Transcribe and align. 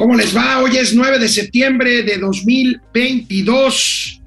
¿Cómo 0.00 0.16
les 0.16 0.34
va? 0.34 0.62
Hoy 0.62 0.78
es 0.78 0.94
9 0.94 1.18
de 1.18 1.28
septiembre 1.28 2.02
de 2.02 2.16
2022. 2.16 4.22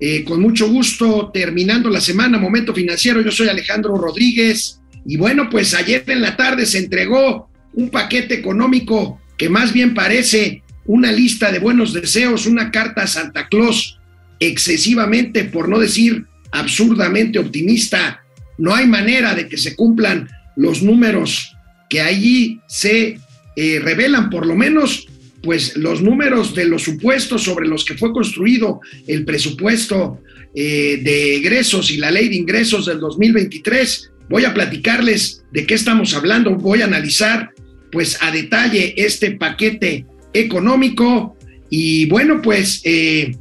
Eh, 0.00 0.24
con 0.24 0.40
mucho 0.40 0.70
gusto, 0.70 1.30
terminando 1.34 1.90
la 1.90 2.00
semana, 2.00 2.38
Momento 2.38 2.72
Financiero. 2.72 3.20
Yo 3.20 3.30
soy 3.30 3.50
Alejandro 3.50 3.94
Rodríguez. 3.94 4.80
Y 5.04 5.18
bueno, 5.18 5.50
pues 5.50 5.74
ayer 5.74 6.02
en 6.06 6.22
la 6.22 6.34
tarde 6.34 6.64
se 6.64 6.78
entregó 6.78 7.50
un 7.74 7.90
paquete 7.90 8.32
económico 8.32 9.20
que 9.36 9.50
más 9.50 9.74
bien 9.74 9.92
parece 9.92 10.62
una 10.86 11.12
lista 11.12 11.52
de 11.52 11.58
buenos 11.58 11.92
deseos, 11.92 12.46
una 12.46 12.70
carta 12.70 13.02
a 13.02 13.06
Santa 13.06 13.48
Claus 13.48 13.98
excesivamente, 14.40 15.44
por 15.44 15.68
no 15.68 15.78
decir 15.78 16.24
absurdamente 16.52 17.38
optimista. 17.38 18.22
No 18.56 18.74
hay 18.74 18.86
manera 18.86 19.34
de 19.34 19.46
que 19.46 19.58
se 19.58 19.76
cumplan 19.76 20.30
los 20.56 20.82
números 20.82 21.54
que 21.90 22.00
allí 22.00 22.62
se 22.66 23.18
eh, 23.56 23.80
revelan, 23.82 24.30
por 24.30 24.46
lo 24.46 24.54
menos, 24.54 25.06
pues 25.42 25.76
los 25.76 26.02
números 26.02 26.54
de 26.54 26.64
los 26.64 26.82
supuestos 26.82 27.42
sobre 27.42 27.68
los 27.68 27.84
que 27.84 27.94
fue 27.94 28.12
construido 28.12 28.80
el 29.06 29.24
presupuesto 29.24 30.20
eh, 30.54 31.00
de 31.02 31.36
egresos 31.36 31.90
y 31.90 31.96
la 31.96 32.10
ley 32.10 32.28
de 32.28 32.36
ingresos 32.36 32.86
del 32.86 33.00
2023. 33.00 34.10
Voy 34.28 34.44
a 34.44 34.54
platicarles 34.54 35.42
de 35.52 35.66
qué 35.66 35.74
estamos 35.74 36.14
hablando, 36.14 36.54
voy 36.54 36.82
a 36.82 36.86
analizar 36.86 37.50
pues 37.90 38.16
a 38.22 38.30
detalle 38.30 38.94
este 38.96 39.32
paquete 39.32 40.06
económico 40.32 41.36
y 41.68 42.06
bueno, 42.06 42.40
pues 42.40 42.80
eh, 42.84 43.34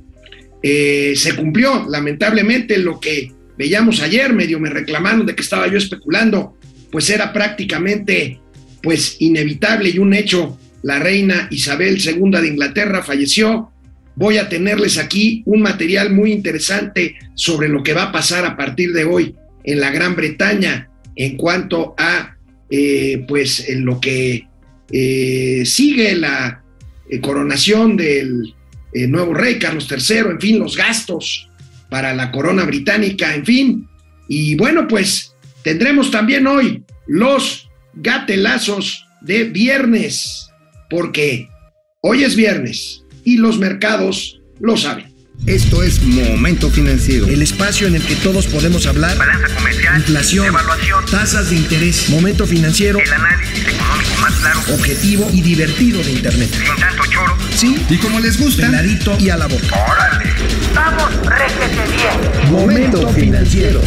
se 0.61 1.35
cumplió 1.35 1.85
lamentablemente 1.87 2.77
lo 2.77 2.99
que 2.99 3.31
veíamos 3.57 4.01
ayer, 4.01 4.33
medio 4.33 4.59
me 4.59 4.69
reclamaron 4.69 5.25
de 5.25 5.35
que 5.35 5.41
estaba 5.43 5.67
yo 5.67 5.77
especulando, 5.77 6.57
pues 6.91 7.09
era 7.09 7.31
prácticamente 7.31 8.40
pues 8.81 9.17
inevitable 9.19 9.89
y 9.89 9.99
un 9.99 10.13
hecho, 10.13 10.57
la 10.83 10.99
reina 10.99 11.47
Isabel 11.51 12.01
II 12.03 12.31
de 12.31 12.47
Inglaterra 12.47 13.03
falleció. 13.03 13.71
Voy 14.15 14.37
a 14.37 14.49
tenerles 14.49 14.97
aquí 14.97 15.43
un 15.45 15.61
material 15.61 16.11
muy 16.11 16.31
interesante 16.31 17.15
sobre 17.35 17.69
lo 17.69 17.83
que 17.83 17.93
va 17.93 18.03
a 18.03 18.11
pasar 18.11 18.45
a 18.45 18.57
partir 18.57 18.93
de 18.93 19.05
hoy 19.05 19.35
en 19.63 19.79
la 19.79 19.91
Gran 19.91 20.15
Bretaña 20.15 20.89
en 21.15 21.37
cuanto 21.37 21.93
a 21.97 22.37
eh, 22.69 23.25
pues 23.27 23.67
en 23.69 23.85
lo 23.85 23.99
que 23.99 24.47
eh, 24.91 25.63
sigue 25.65 26.15
la 26.15 26.63
eh, 27.09 27.19
coronación 27.19 27.97
del 27.97 28.53
nuevo 28.93 29.33
rey 29.33 29.57
Carlos 29.57 29.87
III, 29.89 30.17
en 30.31 30.41
fin, 30.41 30.59
los 30.59 30.75
gastos 30.75 31.47
para 31.89 32.13
la 32.13 32.31
corona 32.31 32.65
británica, 32.65 33.33
en 33.33 33.45
fin. 33.45 33.87
Y 34.27 34.55
bueno, 34.55 34.87
pues 34.87 35.33
tendremos 35.63 36.11
también 36.11 36.45
hoy 36.47 36.83
los 37.07 37.70
gatelazos 37.93 39.05
de 39.21 39.45
viernes, 39.45 40.49
porque 40.89 41.49
hoy 42.01 42.23
es 42.23 42.35
viernes 42.35 43.03
y 43.23 43.37
los 43.37 43.57
mercados 43.57 44.41
lo 44.59 44.77
saben. 44.77 45.11
Esto 45.47 45.81
es 45.81 46.03
Momento 46.03 46.69
Financiero. 46.69 47.27
El 47.27 47.41
espacio 47.41 47.87
en 47.87 47.95
el 47.95 48.03
que 48.03 48.15
todos 48.17 48.45
podemos 48.45 48.85
hablar. 48.85 49.17
Balanza 49.17 49.47
comercial. 49.55 49.97
Inflación. 49.97 50.45
Evaluación. 50.45 51.05
Tasas 51.09 51.49
de 51.49 51.55
interés. 51.55 52.09
Momento 52.09 52.45
Financiero. 52.45 52.99
El 52.99 53.11
análisis 53.11 53.67
económico 53.67 54.21
más 54.21 54.33
claro. 54.35 54.59
Objetivo 54.71 55.27
y 55.33 55.41
divertido 55.41 56.03
de 56.03 56.11
Internet. 56.11 56.49
Sin 56.53 56.75
tanto 56.75 57.03
choro. 57.09 57.35
Sí. 57.55 57.75
Y 57.89 57.97
como 57.97 58.19
les 58.19 58.39
gusta. 58.39 58.67
Peladito 58.67 59.17
y 59.19 59.29
a 59.29 59.37
la 59.37 59.47
boca. 59.47 59.83
¡Órale! 59.89 60.31
¡Vamos, 60.75 61.11
réjete 61.25 61.91
bien! 61.91 62.51
Momento 62.51 63.09
Financiero. 63.09 63.81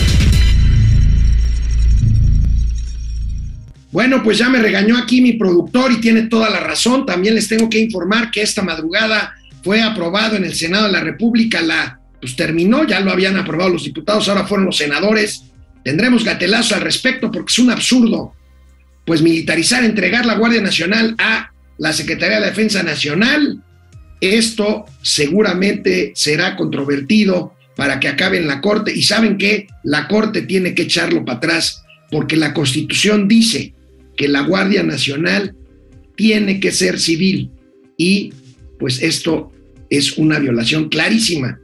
Bueno, 3.94 4.24
pues 4.24 4.38
ya 4.38 4.48
me 4.48 4.58
regañó 4.58 4.98
aquí 4.98 5.20
mi 5.20 5.34
productor 5.34 5.92
y 5.92 6.00
tiene 6.00 6.22
toda 6.22 6.50
la 6.50 6.58
razón. 6.58 7.06
También 7.06 7.36
les 7.36 7.46
tengo 7.46 7.70
que 7.70 7.78
informar 7.78 8.32
que 8.32 8.42
esta 8.42 8.60
madrugada 8.60 9.36
fue 9.62 9.82
aprobado 9.82 10.34
en 10.34 10.42
el 10.44 10.52
Senado 10.52 10.86
de 10.86 10.90
la 10.90 11.00
República, 11.00 11.62
la 11.62 12.00
pues 12.20 12.34
terminó, 12.34 12.84
ya 12.84 12.98
lo 12.98 13.12
habían 13.12 13.36
aprobado 13.36 13.70
los 13.70 13.84
diputados, 13.84 14.28
ahora 14.28 14.48
fueron 14.48 14.66
los 14.66 14.78
senadores. 14.78 15.44
Tendremos 15.84 16.24
gatelazo 16.24 16.74
al 16.74 16.80
respecto 16.80 17.30
porque 17.30 17.52
es 17.52 17.58
un 17.60 17.70
absurdo, 17.70 18.34
pues 19.06 19.22
militarizar, 19.22 19.84
entregar 19.84 20.26
la 20.26 20.34
Guardia 20.34 20.60
Nacional 20.60 21.14
a 21.18 21.52
la 21.78 21.92
Secretaría 21.92 22.40
de 22.40 22.46
Defensa 22.46 22.82
Nacional. 22.82 23.62
Esto 24.20 24.86
seguramente 25.02 26.10
será 26.16 26.56
controvertido 26.56 27.54
para 27.76 28.00
que 28.00 28.08
acabe 28.08 28.38
en 28.38 28.48
la 28.48 28.60
Corte 28.60 28.92
y 28.92 29.04
saben 29.04 29.38
que 29.38 29.68
la 29.84 30.08
Corte 30.08 30.42
tiene 30.42 30.74
que 30.74 30.82
echarlo 30.82 31.24
para 31.24 31.38
atrás 31.38 31.84
porque 32.10 32.36
la 32.36 32.52
Constitución 32.52 33.28
dice 33.28 33.72
que 34.16 34.28
la 34.28 34.42
Guardia 34.42 34.82
Nacional 34.82 35.54
tiene 36.16 36.60
que 36.60 36.70
ser 36.70 36.98
civil 36.98 37.50
y 37.96 38.32
pues 38.78 39.02
esto 39.02 39.52
es 39.90 40.18
una 40.18 40.38
violación 40.38 40.88
clarísima, 40.88 41.60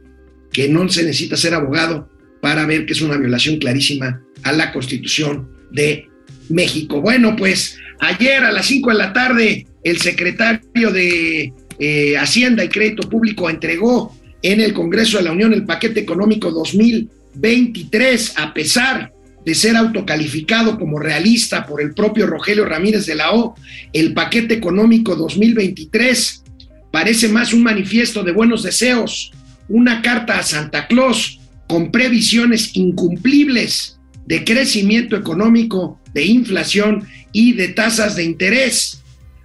que 0.51 0.67
no 0.67 0.87
se 0.89 1.03
necesita 1.03 1.37
ser 1.37 1.53
abogado 1.53 2.09
para 2.41 2.65
ver 2.65 2.85
que 2.85 2.93
es 2.93 3.01
una 3.01 3.17
violación 3.17 3.57
clarísima 3.57 4.21
a 4.43 4.51
la 4.51 4.71
Constitución 4.71 5.49
de 5.71 6.07
México. 6.49 7.01
Bueno, 7.01 7.35
pues 7.35 7.77
ayer 7.99 8.43
a 8.43 8.51
las 8.51 8.65
5 8.65 8.91
de 8.91 8.97
la 8.97 9.13
tarde 9.13 9.67
el 9.83 9.97
secretario 9.97 10.91
de 10.91 11.53
eh, 11.79 12.17
Hacienda 12.17 12.63
y 12.63 12.69
Crédito 12.69 13.09
Público 13.09 13.49
entregó 13.49 14.15
en 14.41 14.59
el 14.59 14.73
Congreso 14.73 15.17
de 15.17 15.23
la 15.23 15.31
Unión 15.31 15.53
el 15.53 15.65
paquete 15.65 15.99
económico 15.99 16.51
2023 16.51 18.33
a 18.37 18.53
pesar 18.53 19.13
de 19.45 19.55
ser 19.55 19.75
autocalificado 19.75 20.77
como 20.77 20.99
realista 20.99 21.65
por 21.65 21.81
el 21.81 21.93
propio 21.93 22.27
Rogelio 22.27 22.65
Ramírez 22.65 23.05
de 23.05 23.15
la 23.15 23.31
O, 23.33 23.55
el 23.93 24.13
paquete 24.13 24.53
económico 24.53 25.15
2023 25.15 26.43
parece 26.91 27.27
más 27.29 27.53
un 27.53 27.63
manifiesto 27.63 28.23
de 28.23 28.33
buenos 28.33 28.63
deseos, 28.63 29.31
una 29.69 30.01
carta 30.01 30.37
a 30.37 30.43
Santa 30.43 30.87
Claus 30.87 31.39
con 31.67 31.91
previsiones 31.91 32.75
incumplibles 32.75 33.97
de 34.25 34.43
crecimiento 34.43 35.15
económico, 35.15 35.99
de 36.13 36.25
inflación 36.25 37.07
y 37.31 37.53
de 37.53 37.69
tasas 37.69 38.15
de 38.15 38.23
interés. 38.23 39.01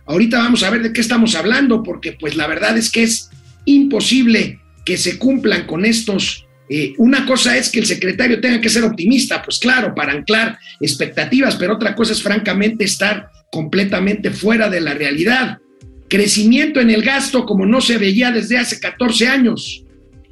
Ahorita 0.07 0.39
vamos 0.39 0.63
a 0.63 0.71
ver 0.71 0.83
de 0.83 0.93
qué 0.93 1.01
estamos 1.01 1.35
hablando, 1.35 1.83
porque 1.83 2.13
pues 2.13 2.37
la 2.37 2.47
verdad 2.47 2.77
es 2.77 2.91
que 2.91 3.05
es 3.05 3.31
imposible 3.65 4.61
que 4.85 4.97
se 4.97 5.19
cumplan 5.19 5.67
con 5.67 5.85
estos 5.85 6.46
eh, 6.69 6.95
una 6.99 7.25
cosa 7.27 7.57
es 7.57 7.71
que 7.71 7.79
el 7.79 7.87
secretario 7.87 8.41
tenga 8.41 8.61
que 8.61 8.69
ser 8.69 8.85
optimista, 8.85 9.43
pues 9.43 9.59
claro, 9.59 9.95
para 9.95 10.13
anclar 10.13 10.59
expectativas, 10.81 11.57
pero 11.57 11.75
otra 11.75 11.95
cosa 11.95 12.13
es 12.13 12.23
francamente 12.23 12.85
estar 12.85 13.31
completamente 13.53 14.31
fuera 14.31 14.69
de 14.69 14.81
la 14.81 14.95
realidad. 14.95 15.59
Crecimiento 16.09 16.81
en 16.81 16.91
el 16.91 17.03
gasto 17.03 17.47
como 17.47 17.67
no 17.67 17.81
se 17.81 17.99
veía 17.99 18.31
desde 18.33 18.59
hace 18.59 18.81
14 18.81 19.29
años. 19.29 19.85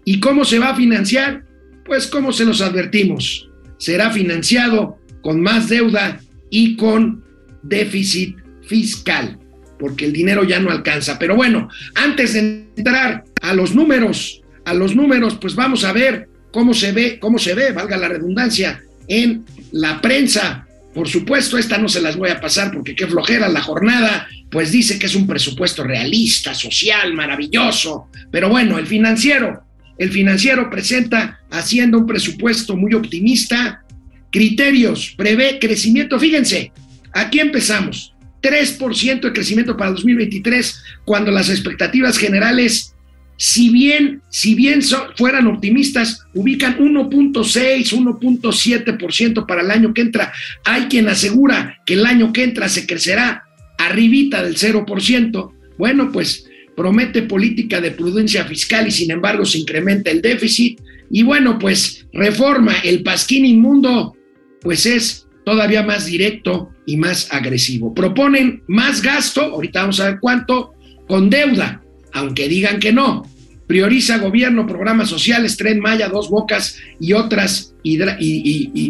¿Y 0.05 0.21
cómo 0.21 0.45
se 0.45 0.59
va 0.59 0.71
a 0.71 0.77
financiar? 0.77 1.45
Pues 1.85 2.07
como 2.07 2.33
se 2.33 2.45
los 2.45 2.61
advertimos, 2.61 3.49
será 3.79 4.11
financiado 4.11 4.99
con 5.23 5.41
más 5.41 5.69
deuda 5.69 6.21
y 6.51 6.77
con 6.77 7.25
déficit 7.63 8.37
fiscal, 8.67 9.39
porque 9.79 10.07
el 10.07 10.13
dinero 10.13 10.45
ya 10.45 10.61
no 10.61 10.71
alcanza. 10.71 11.19
Pero 11.19 11.37
bueno, 11.37 11.69
antes 11.95 12.35
de 12.35 12.67
entrar 12.77 13.25
a 13.41 13.55
los 13.55 13.75
números, 13.75 14.44
a 14.65 14.75
los 14.75 14.95
números, 14.95 15.37
pues 15.41 15.55
vamos 15.55 15.85
a 15.85 15.93
ver 15.93 16.29
cómo 16.51 16.75
se 16.75 16.93
ve, 16.93 17.19
cómo 17.19 17.39
se 17.39 17.55
ve, 17.55 17.73
valga 17.73 17.97
la 17.97 18.09
redundancia, 18.09 18.81
en 19.09 19.45
la 19.73 20.01
prensa. 20.01 20.67
Por 20.95 21.09
supuesto, 21.09 21.59
esta 21.59 21.79
no 21.79 21.89
se 21.89 22.01
las 22.01 22.17
voy 22.17 22.31
a 22.31 22.41
pasar 22.41 22.71
porque 22.73 22.95
qué 22.95 23.07
flojera 23.07 23.49
la 23.49 23.61
jornada, 23.61 24.29
pues 24.51 24.71
dice 24.71 24.99
que 24.99 25.07
es 25.07 25.17
un 25.17 25.27
presupuesto 25.27 25.83
realista, 25.83 26.55
social, 26.55 27.13
maravilloso. 27.15 28.09
Pero 28.31 28.49
bueno, 28.49 28.79
el 28.79 28.87
financiero, 28.87 29.65
el 29.99 30.11
financiero 30.11 30.71
presenta 30.71 31.41
haciendo 31.51 31.99
un 31.99 32.07
presupuesto 32.07 32.77
muy 32.77 32.95
optimista, 32.95 33.83
criterios, 34.31 35.15
prevé 35.17 35.59
crecimiento. 35.59 36.19
Fíjense, 36.19 36.73
aquí 37.13 37.41
empezamos. 37.41 38.13
3% 38.43 39.21
de 39.21 39.33
crecimiento 39.33 39.77
para 39.77 39.91
2023, 39.93 40.83
cuando 41.05 41.31
las 41.31 41.49
expectativas 41.49 42.19
generales 42.19 42.94
si 43.37 43.71
bien, 43.71 44.23
si 44.29 44.55
bien 44.55 44.81
fueran 45.17 45.47
optimistas, 45.47 46.21
ubican 46.35 46.79
1.6, 46.79 47.93
1.7% 47.93 49.47
para 49.47 49.63
el 49.63 49.71
año 49.71 49.93
que 49.93 50.03
entra. 50.03 50.33
Hay 50.65 50.83
quien 50.85 51.09
asegura 51.09 51.81
que 51.85 51.95
el 51.95 52.07
año 52.07 52.33
que 52.33 52.45
entra 52.45 52.69
se 52.69 52.87
crecerá 52.87 53.45
arribita 53.79 54.43
del 54.43 54.57
0%. 54.57 55.53
Bueno, 55.77 56.13
pues 56.13 56.47
promete 56.77 57.23
política 57.23 57.81
de 57.81 57.91
prudencia 57.91 58.45
fiscal 58.45 58.87
y 58.87 58.93
sin 58.93 59.11
embargo 59.11 59.45
se 59.45 59.59
incrementa 59.59 60.11
el 60.11 60.23
déficit. 60.23 60.81
Y 61.11 61.23
bueno, 61.23 61.59
pues 61.59 62.07
reforma 62.13 62.75
el 62.85 63.03
pasquín 63.03 63.45
inmundo, 63.45 64.17
pues 64.61 64.87
es 64.87 65.27
todavía 65.45 65.83
más 65.83 66.07
directo 66.07 66.71
y 66.87 66.97
más 66.97 67.29
agresivo. 67.33 67.93
Proponen 67.93 68.63
más 68.69 69.03
gasto, 69.03 69.43
ahorita 69.43 69.81
vamos 69.83 70.01
a 70.01 70.11
ver 70.11 70.19
cuánto, 70.21 70.73
con 71.07 71.29
deuda 71.29 71.84
aunque 72.15 72.49
digan 72.49 72.81
que 72.81 72.93
no. 72.93 73.29
Prioriza 73.67 74.19
gobierno, 74.19 74.67
programas 74.67 75.09
sociales, 75.09 75.57
tren 75.57 75.81
Maya, 75.81 76.09
dos 76.09 76.31
bocas 76.31 76.79
y 77.01 77.13
otras 77.13 77.75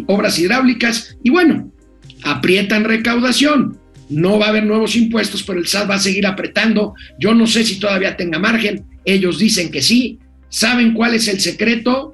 obras 0.07 0.39
hidráulicas. 0.39 1.17
Y 1.23 1.29
bueno, 1.29 1.71
aprietan 2.23 2.85
recaudación. 2.85 3.77
no 4.07 4.37
va 4.37 4.45
a 4.45 4.49
haber 4.49 4.65
nuevos 4.65 4.95
impuestos, 4.95 5.41
pero 5.41 5.59
el 5.59 5.67
SAT 5.67 5.89
va 5.89 5.95
a 5.95 5.99
seguir 5.99 6.27
apretando. 6.27 6.93
Yo 7.19 7.33
no 7.33 7.47
sé 7.47 7.63
si 7.63 7.79
todavía 7.79 8.15
tenga 8.15 8.37
margen, 8.37 8.85
ellos 9.03 9.39
dicen 9.39 9.71
que 9.71 9.81
sí. 9.81 10.19
¿Saben 10.49 10.93
cuál 10.93 11.15
es 11.15 11.27
el 11.27 11.39
secreto? 11.39 12.13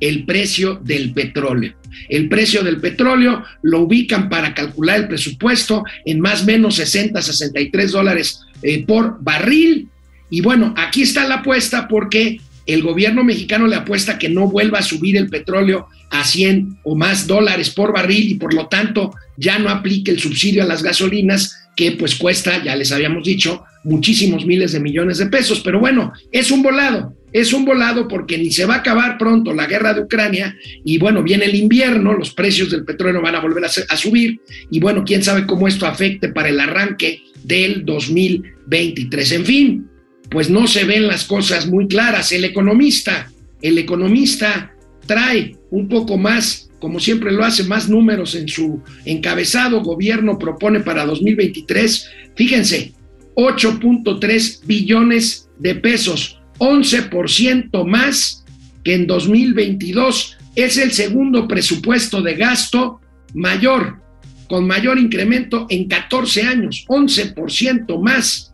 El 0.00 0.24
precio 0.24 0.80
del 0.82 1.12
petróleo. 1.12 1.74
El 2.08 2.28
precio 2.28 2.62
del 2.62 2.80
petróleo 2.80 3.42
lo 3.62 3.80
ubican 3.80 4.28
para 4.28 4.54
calcular 4.54 5.00
el 5.00 5.08
presupuesto 5.08 5.84
en 6.04 6.20
más 6.20 6.42
o 6.42 6.46
menos 6.46 6.76
60, 6.76 7.20
63 7.20 7.92
dólares 7.92 8.40
eh, 8.62 8.84
por 8.86 9.22
barril. 9.22 9.88
Y 10.30 10.40
bueno, 10.40 10.74
aquí 10.76 11.02
está 11.02 11.26
la 11.26 11.36
apuesta 11.36 11.88
porque 11.88 12.40
el 12.66 12.82
gobierno 12.82 13.22
mexicano 13.22 13.66
le 13.66 13.76
apuesta 13.76 14.18
que 14.18 14.28
no 14.28 14.48
vuelva 14.48 14.80
a 14.80 14.82
subir 14.82 15.16
el 15.16 15.28
petróleo 15.28 15.86
a 16.10 16.24
100 16.24 16.78
o 16.82 16.96
más 16.96 17.26
dólares 17.26 17.70
por 17.70 17.92
barril 17.92 18.30
y 18.30 18.34
por 18.34 18.54
lo 18.54 18.66
tanto 18.66 19.12
ya 19.36 19.58
no 19.58 19.70
aplique 19.70 20.10
el 20.10 20.20
subsidio 20.20 20.62
a 20.62 20.66
las 20.66 20.82
gasolinas 20.82 21.56
que 21.76 21.92
pues 21.92 22.14
cuesta, 22.14 22.62
ya 22.64 22.74
les 22.74 22.90
habíamos 22.90 23.24
dicho, 23.24 23.64
muchísimos 23.84 24.46
miles 24.46 24.72
de 24.72 24.80
millones 24.80 25.18
de 25.18 25.26
pesos. 25.26 25.60
Pero 25.60 25.78
bueno, 25.78 26.12
es 26.32 26.50
un 26.50 26.62
volado, 26.62 27.14
es 27.32 27.52
un 27.52 27.64
volado 27.64 28.08
porque 28.08 28.38
ni 28.38 28.50
se 28.50 28.64
va 28.64 28.76
a 28.76 28.78
acabar 28.78 29.18
pronto 29.18 29.52
la 29.52 29.66
guerra 29.66 29.92
de 29.92 30.00
Ucrania 30.00 30.56
y 30.84 30.98
bueno, 30.98 31.22
viene 31.22 31.44
el 31.44 31.54
invierno, 31.54 32.14
los 32.14 32.32
precios 32.32 32.70
del 32.70 32.84
petróleo 32.84 33.20
van 33.20 33.34
a 33.34 33.40
volver 33.40 33.64
a, 33.64 33.68
a 33.68 33.96
subir 33.96 34.40
y 34.70 34.80
bueno, 34.80 35.04
quién 35.04 35.22
sabe 35.22 35.46
cómo 35.46 35.68
esto 35.68 35.86
afecte 35.86 36.30
para 36.30 36.48
el 36.48 36.58
arranque 36.58 37.22
del 37.44 37.84
2023. 37.84 39.32
En 39.32 39.44
fin, 39.44 39.90
pues 40.30 40.50
no 40.50 40.66
se 40.66 40.84
ven 40.84 41.06
las 41.06 41.24
cosas 41.24 41.66
muy 41.66 41.88
claras. 41.88 42.32
El 42.32 42.44
economista, 42.44 43.30
el 43.62 43.78
economista 43.78 44.74
trae 45.06 45.56
un 45.70 45.88
poco 45.88 46.18
más, 46.18 46.68
como 46.78 47.00
siempre 47.00 47.32
lo 47.32 47.44
hace, 47.44 47.64
más 47.64 47.88
números 47.88 48.34
en 48.34 48.48
su 48.48 48.82
encabezado. 49.04 49.82
Gobierno 49.82 50.38
propone 50.38 50.80
para 50.80 51.06
2023, 51.06 52.10
fíjense, 52.34 52.92
8.3 53.34 54.66
billones 54.66 55.48
de 55.58 55.74
pesos, 55.74 56.40
11% 56.58 57.86
más 57.86 58.44
que 58.82 58.94
en 58.94 59.06
2022. 59.06 60.36
Es 60.54 60.78
el 60.78 60.92
segundo 60.92 61.46
presupuesto 61.46 62.22
de 62.22 62.34
gasto 62.34 63.00
mayor, 63.34 64.00
con 64.48 64.66
mayor 64.66 64.98
incremento 64.98 65.66
en 65.68 65.86
14 65.86 66.42
años, 66.42 66.84
11% 66.88 68.00
más. 68.02 68.45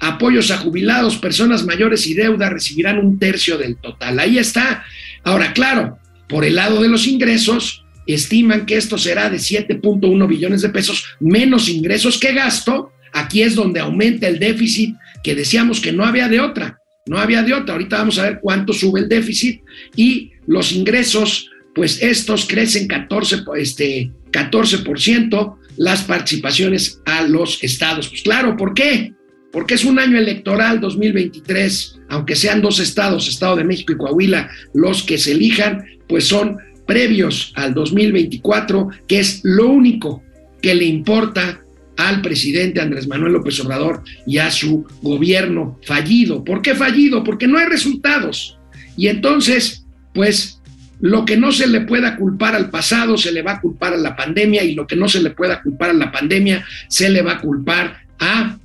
Apoyos 0.00 0.50
a 0.50 0.56
jubilados, 0.56 1.16
personas 1.16 1.64
mayores 1.64 2.06
y 2.06 2.14
deuda 2.14 2.48
recibirán 2.48 2.98
un 2.98 3.18
tercio 3.18 3.58
del 3.58 3.76
total. 3.76 4.18
Ahí 4.18 4.38
está. 4.38 4.84
Ahora, 5.22 5.52
claro, 5.52 5.98
por 6.28 6.44
el 6.44 6.56
lado 6.56 6.80
de 6.80 6.88
los 6.88 7.06
ingresos, 7.06 7.84
estiman 8.06 8.66
que 8.66 8.76
esto 8.76 8.98
será 8.98 9.28
de 9.30 9.36
7.1 9.36 10.26
billones 10.26 10.62
de 10.62 10.70
pesos, 10.70 11.04
menos 11.20 11.68
ingresos 11.68 12.18
que 12.18 12.32
gasto. 12.32 12.92
Aquí 13.12 13.42
es 13.42 13.54
donde 13.54 13.80
aumenta 13.80 14.26
el 14.28 14.38
déficit 14.38 14.96
que 15.22 15.34
decíamos 15.34 15.80
que 15.80 15.92
no 15.92 16.04
había 16.04 16.28
de 16.28 16.40
otra. 16.40 16.78
No 17.06 17.18
había 17.18 17.42
de 17.42 17.54
otra. 17.54 17.74
Ahorita 17.74 17.98
vamos 17.98 18.18
a 18.18 18.24
ver 18.24 18.38
cuánto 18.40 18.72
sube 18.72 19.00
el 19.00 19.08
déficit 19.08 19.62
y 19.96 20.32
los 20.46 20.72
ingresos, 20.72 21.50
pues 21.74 22.02
estos 22.02 22.46
crecen 22.46 22.86
14, 22.86 23.44
este, 23.56 24.10
14% 24.30 25.56
las 25.76 26.02
participaciones 26.02 27.00
a 27.06 27.22
los 27.22 27.62
estados. 27.62 28.08
Pues 28.08 28.22
claro, 28.22 28.56
¿por 28.56 28.74
qué? 28.74 29.12
Porque 29.52 29.74
es 29.74 29.84
un 29.84 29.98
año 29.98 30.18
electoral 30.18 30.80
2023, 30.80 32.00
aunque 32.08 32.36
sean 32.36 32.62
dos 32.62 32.78
estados, 32.78 33.28
Estado 33.28 33.56
de 33.56 33.64
México 33.64 33.92
y 33.92 33.96
Coahuila, 33.96 34.50
los 34.74 35.02
que 35.02 35.18
se 35.18 35.32
elijan, 35.32 35.84
pues 36.08 36.24
son 36.24 36.58
previos 36.86 37.52
al 37.56 37.74
2024, 37.74 38.88
que 39.06 39.20
es 39.20 39.40
lo 39.44 39.68
único 39.68 40.22
que 40.60 40.74
le 40.74 40.84
importa 40.84 41.60
al 41.96 42.22
presidente 42.22 42.80
Andrés 42.80 43.06
Manuel 43.06 43.34
López 43.34 43.60
Obrador 43.60 44.02
y 44.26 44.38
a 44.38 44.50
su 44.50 44.86
gobierno 45.02 45.78
fallido. 45.84 46.44
¿Por 46.44 46.62
qué 46.62 46.74
fallido? 46.74 47.22
Porque 47.22 47.46
no 47.46 47.58
hay 47.58 47.66
resultados. 47.66 48.58
Y 48.96 49.08
entonces, 49.08 49.84
pues 50.14 50.60
lo 51.00 51.24
que 51.24 51.36
no 51.36 51.52
se 51.52 51.66
le 51.66 51.82
pueda 51.82 52.16
culpar 52.16 52.54
al 52.54 52.70
pasado 52.70 53.16
se 53.16 53.32
le 53.32 53.42
va 53.42 53.52
a 53.52 53.60
culpar 53.60 53.94
a 53.94 53.98
la 53.98 54.16
pandemia 54.16 54.64
y 54.64 54.74
lo 54.74 54.86
que 54.86 54.96
no 54.96 55.08
se 55.08 55.22
le 55.22 55.30
pueda 55.30 55.62
culpar 55.62 55.90
a 55.90 55.94
la 55.94 56.12
pandemia 56.12 56.64
se 56.88 57.08
le 57.08 57.22
va 57.22 57.32
a 57.32 57.40
culpar 57.40 58.00
a 58.18 58.58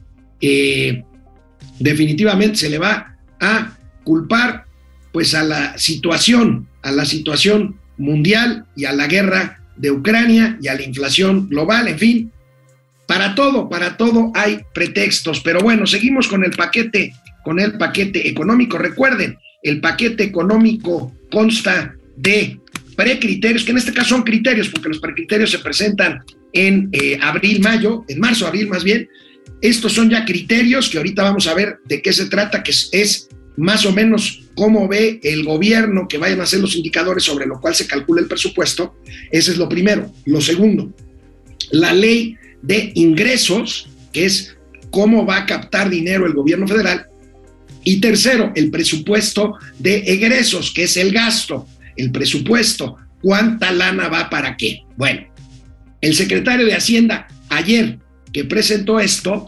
eh, 0.47 1.03
definitivamente 1.79 2.57
se 2.57 2.69
le 2.69 2.77
va 2.77 3.17
a 3.39 3.77
culpar 4.03 4.65
pues 5.11 5.33
a 5.33 5.43
la 5.43 5.77
situación, 5.77 6.67
a 6.83 6.91
la 6.91 7.05
situación 7.05 7.79
mundial 7.97 8.65
y 8.75 8.85
a 8.85 8.93
la 8.93 9.07
guerra 9.07 9.59
de 9.77 9.91
Ucrania 9.91 10.57
y 10.61 10.67
a 10.67 10.75
la 10.75 10.83
inflación 10.83 11.49
global, 11.49 11.87
en 11.87 11.97
fin, 11.97 12.31
para 13.07 13.35
todo, 13.35 13.69
para 13.69 13.97
todo 13.97 14.31
hay 14.35 14.59
pretextos, 14.73 15.41
pero 15.41 15.61
bueno, 15.61 15.85
seguimos 15.85 16.27
con 16.27 16.43
el 16.43 16.51
paquete, 16.51 17.13
con 17.43 17.59
el 17.59 17.77
paquete 17.77 18.27
económico. 18.27 18.77
Recuerden, 18.77 19.37
el 19.63 19.79
paquete 19.79 20.23
económico 20.23 21.13
consta 21.31 21.95
de 22.15 22.59
precriterios, 22.95 23.63
que 23.63 23.71
en 23.71 23.77
este 23.77 23.93
caso 23.93 24.09
son 24.09 24.23
criterios, 24.23 24.69
porque 24.69 24.89
los 24.89 24.99
precriterios 24.99 25.51
se 25.51 25.59
presentan 25.59 26.23
en 26.53 26.89
eh, 26.93 27.19
abril, 27.21 27.61
mayo, 27.61 28.05
en 28.07 28.19
marzo, 28.19 28.47
abril 28.47 28.67
más 28.69 28.83
bien, 28.83 29.07
estos 29.61 29.93
son 29.93 30.09
ya 30.09 30.25
criterios 30.25 30.89
que 30.89 30.97
ahorita 30.97 31.23
vamos 31.23 31.47
a 31.47 31.53
ver 31.53 31.79
de 31.85 32.01
qué 32.01 32.13
se 32.13 32.25
trata, 32.25 32.63
que 32.63 32.71
es, 32.71 33.29
más 33.57 33.85
o 33.85 33.91
menos 33.91 34.43
cómo 34.53 34.87
ve 34.87 35.19
el 35.23 35.43
gobierno 35.43 36.07
que 36.07 36.17
vayan 36.17 36.41
a 36.41 36.45
ser 36.45 36.59
los 36.59 36.75
indicadores 36.75 37.23
sobre 37.23 37.45
lo 37.45 37.59
cual 37.59 37.73
se 37.73 37.87
calcula 37.87 38.21
el 38.21 38.27
presupuesto. 38.27 38.95
Ese 39.31 39.51
es 39.51 39.57
lo 39.57 39.69
primero. 39.69 40.11
Lo 40.25 40.41
segundo, 40.41 40.93
la 41.71 41.93
ley 41.93 42.37
de 42.61 42.91
ingresos, 42.95 43.89
que 44.11 44.25
es 44.25 44.55
cómo 44.91 45.25
va 45.25 45.37
a 45.37 45.45
captar 45.45 45.89
dinero 45.89 46.25
el 46.25 46.33
gobierno 46.33 46.67
federal. 46.67 47.07
Y 47.83 47.99
tercero, 48.01 48.51
el 48.55 48.71
presupuesto 48.71 49.55
de 49.77 49.97
egresos, 50.05 50.71
que 50.73 50.83
es 50.83 50.97
el 50.97 51.11
gasto, 51.11 51.67
el 51.95 52.11
presupuesto, 52.11 52.97
cuánta 53.21 53.71
lana 53.71 54.09
va 54.09 54.29
para 54.29 54.57
qué. 54.57 54.81
Bueno, 54.97 55.27
el 56.01 56.15
secretario 56.15 56.65
de 56.65 56.75
Hacienda 56.75 57.27
ayer 57.49 57.99
que 58.35 58.43
presentó 58.43 58.99
esto, 58.99 59.47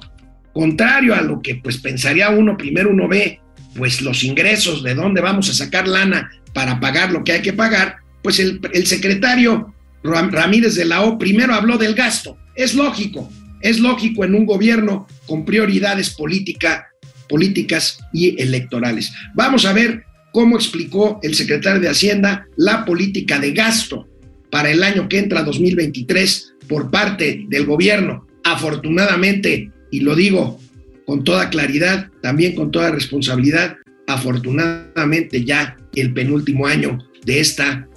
contrario 0.53 1.13
a 1.13 1.19
lo 1.19 1.41
que 1.41 1.55
pues 1.55 1.77
pensaría 1.77 2.29
uno, 2.29 2.55
primero 2.55 2.89
uno 2.89 3.09
ve 3.09 3.41
pues 3.75 4.01
los 4.01 4.23
ingresos, 4.23 4.81
de 4.81 4.95
dónde 4.95 5.19
vamos 5.19 5.49
a 5.49 5.53
sacar 5.53 5.89
lana 5.89 6.31
para 6.53 6.79
pagar 6.79 7.11
lo 7.11 7.21
que 7.21 7.33
hay 7.33 7.41
que 7.41 7.51
pagar, 7.51 7.97
pues 8.23 8.39
el, 8.39 8.61
secretario 8.87 9.75
Ramírez 10.05 10.75
de 10.75 10.85
la 10.85 11.01
O 11.01 11.17
primero 11.17 11.53
habló 11.53 11.77
del 11.77 11.95
gasto. 11.95 12.37
Es 12.55 12.75
lógico, 12.75 13.29
es 13.59 13.81
lógico 13.81 14.23
en 14.23 14.35
un 14.35 14.45
gobierno 14.45 15.05
con 15.25 15.43
prioridades 15.43 16.11
política, 16.11 16.87
políticas 17.27 17.99
y 18.13 18.41
electorales. 18.41 19.11
Vamos 19.35 19.65
a 19.65 19.73
ver 19.73 20.05
cómo 20.31 20.55
explicó 20.55 21.19
el 21.23 21.35
secretario 21.35 21.81
de 21.81 21.89
Hacienda 21.89 22.47
la 22.55 22.85
política 22.85 23.37
de 23.37 23.51
gasto 23.51 24.07
para 24.49 24.71
el 24.71 24.81
año 24.81 25.09
que 25.09 25.19
entra 25.19 25.43
2023 25.43 26.53
por 26.69 26.89
parte 26.89 27.43
del 27.49 27.65
gobierno 27.65 28.26
afortunadamente, 28.51 29.71
y 29.91 29.99
lo 30.01 30.15
digo 30.15 30.59
con 31.05 31.23
toda 31.23 31.49
claridad, 31.49 32.09
también 32.21 32.55
con 32.55 32.71
toda 32.71 32.91
responsabilidad, 32.91 33.77
afortunadamente 34.07 35.43
ya 35.43 35.77
el 35.95 36.13
penúltimo 36.13 36.67
año 36.67 36.97
de 37.25 37.39
esta 37.39 37.87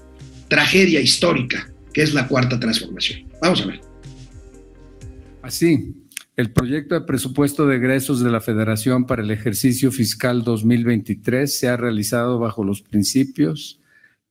tragedia 0.48 1.00
histórica 1.00 1.70
que 1.92 2.02
es 2.02 2.14
la 2.14 2.28
cuarta 2.28 2.58
transformación. 2.58 3.28
Vamos 3.42 3.62
a 3.62 3.66
ver. 3.66 3.80
Así, 5.42 5.94
el 6.36 6.52
proyecto 6.52 6.94
de 6.94 7.00
presupuesto 7.02 7.66
de 7.66 7.76
egresos 7.76 8.20
de 8.20 8.30
la 8.30 8.40
Federación 8.40 9.06
para 9.06 9.22
el 9.22 9.30
ejercicio 9.30 9.90
fiscal 9.90 10.44
2023 10.44 11.58
se 11.58 11.68
ha 11.68 11.76
realizado 11.76 12.38
bajo 12.38 12.64
los 12.64 12.82
principios 12.82 13.80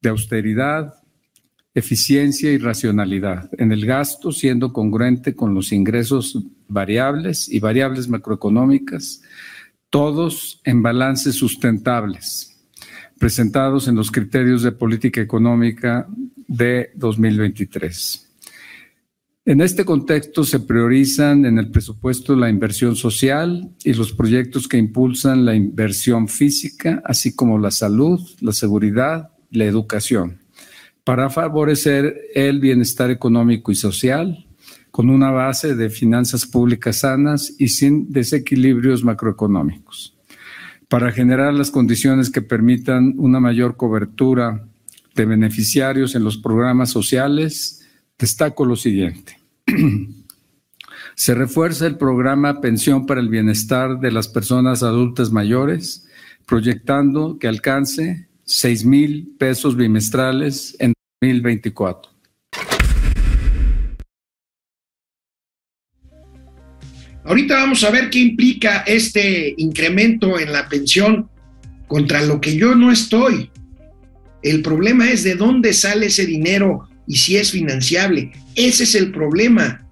de 0.02 0.10
austeridad, 0.10 0.94
eficiencia 1.74 2.52
y 2.52 2.58
racionalidad 2.58 3.50
en 3.58 3.72
el 3.72 3.86
gasto, 3.86 4.32
siendo 4.32 4.74
congruente 4.74 5.36
con 5.36 5.54
los 5.54 5.72
ingresos 5.72 6.38
variables 6.68 7.48
y 7.50 7.60
variables 7.60 8.08
macroeconómicas, 8.08 9.22
todos 9.90 10.62
en 10.64 10.82
balances 10.82 11.36
sustentables, 11.36 12.68
presentados 13.18 13.88
en 13.88 13.96
los 13.96 14.12
criterios 14.12 14.64
de 14.64 14.72
política 14.72 15.22
económica 15.22 16.08
de 16.48 16.92
2023. 16.96 18.26
En 19.46 19.62
este 19.62 19.84
contexto 19.84 20.44
se 20.44 20.60
priorizan 20.60 21.46
en 21.46 21.58
el 21.58 21.72
presupuesto 21.72 22.36
la 22.36 22.50
inversión 22.50 22.96
social 22.96 23.74
y 23.84 23.94
los 23.94 24.14
proyectos 24.14 24.68
que 24.68 24.78
impulsan 24.78 25.46
la 25.46 25.56
inversión 25.56 26.28
física, 26.28 27.02
así 27.04 27.36
como 27.36 27.58
la 27.58 27.72
salud, 27.72 28.20
la 28.42 28.52
seguridad, 28.52 29.32
la 29.50 29.66
educación 29.66 30.39
para 31.10 31.32
favorecer 31.32 32.30
el 32.36 32.60
bienestar 32.60 33.10
económico 33.10 33.72
y 33.72 33.76
social, 33.76 34.46
con 34.92 35.10
una 35.10 35.32
base 35.32 35.76
de 35.76 35.90
finanzas 35.90 36.46
públicas 36.46 37.00
sanas 37.00 37.56
y 37.58 37.70
sin 37.70 38.14
desequilibrios 38.14 39.04
macroeconómicos. 39.04 40.16
Para 40.88 41.12
generar 41.12 41.56
las 41.56 41.72
condiciones 41.72 42.30
que 42.30 42.44
permitan 42.44 43.16
una 43.18 43.40
mayor 43.40 43.76
cobertura 43.76 44.68
de 45.16 45.26
beneficiarios 45.26 46.14
en 46.14 46.24
los 46.24 46.38
programas 46.38 46.92
sociales, 46.92 47.84
destaco 48.20 48.64
lo 48.64 48.76
siguiente. 48.76 49.40
Se 51.16 51.34
refuerza 51.34 51.88
el 51.88 51.98
programa 51.98 52.62
Pensión 52.62 53.08
para 53.08 53.20
el 53.20 53.30
Bienestar 53.30 54.00
de 54.00 54.12
las 54.12 54.28
Personas 54.28 54.84
Adultas 54.84 55.32
Mayores, 55.32 56.08
proyectando 56.46 57.40
que 57.40 57.48
alcance 57.48 58.28
6 58.44 58.86
mil 58.86 59.36
pesos 59.40 59.76
bimestrales 59.76 60.76
en 60.80 60.94
2024. 61.22 62.12
Ahorita 67.26 67.56
vamos 67.56 67.84
a 67.84 67.92
ver 67.92 68.10
qué 68.10 68.20
implica 68.20 68.84
este 68.88 69.54
incremento 69.58 70.40
en 70.40 70.54
la 70.54 70.70
pensión 70.70 71.30
contra 71.88 72.22
lo 72.22 72.40
que 72.40 72.56
yo 72.56 72.74
no 72.76 72.92
estoy. 72.92 73.52
El 74.42 74.62
problema 74.62 75.12
es 75.12 75.24
de 75.24 75.36
dónde 75.36 75.74
sale 75.74 76.06
ese 76.08 76.26
dinero 76.26 76.88
y 77.06 77.18
si 77.18 77.36
es 77.36 77.52
financiable. 77.52 78.32
Ese 78.56 78.84
es 78.84 78.96
el 78.96 79.12
problema. 79.12 79.86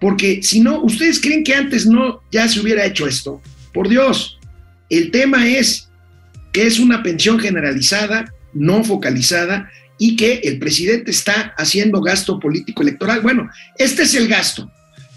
Porque 0.00 0.42
si 0.42 0.60
no, 0.60 0.80
¿ustedes 0.82 1.20
creen 1.20 1.42
que 1.42 1.54
antes 1.54 1.86
no 1.86 2.20
ya 2.30 2.46
se 2.48 2.60
hubiera 2.60 2.84
hecho 2.84 3.08
esto? 3.08 3.42
Por 3.72 3.88
Dios, 3.88 4.38
el 4.88 5.10
tema 5.10 5.48
es 5.48 5.90
que 6.52 6.66
es 6.66 6.78
una 6.78 7.02
pensión 7.02 7.40
generalizada, 7.40 8.32
no 8.52 8.84
focalizada, 8.84 9.70
y 9.98 10.16
que 10.16 10.40
el 10.44 10.58
presidente 10.58 11.10
está 11.10 11.54
haciendo 11.56 12.00
gasto 12.00 12.38
político 12.38 12.82
electoral. 12.82 13.20
Bueno, 13.20 13.48
este 13.78 14.02
es 14.02 14.14
el 14.14 14.28
gasto. 14.28 14.70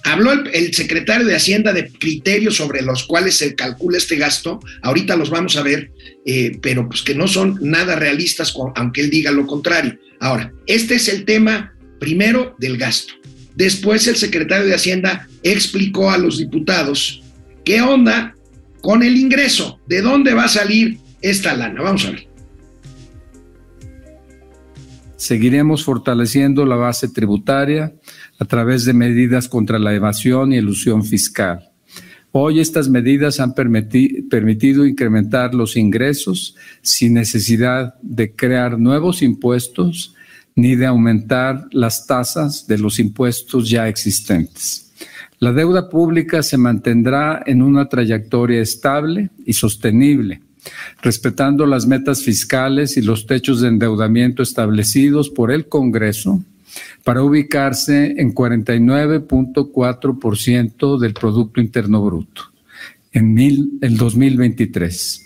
Habló 0.04 0.32
el, 0.32 0.74
secretario 0.74 1.28
de 1.28 1.36
Hacienda 1.36 1.74
de 1.74 1.90
criterios 1.90 2.56
sobre 2.56 2.82
los 2.82 3.04
cuales 3.04 3.36
se 3.36 3.56
calcula 3.56 3.98
este 3.98 4.16
gasto, 4.16 4.60
ahorita 4.82 5.18
los 5.18 5.30
vamos 5.30 5.58
a 5.58 5.64
ver, 5.64 5.92
eh, 6.26 6.58
pero 6.62 6.88
pues 6.88 7.02
que 7.02 7.14
no 7.14 7.28
son 7.28 7.58
nada 7.62 7.96
realistas, 7.96 8.54
aunque 8.76 9.02
él 9.02 9.10
diga 9.10 9.32
lo 9.32 9.46
contrario. 9.46 9.98
Ahora, 10.20 10.54
este 10.66 10.96
es 10.96 11.10
el 11.10 11.26
tema 11.26 11.74
primero 12.00 12.56
del 12.60 12.78
gasto. 12.78 13.14
Después 13.56 14.08
el 14.08 14.16
secretario 14.16 14.68
de 14.68 14.76
Hacienda 14.76 15.28
explicó 15.44 16.12
a 16.12 16.18
los 16.18 16.38
diputados 16.38 17.24
qué 17.66 17.82
onda 17.82 18.36
con 18.82 19.04
el 19.04 19.18
ingreso, 19.18 19.80
de 19.88 20.02
dónde 20.02 20.34
va 20.34 20.46
a 20.46 20.50
salir 20.50 21.00
esta 21.22 21.56
lana. 21.56 21.82
Vamos 21.82 22.06
a 22.06 22.12
ver. 22.12 22.27
Seguiremos 25.18 25.84
fortaleciendo 25.84 26.64
la 26.64 26.76
base 26.76 27.10
tributaria 27.10 27.92
a 28.38 28.46
través 28.46 28.86
de 28.86 28.94
medidas 28.94 29.50
contra 29.50 29.80
la 29.80 29.94
evasión 29.96 30.54
y 30.54 30.58
elusión 30.58 31.04
fiscal. 31.04 31.72
Hoy 32.32 32.60
estas 32.60 32.88
medidas 32.88 33.40
han 33.40 33.56
permitido 33.56 34.86
incrementar 34.86 35.56
los 35.56 35.76
ingresos 35.76 36.56
sin 36.84 37.16
necesidad 37.16 37.96
de 38.04 38.36
crear 38.36 38.78
nuevos 38.78 39.24
impuestos 39.24 40.14
ni 40.56 40.76
de 40.76 40.86
aumentar 40.86 41.68
las 41.72 42.06
tasas 42.06 42.68
de 42.68 42.78
los 42.78 43.00
impuestos 43.00 43.68
ya 43.70 43.88
existentes. 43.88 44.94
La 45.40 45.52
deuda 45.52 45.90
pública 45.90 46.44
se 46.44 46.58
mantendrá 46.58 47.42
en 47.46 47.64
una 47.64 47.90
trayectoria 47.90 48.62
estable 48.62 49.32
y 49.46 49.54
sostenible, 49.54 50.42
respetando 51.02 51.66
las 51.66 51.88
metas 51.88 52.24
fiscales 52.24 52.98
y 52.98 53.02
los 53.02 53.26
techos 53.26 53.62
de 53.62 53.70
endeudamiento 53.70 54.44
establecidos 54.44 55.30
por 55.30 55.52
el 55.52 55.68
Congreso 55.68 56.44
para 57.04 57.24
ubicarse 57.24 58.14
en 58.18 58.36
49.4% 58.36 61.00
del 61.00 61.14
Producto 61.14 61.62
Interno 61.62 62.04
Bruto 62.04 62.52
en 63.14 63.34
mil, 63.34 63.80
el 63.82 63.96
2023. 63.98 65.24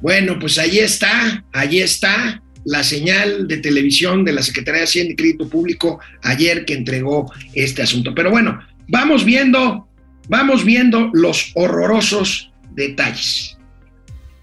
Bueno, 0.00 0.38
pues 0.38 0.58
ahí 0.58 0.78
está, 0.78 1.44
ahí 1.52 1.80
está 1.80 2.40
la 2.64 2.84
señal 2.84 3.48
de 3.48 3.58
televisión 3.58 4.24
de 4.24 4.32
la 4.32 4.42
Secretaría 4.42 4.80
de 4.80 4.84
Hacienda 4.84 5.12
y 5.12 5.16
Crédito 5.16 5.48
Público 5.48 6.00
ayer 6.22 6.64
que 6.64 6.74
entregó 6.74 7.32
este 7.54 7.82
asunto. 7.82 8.14
Pero 8.14 8.30
bueno, 8.30 8.60
vamos 8.88 9.24
viendo, 9.24 9.88
vamos 10.28 10.64
viendo 10.64 11.10
los 11.12 11.50
horrorosos 11.54 12.50
detalles. 12.72 13.56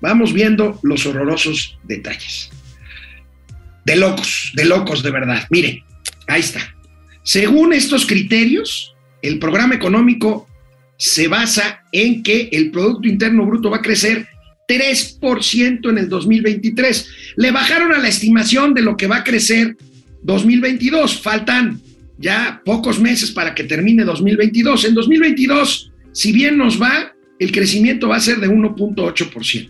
Vamos 0.01 0.33
viendo 0.33 0.79
los 0.83 1.05
horrorosos 1.05 1.77
detalles 1.83 2.49
de 3.89 3.95
locos, 3.95 4.51
de 4.53 4.65
locos 4.65 5.01
de 5.01 5.11
verdad. 5.11 5.47
Mire, 5.49 5.83
ahí 6.27 6.41
está. 6.41 6.75
Según 7.23 7.73
estos 7.73 8.05
criterios, 8.05 8.95
el 9.21 9.39
programa 9.39 9.73
económico 9.73 10.47
se 10.97 11.27
basa 11.27 11.83
en 11.91 12.21
que 12.21 12.49
el 12.51 12.69
Producto 12.69 13.07
Interno 13.07 13.47
Bruto 13.47 13.71
va 13.71 13.77
a 13.77 13.81
crecer 13.81 14.27
3% 14.67 15.89
en 15.89 15.97
el 15.97 16.07
2023. 16.07 17.09
Le 17.37 17.51
bajaron 17.51 17.91
a 17.91 17.97
la 17.97 18.09
estimación 18.09 18.75
de 18.75 18.83
lo 18.83 18.95
que 18.95 19.07
va 19.07 19.17
a 19.17 19.23
crecer 19.23 19.75
2022. 20.21 21.21
Faltan 21.21 21.81
ya 22.19 22.61
pocos 22.65 22.99
meses 22.99 23.31
para 23.31 23.55
que 23.55 23.63
termine 23.63 24.03
2022. 24.03 24.85
En 24.85 24.93
2022, 24.93 25.91
si 26.11 26.31
bien 26.31 26.57
nos 26.57 26.79
va, 26.79 27.13
el 27.39 27.51
crecimiento 27.51 28.09
va 28.09 28.17
a 28.17 28.21
ser 28.21 28.37
de 28.37 28.49
1.8%. 28.49 29.69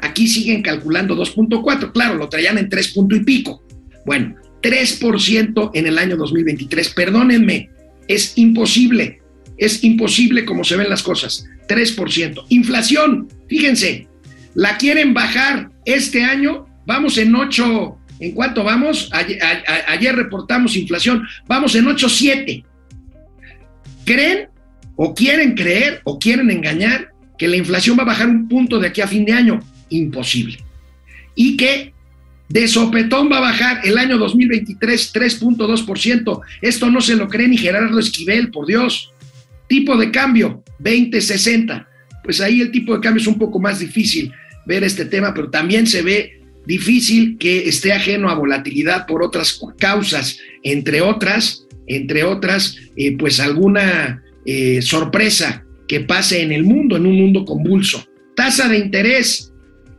Aquí 0.00 0.28
siguen 0.28 0.62
calculando 0.62 1.16
2.4, 1.16 1.92
claro, 1.92 2.14
lo 2.14 2.28
traían 2.28 2.56
en 2.58 2.68
3 2.68 2.88
punto 2.88 3.16
y 3.16 3.24
pico. 3.24 3.62
Bueno, 4.06 4.36
3% 4.62 5.70
en 5.74 5.86
el 5.86 5.98
año 5.98 6.16
2023, 6.16 6.90
perdónenme, 6.90 7.70
es 8.06 8.32
imposible, 8.36 9.20
es 9.56 9.84
imposible 9.84 10.44
como 10.44 10.64
se 10.64 10.76
ven 10.76 10.88
las 10.88 11.02
cosas, 11.02 11.46
3%. 11.68 12.44
Inflación, 12.48 13.28
fíjense, 13.48 14.08
la 14.54 14.78
quieren 14.78 15.14
bajar 15.14 15.70
este 15.84 16.24
año, 16.24 16.66
vamos 16.86 17.18
en 17.18 17.34
8, 17.34 17.98
¿en 18.20 18.32
cuánto 18.32 18.64
vamos? 18.64 19.08
Ayer, 19.12 19.38
ayer 19.88 20.14
reportamos 20.14 20.76
inflación, 20.76 21.26
vamos 21.46 21.74
en 21.74 21.86
8.7. 21.86 22.64
¿Creen 24.04 24.48
o 24.96 25.14
quieren 25.14 25.54
creer 25.54 26.00
o 26.04 26.18
quieren 26.18 26.50
engañar 26.50 27.12
que 27.36 27.48
la 27.48 27.56
inflación 27.56 27.96
va 27.98 28.02
a 28.02 28.06
bajar 28.06 28.28
un 28.28 28.48
punto 28.48 28.78
de 28.78 28.88
aquí 28.88 29.00
a 29.00 29.06
fin 29.06 29.24
de 29.24 29.32
año? 29.32 29.60
imposible. 29.90 30.58
Y 31.34 31.56
que 31.56 31.92
de 32.48 32.66
sopetón 32.66 33.30
va 33.30 33.38
a 33.38 33.42
bajar 33.42 33.80
el 33.84 33.98
año 33.98 34.18
2023 34.18 35.14
3.2%. 35.14 36.40
Esto 36.62 36.90
no 36.90 37.00
se 37.00 37.16
lo 37.16 37.28
cree 37.28 37.48
ni 37.48 37.56
Gerardo 37.56 37.98
Esquivel, 37.98 38.50
por 38.50 38.66
Dios. 38.66 39.12
Tipo 39.66 39.96
de 39.96 40.10
cambio 40.10 40.62
2060. 40.78 41.86
Pues 42.24 42.40
ahí 42.40 42.60
el 42.60 42.70
tipo 42.70 42.94
de 42.94 43.00
cambio 43.00 43.20
es 43.20 43.26
un 43.26 43.38
poco 43.38 43.60
más 43.60 43.78
difícil 43.78 44.32
ver 44.66 44.84
este 44.84 45.04
tema, 45.04 45.32
pero 45.32 45.50
también 45.50 45.86
se 45.86 46.02
ve 46.02 46.37
difícil 46.68 47.36
que 47.38 47.66
esté 47.66 47.94
ajeno 47.94 48.28
a 48.28 48.34
volatilidad 48.34 49.06
por 49.06 49.22
otras 49.22 49.58
causas, 49.78 50.38
entre 50.62 51.00
otras, 51.00 51.66
entre 51.86 52.24
otras, 52.24 52.76
eh, 52.94 53.16
pues 53.16 53.40
alguna 53.40 54.22
eh, 54.44 54.82
sorpresa 54.82 55.64
que 55.88 56.00
pase 56.00 56.42
en 56.42 56.52
el 56.52 56.64
mundo, 56.64 56.98
en 56.98 57.06
un 57.06 57.16
mundo 57.16 57.46
convulso. 57.46 58.06
Tasa 58.36 58.68
de 58.68 58.76
interés 58.76 59.50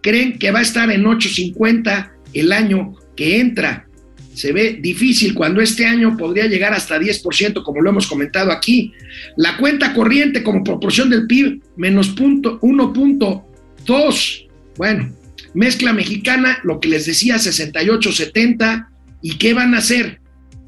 creen 0.03 0.37
que 0.37 0.51
va 0.51 0.59
a 0.59 0.61
estar 0.61 0.91
en 0.91 1.05
8.50 1.05 2.11
el 2.35 2.51
año 2.51 2.93
que 3.17 3.39
entra. 3.39 3.87
Se 4.35 4.53
ve 4.53 4.77
difícil 4.79 5.33
cuando 5.33 5.61
este 5.61 5.87
año 5.87 6.15
podría 6.15 6.45
llegar 6.45 6.73
hasta 6.73 6.99
10%, 6.99 7.63
como 7.63 7.81
lo 7.81 7.89
hemos 7.89 8.05
comentado 8.05 8.51
aquí. 8.51 8.93
La 9.37 9.57
cuenta 9.57 9.95
corriente 9.95 10.43
como 10.43 10.63
proporción 10.63 11.09
del 11.09 11.25
PIB, 11.25 11.63
menos 11.77 12.15
1.2. 12.15 14.47
Bueno, 14.77 15.18
mezcla 15.53 15.93
mexicana, 15.93 16.59
lo 16.63 16.79
que 16.79 16.89
les 16.89 17.05
decía, 17.05 17.35
68-70. 17.35 18.87
¿Y 19.21 19.37
qué 19.37 19.53
van 19.53 19.73
a 19.75 19.79
hacer 19.79 20.21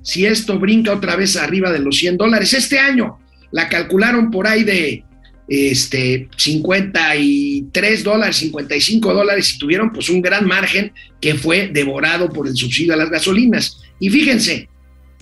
si 0.04 0.26
esto 0.26 0.60
brinca 0.60 0.94
otra 0.94 1.16
vez 1.16 1.38
arriba 1.38 1.72
de 1.72 1.80
los 1.80 1.98
100 1.98 2.18
dólares? 2.18 2.54
Este 2.54 2.80
año 2.80 3.20
la 3.52 3.70
calcularon 3.70 4.32
por 4.32 4.48
ahí 4.48 4.64
de 4.64 5.04
este, 5.48 6.30
53 6.38 8.04
dólares, 8.04 8.38
55 8.38 9.14
dólares 9.14 9.54
y 9.54 9.60
tuvieron 9.60 9.92
pues 9.92 10.10
un 10.10 10.22
gran 10.22 10.48
margen 10.48 10.94
que 11.20 11.36
fue 11.36 11.70
devorado 11.74 12.30
por 12.30 12.48
el 12.48 12.56
subsidio 12.56 12.94
a 12.94 12.98
las 12.98 13.10
gasolinas. 13.10 13.82
Y 14.00 14.10
fíjense, 14.10 14.70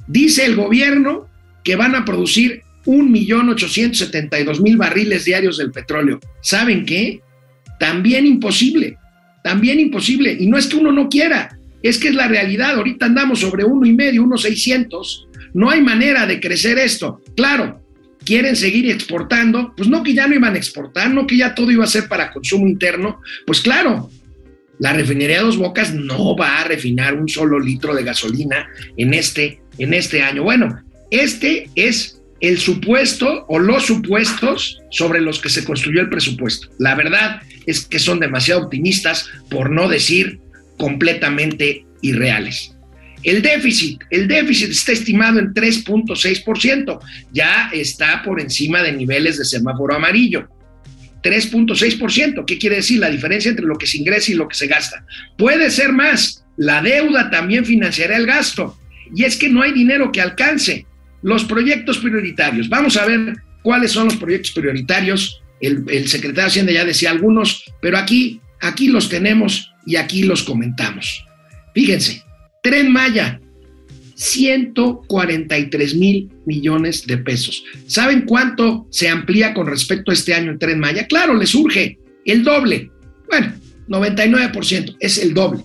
dice 0.07 0.45
el 0.45 0.55
gobierno 0.55 1.27
que 1.63 1.75
van 1.75 1.95
a 1.95 2.05
producir 2.05 2.61
1.872.000 2.85 4.77
barriles 4.77 5.25
diarios 5.25 5.57
del 5.57 5.71
petróleo. 5.71 6.19
¿Saben 6.41 6.85
qué? 6.85 7.21
También 7.79 8.27
imposible, 8.27 8.97
también 9.43 9.79
imposible. 9.79 10.35
Y 10.39 10.47
no 10.47 10.57
es 10.57 10.67
que 10.67 10.77
uno 10.77 10.91
no 10.91 11.09
quiera, 11.09 11.57
es 11.81 11.97
que 11.97 12.09
es 12.09 12.15
la 12.15 12.27
realidad. 12.27 12.75
Ahorita 12.75 13.05
andamos 13.05 13.39
sobre 13.39 13.63
uno 13.63 13.85
y 13.85 13.93
medio, 13.93 14.23
unos 14.23 14.41
600. 14.43 15.27
No 15.53 15.69
hay 15.69 15.81
manera 15.81 16.25
de 16.25 16.39
crecer 16.39 16.77
esto. 16.77 17.21
Claro, 17.35 17.81
quieren 18.25 18.55
seguir 18.55 18.89
exportando, 18.89 19.73
pues 19.75 19.89
no 19.89 20.03
que 20.03 20.13
ya 20.13 20.27
no 20.27 20.35
iban 20.35 20.55
a 20.55 20.57
exportar, 20.57 21.09
no 21.09 21.25
que 21.25 21.37
ya 21.37 21.55
todo 21.55 21.71
iba 21.71 21.83
a 21.83 21.87
ser 21.87 22.07
para 22.07 22.31
consumo 22.31 22.67
interno, 22.67 23.21
pues 23.45 23.61
claro, 23.61 24.09
la 24.79 24.93
refinería 24.93 25.41
Dos 25.41 25.57
Bocas 25.57 25.93
no 25.93 26.35
va 26.35 26.59
a 26.59 26.63
refinar 26.63 27.15
un 27.15 27.27
solo 27.27 27.59
litro 27.59 27.93
de 27.93 28.03
gasolina 28.03 28.69
en 28.97 29.13
este, 29.13 29.61
en 29.77 29.93
este 29.93 30.21
año. 30.21 30.43
Bueno, 30.43 30.81
este 31.11 31.69
es 31.75 32.18
el 32.41 32.57
supuesto 32.57 33.45
o 33.47 33.59
los 33.59 33.85
supuestos 33.85 34.79
sobre 34.89 35.21
los 35.21 35.39
que 35.39 35.49
se 35.49 35.63
construyó 35.63 36.01
el 36.01 36.09
presupuesto. 36.09 36.69
La 36.79 36.95
verdad 36.95 37.41
es 37.65 37.85
que 37.85 37.99
son 37.99 38.19
demasiado 38.19 38.63
optimistas, 38.63 39.29
por 39.49 39.69
no 39.69 39.89
decir 39.89 40.39
completamente 40.77 41.85
irreales. 42.01 42.75
El 43.23 43.41
déficit, 43.41 44.01
el 44.11 44.27
déficit 44.27 44.69
está 44.71 44.93
estimado 44.93 45.39
en 45.39 45.53
3.6%, 45.53 46.99
ya 47.33 47.69
está 47.73 48.23
por 48.23 48.39
encima 48.39 48.81
de 48.81 48.93
niveles 48.93 49.37
de 49.37 49.45
semáforo 49.45 49.95
amarillo. 49.95 50.47
3.6%, 51.21 52.45
¿qué 52.45 52.57
quiere 52.57 52.77
decir? 52.77 52.99
La 52.99 53.09
diferencia 53.09 53.49
entre 53.49 53.65
lo 53.65 53.77
que 53.77 53.87
se 53.87 53.97
ingresa 53.97 54.31
y 54.31 54.35
lo 54.35 54.47
que 54.47 54.55
se 54.55 54.67
gasta. 54.67 55.03
Puede 55.37 55.69
ser 55.69 55.91
más, 55.91 56.45
la 56.55 56.81
deuda 56.81 57.29
también 57.29 57.65
financiará 57.65 58.15
el 58.15 58.25
gasto. 58.25 58.77
Y 59.13 59.25
es 59.25 59.35
que 59.35 59.49
no 59.49 59.61
hay 59.61 59.73
dinero 59.73 60.11
que 60.11 60.21
alcance. 60.21 60.85
Los 61.21 61.43
proyectos 61.43 61.97
prioritarios, 61.97 62.69
vamos 62.69 62.97
a 62.97 63.05
ver 63.05 63.35
cuáles 63.61 63.91
son 63.91 64.05
los 64.05 64.15
proyectos 64.15 64.51
prioritarios. 64.51 65.41
El, 65.59 66.07
secretario 66.07 66.43
de 66.43 66.47
Hacienda 66.47 66.71
ya 66.71 66.85
decía 66.85 67.11
algunos, 67.11 67.65
pero 67.81 67.97
aquí, 67.97 68.39
aquí 68.61 68.87
los 68.87 69.09
tenemos 69.09 69.73
y 69.85 69.97
aquí 69.97 70.23
los 70.23 70.43
comentamos. 70.43 71.25
Fíjense, 71.73 72.23
Tren 72.63 72.91
Maya, 72.91 73.41
143 74.15 75.95
mil 75.95 76.29
millones 76.45 77.05
de 77.05 77.17
pesos. 77.17 77.63
¿Saben 77.87 78.21
cuánto 78.21 78.87
se 78.89 79.09
amplía 79.09 79.53
con 79.53 79.67
respecto 79.67 80.11
a 80.11 80.13
este 80.13 80.33
año 80.33 80.51
el 80.51 80.59
Tren 80.59 80.79
Maya? 80.79 81.07
Claro, 81.07 81.33
le 81.35 81.45
surge 81.45 81.99
el 82.25 82.43
doble. 82.43 82.91
Bueno, 83.29 83.53
99%, 83.87 84.97
es 84.99 85.17
el 85.17 85.33
doble. 85.33 85.63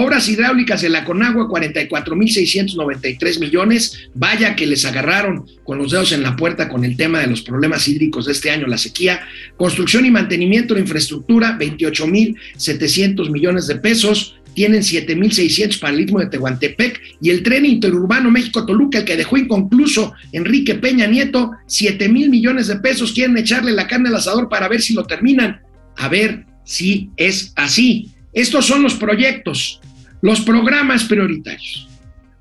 Obras 0.00 0.28
hidráulicas 0.28 0.80
de 0.80 0.90
la 0.90 1.04
Conagua, 1.04 1.48
44.693 1.48 3.40
millones. 3.40 4.08
Vaya 4.14 4.54
que 4.54 4.64
les 4.64 4.84
agarraron 4.84 5.44
con 5.64 5.78
los 5.78 5.90
dedos 5.90 6.12
en 6.12 6.22
la 6.22 6.36
puerta 6.36 6.68
con 6.68 6.84
el 6.84 6.96
tema 6.96 7.18
de 7.18 7.26
los 7.26 7.42
problemas 7.42 7.88
hídricos 7.88 8.26
de 8.26 8.30
este 8.30 8.52
año, 8.52 8.68
la 8.68 8.78
sequía. 8.78 9.22
Construcción 9.56 10.06
y 10.06 10.12
mantenimiento 10.12 10.74
de 10.74 10.82
infraestructura, 10.82 11.58
28.700 11.58 13.28
millones 13.28 13.66
de 13.66 13.74
pesos. 13.74 14.36
Tienen 14.54 14.82
7.600 14.82 15.80
para 15.80 15.92
el 15.92 16.02
Istmo 16.02 16.20
de 16.20 16.26
Tehuantepec. 16.26 17.00
Y 17.20 17.30
el 17.30 17.42
tren 17.42 17.66
interurbano 17.66 18.30
México-Toluca, 18.30 18.98
el 18.98 19.04
que 19.04 19.16
dejó 19.16 19.36
inconcluso 19.36 20.12
Enrique 20.30 20.76
Peña 20.76 21.08
Nieto, 21.08 21.50
7 21.66 22.08
mil 22.08 22.30
millones 22.30 22.68
de 22.68 22.76
pesos. 22.76 23.12
Quieren 23.12 23.36
echarle 23.36 23.72
la 23.72 23.88
carne 23.88 24.10
al 24.10 24.14
asador 24.14 24.48
para 24.48 24.68
ver 24.68 24.80
si 24.80 24.94
lo 24.94 25.02
terminan. 25.06 25.60
A 25.96 26.08
ver 26.08 26.46
si 26.64 27.10
es 27.16 27.52
así. 27.56 28.12
Estos 28.32 28.66
son 28.66 28.84
los 28.84 28.94
proyectos, 28.94 29.80
los 30.20 30.40
programas 30.40 31.04
prioritarios. 31.04 31.88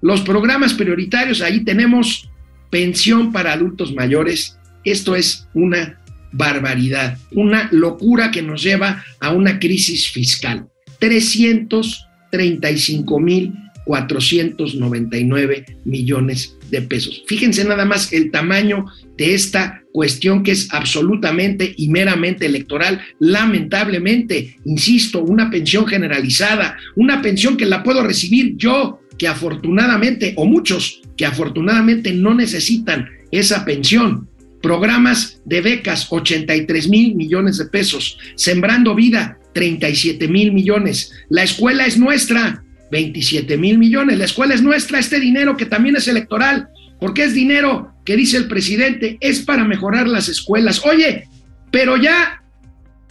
Los 0.02 0.22
programas 0.22 0.74
prioritarios, 0.74 1.42
ahí 1.42 1.64
tenemos 1.64 2.28
pensión 2.70 3.32
para 3.32 3.54
adultos 3.54 3.94
mayores. 3.94 4.58
Esto 4.84 5.16
es 5.16 5.48
una 5.54 6.02
barbaridad, 6.32 7.18
una 7.32 7.70
locura 7.72 8.32
que 8.32 8.42
nos 8.42 8.64
lleva 8.64 9.06
a 9.20 9.30
una 9.32 9.60
crisis 9.60 10.10
fiscal. 10.10 10.68
335 11.00 13.20
mil 13.20 13.54
499 13.88 15.66
millones 15.86 16.58
de 16.70 16.82
pesos. 16.82 17.24
Fíjense 17.26 17.64
nada 17.64 17.86
más 17.86 18.12
el 18.12 18.30
tamaño 18.32 18.86
de 19.18 19.34
esta 19.34 19.84
cuestión 19.94 20.44
que 20.44 20.52
es 20.52 20.68
absolutamente 20.72 21.74
y 21.78 21.88
meramente 21.88 22.46
electoral. 22.46 23.02
Lamentablemente, 23.20 24.58
insisto, 24.66 25.24
una 25.24 25.50
pensión 25.50 25.88
generalizada, 25.88 26.78
una 26.98 27.22
pensión 27.22 27.56
que 27.56 27.66
la 27.66 27.82
puedo 27.82 28.04
recibir 28.04 28.58
yo, 28.58 29.00
que 29.18 29.28
afortunadamente, 29.28 30.34
o 30.36 30.46
muchos 30.46 31.02
que 31.16 31.26
afortunadamente 31.26 32.14
no 32.14 32.34
necesitan 32.34 33.10
esa 33.32 33.64
pensión. 33.64 34.28
Programas 34.62 35.40
de 35.46 35.62
becas, 35.62 36.08
83 36.10 36.90
mil 36.90 37.16
millones 37.16 37.58
de 37.58 37.66
pesos. 37.66 38.18
Sembrando 38.36 38.94
vida, 38.96 39.40
37 39.54 40.28
mil 40.28 40.52
millones. 40.52 41.14
La 41.30 41.44
escuela 41.44 41.86
es 41.86 41.98
nuestra, 41.98 42.64
27 42.92 43.58
mil 43.58 43.78
millones. 43.78 44.18
La 44.18 44.26
escuela 44.26 44.54
es 44.54 44.62
nuestra, 44.62 45.00
este 45.00 45.20
dinero 45.20 45.58
que 45.58 45.66
también 45.66 45.96
es 45.96 46.08
electoral, 46.08 46.70
porque 47.00 47.24
es 47.24 47.34
dinero 47.34 47.94
que 48.06 48.16
dice 48.16 48.38
el 48.38 48.48
presidente, 48.48 49.18
es 49.20 49.42
para 49.42 49.66
mejorar 49.66 50.08
las 50.08 50.30
escuelas. 50.30 50.82
Oye, 50.86 51.28
pero 51.72 51.98
ya, 51.98 52.42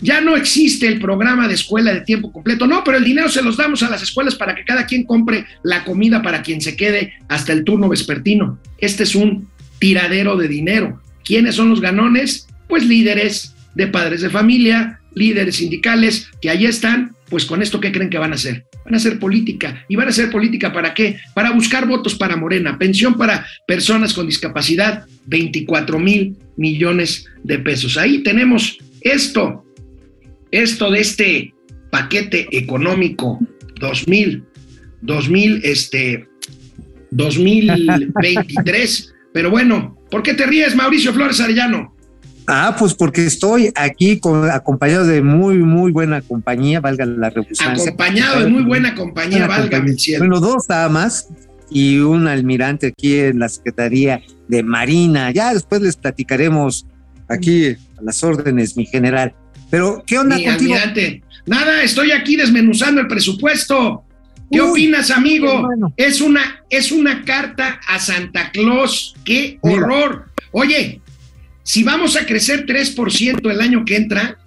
ya 0.01 0.21
no 0.21 0.37
existe 0.37 0.87
el 0.87 1.01
programa 1.01 1.49
de 1.49 1.55
escuela 1.55 1.93
de 1.93 2.01
tiempo 2.01 2.33
completo. 2.33 2.67
No, 2.67 2.83
pero 2.85 2.97
el 2.97 3.05
dinero 3.05 3.29
se 3.29 3.43
los 3.43 3.57
damos 3.57 3.83
a 3.83 3.91
las 3.91 4.03
escuelas 4.03 4.35
para 4.35 4.55
que 4.55 4.65
cada 4.65 4.87
quien 4.87 5.05
compre 5.05 5.47
la 5.63 5.85
comida 5.85 6.23
para 6.23 6.43
quien 6.43 6.61
se 6.61 6.77
quede 6.77 7.15
hasta 7.29 7.53
el 7.53 7.65
turno 7.65 7.89
vespertino. 7.89 8.59
Este 8.79 9.03
es 9.03 9.15
un 9.15 9.49
tiradero 9.79 10.37
de 10.37 10.49
dinero. 10.49 11.03
¿Quiénes 11.25 11.57
son 11.57 11.71
los 11.71 11.81
ganones? 11.81 12.49
Pues 12.69 12.85
líderes 12.85 13.55
de 13.75 13.87
padres 13.89 14.23
de 14.23 14.31
familia, 14.31 15.01
líderes 15.15 15.57
sindicales 15.57 16.29
que 16.41 16.51
ahí 16.51 16.67
están, 16.67 17.16
pues 17.29 17.45
con 17.45 17.63
esto, 17.63 17.81
¿qué 17.81 17.93
creen 17.93 18.11
que 18.11 18.19
van 18.19 18.33
a 18.33 18.37
hacer? 18.37 18.67
Van 18.85 18.95
a 18.95 18.99
hacer 18.99 19.19
política. 19.19 19.85
¿Y 19.89 19.97
van 19.97 20.07
a 20.07 20.11
hacer 20.11 20.31
política 20.31 20.73
para 20.73 20.95
qué? 20.95 21.19
Para 21.35 21.51
buscar 21.51 21.87
votos 21.87 22.15
para 22.15 22.37
Morena, 22.37 22.79
pensión 22.79 23.15
para 23.15 23.47
personas 23.67 24.15
con 24.15 24.27
discapacidad, 24.27 25.07
24 25.27 25.99
mil 25.99 26.37
millones 26.57 27.27
de 27.43 27.59
pesos. 27.59 27.97
Ahí 27.97 28.23
tenemos 28.23 28.79
esto, 29.01 29.65
esto 30.51 30.91
de 30.91 31.01
este 31.01 31.55
paquete 31.91 32.47
económico 32.53 33.41
2000, 33.81 34.45
2000, 35.03 35.61
este, 35.65 36.29
2023. 37.11 39.15
Pero 39.33 39.51
bueno, 39.51 39.99
¿por 40.11 40.23
qué 40.23 40.35
te 40.35 40.47
ríes, 40.47 40.77
Mauricio 40.77 41.13
Flores 41.13 41.41
Arellano? 41.41 41.96
Ah, 42.49 42.77
pues 42.79 42.95
porque 42.95 43.27
estoy 43.27 43.73
aquí 43.75 44.21
con, 44.21 44.49
acompañado 44.51 45.07
de 45.07 45.23
muy, 45.23 45.59
muy 45.59 45.93
buena 45.93 46.21
compañía, 46.23 46.81
valga 46.81 47.05
la 47.05 47.31
redundancia. 47.31 47.73
Acompañado 47.73 48.41
de 48.41 48.49
muy 48.49 48.63
buena 48.63 48.95
compañía, 48.95 49.47
valga 49.47 49.79
el 49.79 49.99
cielo. 49.99 50.21
Bueno, 50.25 50.41
dos 50.41 50.67
damas 50.67 51.29
y 51.71 51.99
un 51.99 52.29
almirante 52.29 52.89
aquí 52.89 53.19
en 53.19 53.41
la 53.41 53.49
Secretaría 53.49 54.23
de 54.49 54.63
Marina. 54.63 55.31
Ya 55.33 55.53
después 55.53 55.83
les 55.83 55.97
platicaremos 55.97 56.87
aquí 57.29 57.71
a 57.71 58.03
las 58.03 58.23
órdenes, 58.23 58.77
mi 58.77 58.87
general. 58.87 59.35
Pero, 59.71 60.05
¿qué 60.07 60.19
onda 60.19 60.37
mi 60.37 60.45
contigo? 60.45 60.75
Almirante. 60.75 61.23
Nada, 61.47 61.83
estoy 61.83 62.13
aquí 62.13 62.37
desmenuzando 62.37 63.01
el 63.01 63.09
presupuesto. 63.09 64.05
¿Qué 64.51 64.63
Uy, 64.63 64.71
opinas, 64.71 65.11
amigo? 65.11 65.69
Es 65.97 66.21
una, 66.21 66.63
es 66.71 66.93
una 66.93 67.25
carta 67.25 67.81
a 67.89 67.99
Santa 67.99 68.51
Claus. 68.53 69.15
¡Qué 69.25 69.59
Mira. 69.63 69.83
horror! 69.83 70.27
Oye, 70.53 71.01
si 71.67 71.83
vamos 71.83 72.15
a 72.17 72.25
crecer 72.25 72.65
3% 72.65 73.51
el 73.51 73.61
año 73.61 73.85
que 73.85 73.97
entra, 73.97 74.39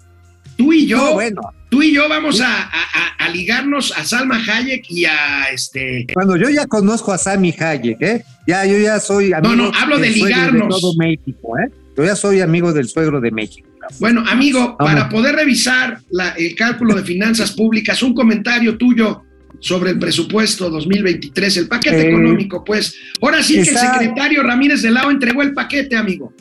tú 0.56 0.72
y 0.72 0.86
yo, 0.86 0.96
No, 0.96 1.12
bueno, 1.12 1.42
tú 1.68 1.82
y 1.82 1.92
yo 1.92 2.08
vamos 2.08 2.40
a, 2.40 2.62
a- 2.62 2.68
a- 2.68 3.24
a 3.26 3.28
ligarnos 3.28 3.92
a 3.96 4.04
Salma 4.04 4.42
Hayek 4.42 4.84
y 4.90 5.04
a 5.04 5.44
este. 5.52 6.06
cuando 6.14 6.36
yo 6.36 6.48
ya 6.48 6.66
conozco 6.66 7.12
a 7.12 7.18
Sammy 7.18 7.54
Hayek, 7.58 8.00
¿eh? 8.00 8.24
Ya, 8.46 8.64
yo 8.64 8.78
ya 8.78 8.98
soy 9.00 9.34
amigo 9.34 9.54
no, 9.54 9.70
hablo 9.78 9.98
de 9.98 10.08
del 10.08 10.14
ligarnos. 10.14 10.80
todo 10.80 10.94
México, 10.96 11.58
¿eh? 11.58 11.70
Yo 11.96 12.04
ya 12.04 12.16
soy 12.16 12.40
amigo 12.40 12.72
del 12.72 12.88
suegro 12.88 13.20
de 13.20 13.30
México. 13.30 13.68
Bueno, 13.98 14.24
amigo, 14.26 14.76
Vamos. 14.78 14.94
para 14.94 15.08
poder 15.10 15.34
revisar 15.34 16.00
la- 16.10 16.30
el 16.30 16.54
cálculo 16.54 16.94
de 16.94 17.02
finanzas 17.04 17.52
públicas, 17.52 18.02
un 18.02 18.14
comentario 18.14 18.78
tuyo 18.78 19.22
sobre 19.58 19.90
el 19.90 19.98
presupuesto 19.98 20.70
2023, 20.70 21.56
el 21.58 21.68
paquete 21.68 22.00
Eh, 22.00 22.08
económico, 22.08 22.64
pues. 22.64 22.94
Ahora 23.20 23.42
sí 23.42 23.54
que 23.62 23.70
el 23.70 23.76
secretario 23.76 24.42
Ramírez 24.42 24.80
de 24.80 24.90
Lao 24.90 25.10
entregó 25.10 25.42
el 25.42 25.52
paquete, 25.52 25.96
amigo. 25.96 26.32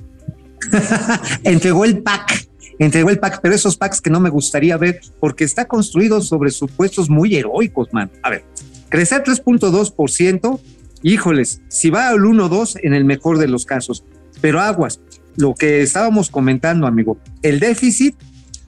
entregó 1.43 1.85
el 1.85 1.99
pack, 2.01 2.47
entregó 2.79 3.09
el 3.09 3.19
pack, 3.19 3.39
pero 3.41 3.55
esos 3.55 3.77
packs 3.77 4.01
que 4.01 4.09
no 4.09 4.19
me 4.19 4.29
gustaría 4.29 4.77
ver 4.77 5.01
porque 5.19 5.43
está 5.43 5.65
construido 5.65 6.21
sobre 6.21 6.51
supuestos 6.51 7.09
muy 7.09 7.35
heroicos, 7.35 7.89
man. 7.93 8.09
A 8.23 8.29
ver, 8.29 8.43
crecer 8.89 9.23
3.2%, 9.23 10.59
híjoles, 11.03 11.61
si 11.67 11.89
va 11.89 12.09
al 12.09 12.19
1.2 12.19 12.79
en 12.83 12.93
el 12.93 13.05
mejor 13.05 13.37
de 13.37 13.47
los 13.47 13.65
casos, 13.65 14.03
pero 14.41 14.59
aguas, 14.59 14.99
lo 15.35 15.53
que 15.55 15.81
estábamos 15.81 16.29
comentando, 16.29 16.87
amigo, 16.87 17.17
el 17.41 17.59
déficit 17.59 18.15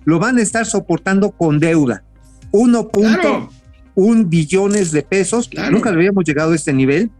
lo 0.05 0.19
van 0.19 0.37
a 0.37 0.41
estar 0.41 0.65
soportando 0.65 1.31
con 1.31 1.59
deuda. 1.59 2.03
1.1 2.51 2.91
Claro. 3.21 3.49
billones 4.25 4.91
de 4.91 5.03
pesos, 5.03 5.47
Claro. 5.49 5.71
nunca 5.71 5.89
habíamos 5.89 6.23
llegado 6.25 6.53
a 6.53 6.55
este 6.55 6.73
nivel, 6.73 7.11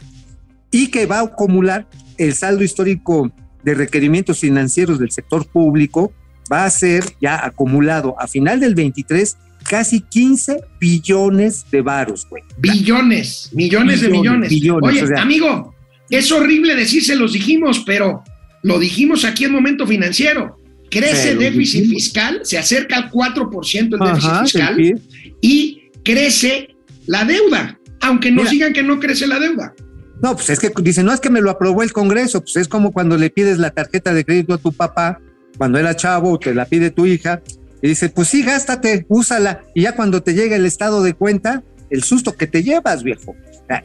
y 0.72 0.88
que 0.88 1.06
va 1.06 1.20
a 1.20 1.24
acumular 1.24 1.88
el 2.18 2.34
saldo 2.34 2.64
histórico 2.64 3.32
de 3.64 3.74
requerimientos 3.76 4.40
financieros 4.40 5.00
del 5.00 5.12
sector 5.12 5.46
público, 5.48 6.14
va 6.52 6.66
a 6.66 6.70
ser 6.70 7.04
ya 7.22 7.46
acumulado 7.46 8.16
a 8.20 8.28
final 8.28 8.60
del 8.60 8.76
23 8.76 9.38
casi 9.70 10.02
15 10.02 10.62
billones 10.80 11.66
de 11.72 11.82
varos, 11.82 12.28
güey. 12.30 12.44
Billones, 12.58 13.50
millones 13.54 14.02
de 14.02 14.10
millones. 14.10 14.50
billones, 14.50 14.90
Oye, 14.90 15.04
o 15.04 15.08
sea- 15.08 15.22
amigo, 15.22 15.76
es 16.10 16.32
horrible 16.32 16.76
decir 16.76 17.04
se 17.04 17.16
los 17.16 17.34
dijimos, 17.34 17.84
pero 17.86 18.24
lo 18.64 18.80
dijimos 18.80 19.24
aquí 19.24 19.46
en 19.46 19.52
momento 19.52 19.86
financiero. 19.88 20.58
Crece 20.90 21.32
el 21.32 21.40
déficit 21.40 21.82
dijimos. 21.84 22.04
fiscal, 22.04 22.40
se 22.44 22.58
acerca 22.58 22.98
al 22.98 23.10
4% 23.12 23.96
el 23.96 24.00
déficit 24.14 24.32
fiscal. 24.42 25.02
y 25.42 25.84
crece 26.04 26.76
la 27.06 27.24
deuda, 27.24 27.80
aunque 28.02 28.30
nos 28.32 28.44
Mira. 28.46 28.52
digan 28.52 28.74
que 28.74 28.84
no 28.84 29.00
crece 29.00 29.26
la 29.28 29.40
deuda. 29.40 29.74
No, 30.22 30.36
pues 30.36 30.50
es 30.52 30.60
que 30.60 30.72
dicen, 30.82 31.06
no 31.06 31.14
es 31.14 31.20
que 31.20 31.30
me 31.30 31.42
lo 31.42 31.50
aprobó 31.50 31.84
el 31.84 31.94
Congreso, 31.94 32.42
pues 32.42 32.56
es 32.58 32.68
como 32.68 32.92
cuando 32.92 33.18
le 33.18 33.30
pides 33.30 33.58
la 33.58 33.72
tarjeta 33.72 34.14
de 34.14 34.24
crédito 34.24 34.54
a 34.54 34.58
tu 34.58 34.72
papá 34.72 35.20
cuando 35.58 35.78
era 35.78 35.96
chavo, 35.96 36.40
te 36.40 36.54
la 36.56 36.66
pide 36.66 36.92
tu 36.92 37.06
hija, 37.06 37.42
y 37.82 37.90
dice, 37.90 38.10
pues 38.10 38.30
sí, 38.30 38.44
gástate, 38.44 39.06
úsala, 39.10 39.64
y 39.74 39.84
ya 39.84 39.96
cuando 39.96 40.24
te 40.24 40.34
llega 40.34 40.56
el 40.56 40.66
estado 40.66 41.04
de 41.04 41.14
cuenta, 41.14 41.64
el 41.90 42.04
susto 42.04 42.34
que 42.34 42.48
te 42.48 42.64
llevas, 42.64 43.04
viejo. 43.04 43.36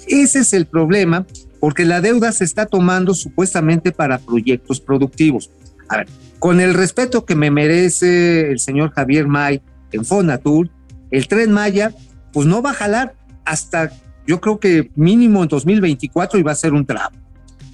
Ese 0.06 0.40
es 0.40 0.52
el 0.52 0.66
problema, 0.66 1.26
porque 1.60 1.84
la 1.84 2.00
deuda 2.00 2.32
se 2.32 2.44
está 2.44 2.66
tomando 2.66 3.14
supuestamente 3.14 3.92
para 3.92 4.18
proyectos 4.18 4.80
productivos. 4.80 5.50
A 5.88 5.98
ver, 5.98 6.08
con 6.38 6.60
el 6.60 6.74
respeto 6.74 7.24
que 7.24 7.34
me 7.34 7.50
merece 7.50 8.50
el 8.50 8.58
señor 8.58 8.92
Javier 8.92 9.26
May 9.26 9.62
en 9.92 10.04
Fonatur, 10.04 10.70
el 11.10 11.28
tren 11.28 11.52
Maya, 11.52 11.92
pues 12.32 12.46
no 12.46 12.62
va 12.62 12.70
a 12.70 12.74
jalar 12.74 13.14
hasta, 13.44 13.92
yo 14.26 14.40
creo 14.40 14.58
que 14.58 14.90
mínimo 14.94 15.42
en 15.42 15.48
2024 15.48 16.38
y 16.38 16.42
va 16.42 16.52
a 16.52 16.56
ser 16.56 16.72
un 16.72 16.84
tramo. 16.84 17.16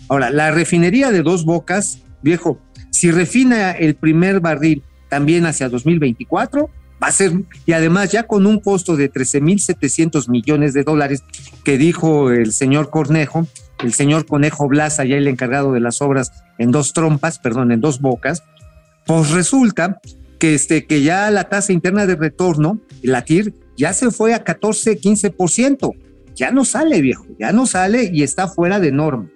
Ahora, 0.09 0.31
la 0.31 0.51
refinería 0.51 1.11
de 1.11 1.23
dos 1.23 1.45
bocas, 1.45 2.01
viejo, 2.23 2.59
si 2.91 3.11
refina 3.11 3.73
el 3.73 3.95
primer 3.95 4.41
barril 4.41 4.83
también 5.09 5.47
hacia 5.47 5.69
2024, 5.69 6.69
va 7.03 7.09
a 7.09 7.13
ser, 7.13 7.33
y 7.67 7.73
además 7.73 8.13
ya 8.13 8.25
con 8.25 8.47
un 8.47 8.61
costo 8.61 8.97
de 8.97 9.11
13.700 9.11 10.29
millones 10.29 10.75
de 10.75 10.85
dólares 10.85 11.25
que 11.65 11.79
dijo 11.79 12.31
el 12.31 12.53
señor 12.53 12.91
Cornejo, 12.91 13.47
el 13.83 13.93
señor 13.93 14.27
Conejo 14.27 14.69
Blas, 14.69 15.01
allá 15.01 15.17
el 15.17 15.27
encargado 15.27 15.73
de 15.73 15.81
las 15.81 16.01
obras 16.01 16.31
en 16.59 16.71
dos 16.71 16.93
trompas, 16.93 17.39
perdón, 17.39 17.73
en 17.73 17.81
dos 17.81 18.01
bocas, 18.01 18.45
pues 19.07 19.31
resulta 19.31 20.01
que, 20.39 20.55
este, 20.55 20.87
que 20.87 21.03
ya 21.03 21.31
la 21.31 21.45
tasa 21.45 21.73
interna 21.73 22.07
de 22.07 22.17
retorno, 22.17 22.81
la 23.03 23.23
TIR, 23.23 23.55
ya 23.77 23.93
se 23.93 24.11
fue 24.11 24.35
a 24.35 24.45
14, 24.45 25.01
15%. 25.01 25.93
Ya 26.35 26.51
no 26.51 26.65
sale, 26.65 27.01
viejo, 27.03 27.27
ya 27.39 27.53
no 27.53 27.67
sale 27.67 28.11
y 28.13 28.23
está 28.23 28.49
fuera 28.49 28.81
de 28.81 28.93
norma. 28.93 29.27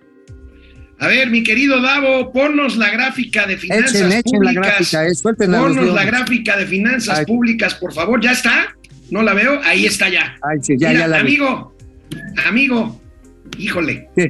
A 0.99 1.09
ver, 1.09 1.29
mi 1.31 1.43
querido 1.43 1.83
Davo, 1.83 2.33
ponnos 2.33 2.77
la 2.79 2.89
gráfica 2.91 3.47
de 3.47 3.59
finanzas 3.59 3.95
Echen, 3.97 4.13
echen 4.13 4.23
públicas. 4.41 4.55
la 4.55 4.63
gráfica, 4.63 5.07
eh, 5.07 5.47
ponnos 5.47 5.95
la 5.95 6.05
gráfica 6.05 6.57
de 6.57 6.67
finanzas 6.67 7.19
Ay. 7.19 7.27
públicas, 7.27 7.75
por 7.75 7.93
favor. 7.93 8.21
¿Ya 8.23 8.33
está? 8.33 8.75
¿No 9.11 9.23
la 9.23 9.35
veo? 9.35 9.61
Ahí 9.63 9.85
está 9.85 10.09
ya. 10.09 10.37
Ay, 10.43 10.59
sí, 10.63 10.75
ya, 10.79 10.89
Mira, 10.89 11.01
ya 11.01 11.09
la 11.09 11.17
vi. 11.19 11.29
amigo, 11.37 11.77
amigo, 12.47 13.01
híjole. 13.59 14.09
Sí, 14.17 14.25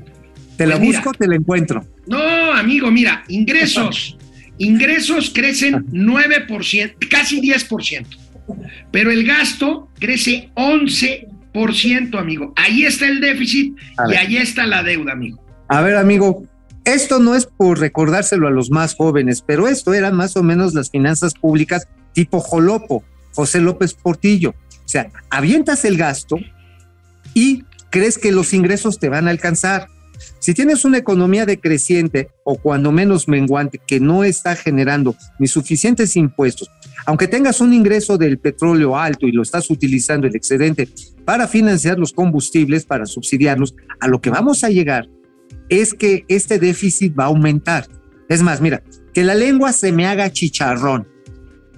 Te 0.57 0.67
la 0.67 0.77
Pues 0.77 0.89
mira. 0.89 0.99
busco, 1.01 1.13
te 1.17 1.29
la 1.29 1.37
encuentro. 1.37 1.85
No, 2.09 2.53
amigo, 2.53 2.91
mira, 2.91 3.23
ingresos. 3.29 4.17
ingresos 4.59 5.31
crecen 5.35 5.87
9%, 5.93 6.95
casi 7.11 7.41
10%. 7.41 8.07
Pero 8.91 9.11
el 9.11 9.25
gasto 9.27 9.89
crece 10.01 10.51
11%, 10.55 11.29
amigo. 12.19 12.53
Ahí 12.57 12.85
está 12.85 13.07
el 13.07 13.21
déficit 13.21 13.77
y 14.09 14.15
ahí 14.15 14.37
está 14.37 14.67
la 14.67 14.83
deuda, 14.83 15.13
amigo. 15.13 15.43
A 15.69 15.81
ver, 15.81 15.97
amigo, 15.97 16.45
esto 16.85 17.19
no 17.19 17.35
es 17.35 17.47
por 17.47 17.81
recordárselo 17.81 18.47
a 18.47 18.51
los 18.51 18.71
más 18.71 18.95
jóvenes, 18.95 19.43
pero 19.45 19.69
esto 19.69 19.95
era 19.95 20.11
más 20.11 20.37
o 20.37 20.43
menos 20.43 20.75
las 20.75 20.91
finanzas 20.91 21.35
públicas 21.35 21.89
tipo 22.13 22.41
Jolopo, 22.41 23.05
José 23.35 23.61
López 23.61 23.95
Portillo. 23.95 24.51
O 24.85 24.89
sea, 24.89 25.11
avientas 25.31 25.85
el 25.85 25.97
gasto 25.97 26.39
y 27.35 27.65
crees 27.91 28.19
que 28.19 28.33
los 28.33 28.55
ingresos 28.55 28.99
te 28.99 29.09
van 29.09 29.27
a 29.27 29.31
alcanzar. 29.31 29.89
Si 30.39 30.55
tienes 30.55 30.85
una 30.85 30.99
economía 30.99 31.45
decreciente 31.45 32.31
o 32.45 32.57
cuando 32.57 32.93
menos 32.93 33.29
menguante 33.29 33.81
que 33.85 34.01
no 34.01 34.25
está 34.25 34.57
generando 34.57 35.15
ni 35.39 35.47
suficientes 35.47 36.17
impuestos, 36.17 36.71
aunque 37.07 37.29
tengas 37.29 37.61
un 37.61 37.73
ingreso 37.73 38.19
del 38.19 38.39
petróleo 38.39 38.97
alto 38.97 39.27
y 39.27 39.33
lo 39.33 39.43
estás 39.43 39.71
utilizando 39.71 40.27
el 40.27 40.35
excedente 40.35 40.89
para 41.25 41.47
financiar 41.47 41.99
los 41.99 42.13
combustibles, 42.13 42.85
para 42.85 43.07
subsidiarlos, 43.07 43.75
a 44.01 44.09
lo 44.09 44.21
que 44.21 44.31
vamos 44.31 44.65
a 44.65 44.69
llegar 44.69 45.09
es 45.69 45.95
que 45.95 46.25
este 46.29 46.59
déficit 46.59 47.19
va 47.19 47.25
a 47.25 47.29
aumentar. 47.29 47.87
Es 48.29 48.43
más, 48.43 48.61
mira, 48.61 48.83
que 49.15 49.25
la 49.25 49.35
lengua 49.35 49.73
se 49.73 49.93
me 49.93 50.07
haga 50.07 50.33
chicharrón. 50.33 51.07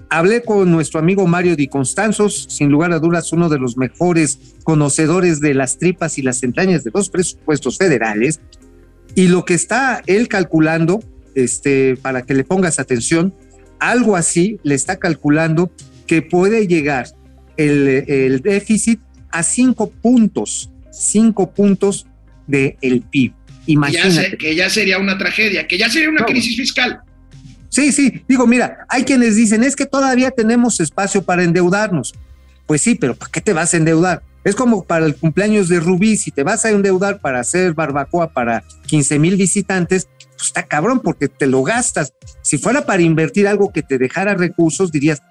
Hablé 0.09 0.41
con 0.41 0.71
nuestro 0.71 0.99
amigo 0.99 1.27
Mario 1.27 1.55
Di 1.55 1.67
Constanzos, 1.67 2.47
sin 2.49 2.69
lugar 2.69 2.91
a 2.91 2.99
dudas 2.99 3.31
uno 3.31 3.47
de 3.49 3.59
los 3.59 3.77
mejores 3.77 4.55
conocedores 4.63 5.39
de 5.39 5.53
las 5.53 5.77
tripas 5.77 6.17
y 6.17 6.23
las 6.23 6.41
entrañas 6.41 6.83
de 6.83 6.91
los 6.91 7.09
presupuestos 7.09 7.77
federales, 7.77 8.39
y 9.13 9.27
lo 9.27 9.45
que 9.45 9.53
está 9.53 10.01
él 10.07 10.27
calculando, 10.27 11.03
este, 11.35 11.95
para 11.97 12.23
que 12.23 12.33
le 12.33 12.43
pongas 12.43 12.79
atención, 12.79 13.33
algo 13.79 14.15
así 14.15 14.59
le 14.63 14.75
está 14.75 14.97
calculando 14.97 15.71
que 16.07 16.21
puede 16.21 16.67
llegar 16.67 17.07
el, 17.57 17.87
el 18.07 18.41
déficit 18.41 18.99
a 19.31 19.43
cinco 19.43 19.89
puntos, 19.91 20.69
cinco 20.91 21.51
puntos 21.51 22.05
del 22.47 23.03
PIB. 23.09 23.31
Ya 23.31 23.73
Imagínate. 23.73 24.11
sé, 24.31 24.37
que 24.37 24.55
ya 24.55 24.69
sería 24.69 24.97
una 24.97 25.17
tragedia, 25.17 25.67
que 25.67 25.77
ya 25.77 25.89
sería 25.89 26.09
una 26.09 26.21
No. 26.21 26.25
crisis 26.25 26.57
fiscal. 26.57 26.99
Sí, 27.69 27.91
sí, 27.91 28.23
digo, 28.27 28.47
mira, 28.47 28.79
hay 28.89 29.03
quienes 29.03 29.35
dicen, 29.35 29.63
es 29.63 29.75
que 29.75 29.85
todavía 29.85 30.31
tenemos 30.31 30.79
espacio 30.79 31.21
para 31.21 31.43
endeudarnos. 31.43 32.15
Pues 32.65 32.81
sí, 32.81 32.95
pero 32.95 33.13
¿para 33.15 33.31
qué 33.31 33.41
te 33.41 33.53
vas 33.53 33.73
a 33.73 33.77
endeudar? 33.77 34.23
Es 34.43 34.55
como 34.55 34.83
para 34.83 35.05
el 35.05 35.15
cumpleaños 35.15 35.69
de 35.69 35.79
Rubí, 35.79 36.17
si 36.17 36.31
te 36.31 36.41
vas 36.41 36.65
a 36.65 36.71
endeudar 36.71 37.19
para 37.19 37.39
hacer 37.41 37.73
barbacoa 37.73 38.31
para 38.33 38.63
15 38.87 39.19
mil 39.19 39.35
visitantes, 39.35 40.07
pues 40.39 40.47
está 40.47 40.63
cabrón 40.63 41.01
porque 41.03 41.27
te 41.27 41.47
lo 41.47 41.63
gastas. 41.63 42.13
Si 42.41 42.57
fuera 42.57 42.85
para 42.85 43.01
invertir 43.01 43.45
algo 43.45 43.73
que 43.73 43.83
te 43.83 43.97
dejara 43.97 44.35
recursos, 44.35 44.89
dirías, 44.89 45.21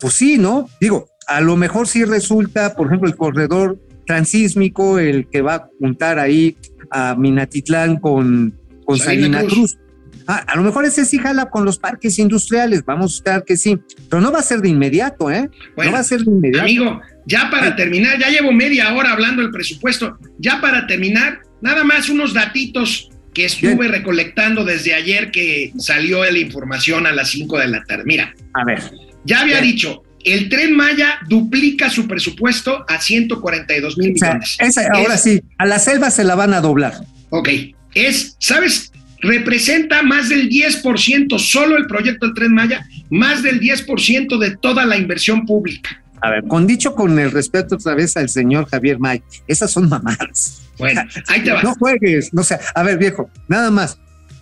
pues 0.00 0.14
sí, 0.14 0.38
¿no? 0.38 0.66
Digo, 0.80 1.10
a 1.26 1.42
lo 1.42 1.56
mejor 1.56 1.86
sí 1.86 2.04
resulta, 2.04 2.74
por 2.74 2.86
ejemplo, 2.86 3.06
el 3.06 3.16
corredor 3.16 3.78
transísmico, 4.06 4.98
el 4.98 5.28
que 5.28 5.42
va 5.42 5.54
a 5.54 5.68
juntar 5.78 6.18
ahí 6.18 6.56
a 6.90 7.14
Minatitlán 7.16 7.98
con, 7.98 8.58
con 8.86 8.98
Salina 8.98 9.40
Cruz. 9.40 9.52
Cruz. 9.52 9.78
Ah, 10.26 10.44
a 10.46 10.56
lo 10.56 10.62
mejor 10.62 10.86
ese 10.86 11.04
sí 11.04 11.18
jala 11.18 11.50
con 11.50 11.66
los 11.66 11.78
parques 11.78 12.18
industriales, 12.18 12.84
vamos 12.84 13.12
a 13.12 13.16
estar 13.16 13.44
que 13.44 13.56
sí, 13.56 13.78
pero 14.08 14.22
no 14.22 14.32
va 14.32 14.38
a 14.38 14.42
ser 14.42 14.60
de 14.60 14.70
inmediato, 14.70 15.30
¿eh? 15.30 15.50
Bueno, 15.76 15.90
no 15.90 15.94
va 15.96 16.00
a 16.00 16.04
ser 16.04 16.20
de 16.20 16.30
inmediato. 16.30 16.62
Amigo, 16.62 17.00
ya 17.26 17.50
para 17.50 17.76
terminar, 17.76 18.18
ya 18.18 18.30
llevo 18.30 18.52
media 18.52 18.94
hora 18.94 19.12
hablando 19.12 19.42
del 19.42 19.50
presupuesto. 19.50 20.18
Ya 20.38 20.60
para 20.60 20.86
terminar, 20.86 21.40
nada 21.60 21.84
más 21.84 22.08
unos 22.08 22.32
datitos 22.32 23.10
que 23.34 23.44
estuve 23.44 23.74
Bien. 23.76 23.92
recolectando 23.92 24.64
desde 24.64 24.94
ayer 24.94 25.30
que 25.30 25.72
salió 25.78 26.24
la 26.24 26.38
información 26.38 27.06
a 27.06 27.12
las 27.12 27.30
5 27.30 27.58
de 27.58 27.68
la 27.68 27.84
tarde. 27.84 28.02
Mira, 28.06 28.34
A 28.54 28.64
ver, 28.64 28.80
ya 29.24 29.42
había 29.42 29.60
Bien. 29.60 29.72
dicho, 29.72 30.02
el 30.24 30.48
tren 30.48 30.74
Maya 30.76 31.18
duplica 31.28 31.88
su 31.90 32.06
presupuesto 32.08 32.84
a 32.88 33.00
142 33.00 33.96
mil 33.96 34.12
o 34.14 34.18
sea, 34.18 34.28
millones. 34.34 34.56
esa- 34.58 34.88
ahora 34.92 35.14
Es- 35.14 35.22
sí, 35.22 35.40
a 35.58 35.66
la 35.66 35.78
selva 35.78 36.10
se 36.10 36.24
la 36.24 36.34
van 36.34 36.52
a 36.54 36.60
doblar. 36.60 36.94
Ok, 37.30 37.48
es, 37.94 38.36
¿sabes? 38.40 38.92
Representa 39.20 40.02
más 40.02 40.28
del 40.28 40.48
10%, 40.48 41.38
solo 41.38 41.76
el 41.76 41.86
proyecto 41.86 42.26
del 42.26 42.34
Tren 42.34 42.52
Maya, 42.54 42.84
más 43.10 43.42
del 43.42 43.60
10% 43.60 44.38
de 44.38 44.56
toda 44.56 44.84
la 44.86 44.96
inversión 44.96 45.46
pública. 45.46 46.02
A 46.22 46.30
ver, 46.30 46.44
con 46.46 46.66
dicho 46.66 46.94
con 46.94 47.18
el 47.18 47.30
respeto 47.30 47.76
otra 47.76 47.94
vez 47.94 48.16
al 48.16 48.28
señor 48.28 48.66
Javier 48.68 48.98
May, 48.98 49.22
esas 49.46 49.70
son 49.70 49.88
mamadas. 49.88 50.62
Bueno, 50.78 51.02
ahí 51.28 51.42
te 51.42 51.50
va. 51.52 51.62
No 51.62 51.74
juegues, 51.74 52.32
no 52.32 52.42
sé, 52.42 52.58
a 52.74 52.82
ver, 52.82 52.98
viejo, 52.98 53.30
nada 53.48 53.70
más. 53.70 53.98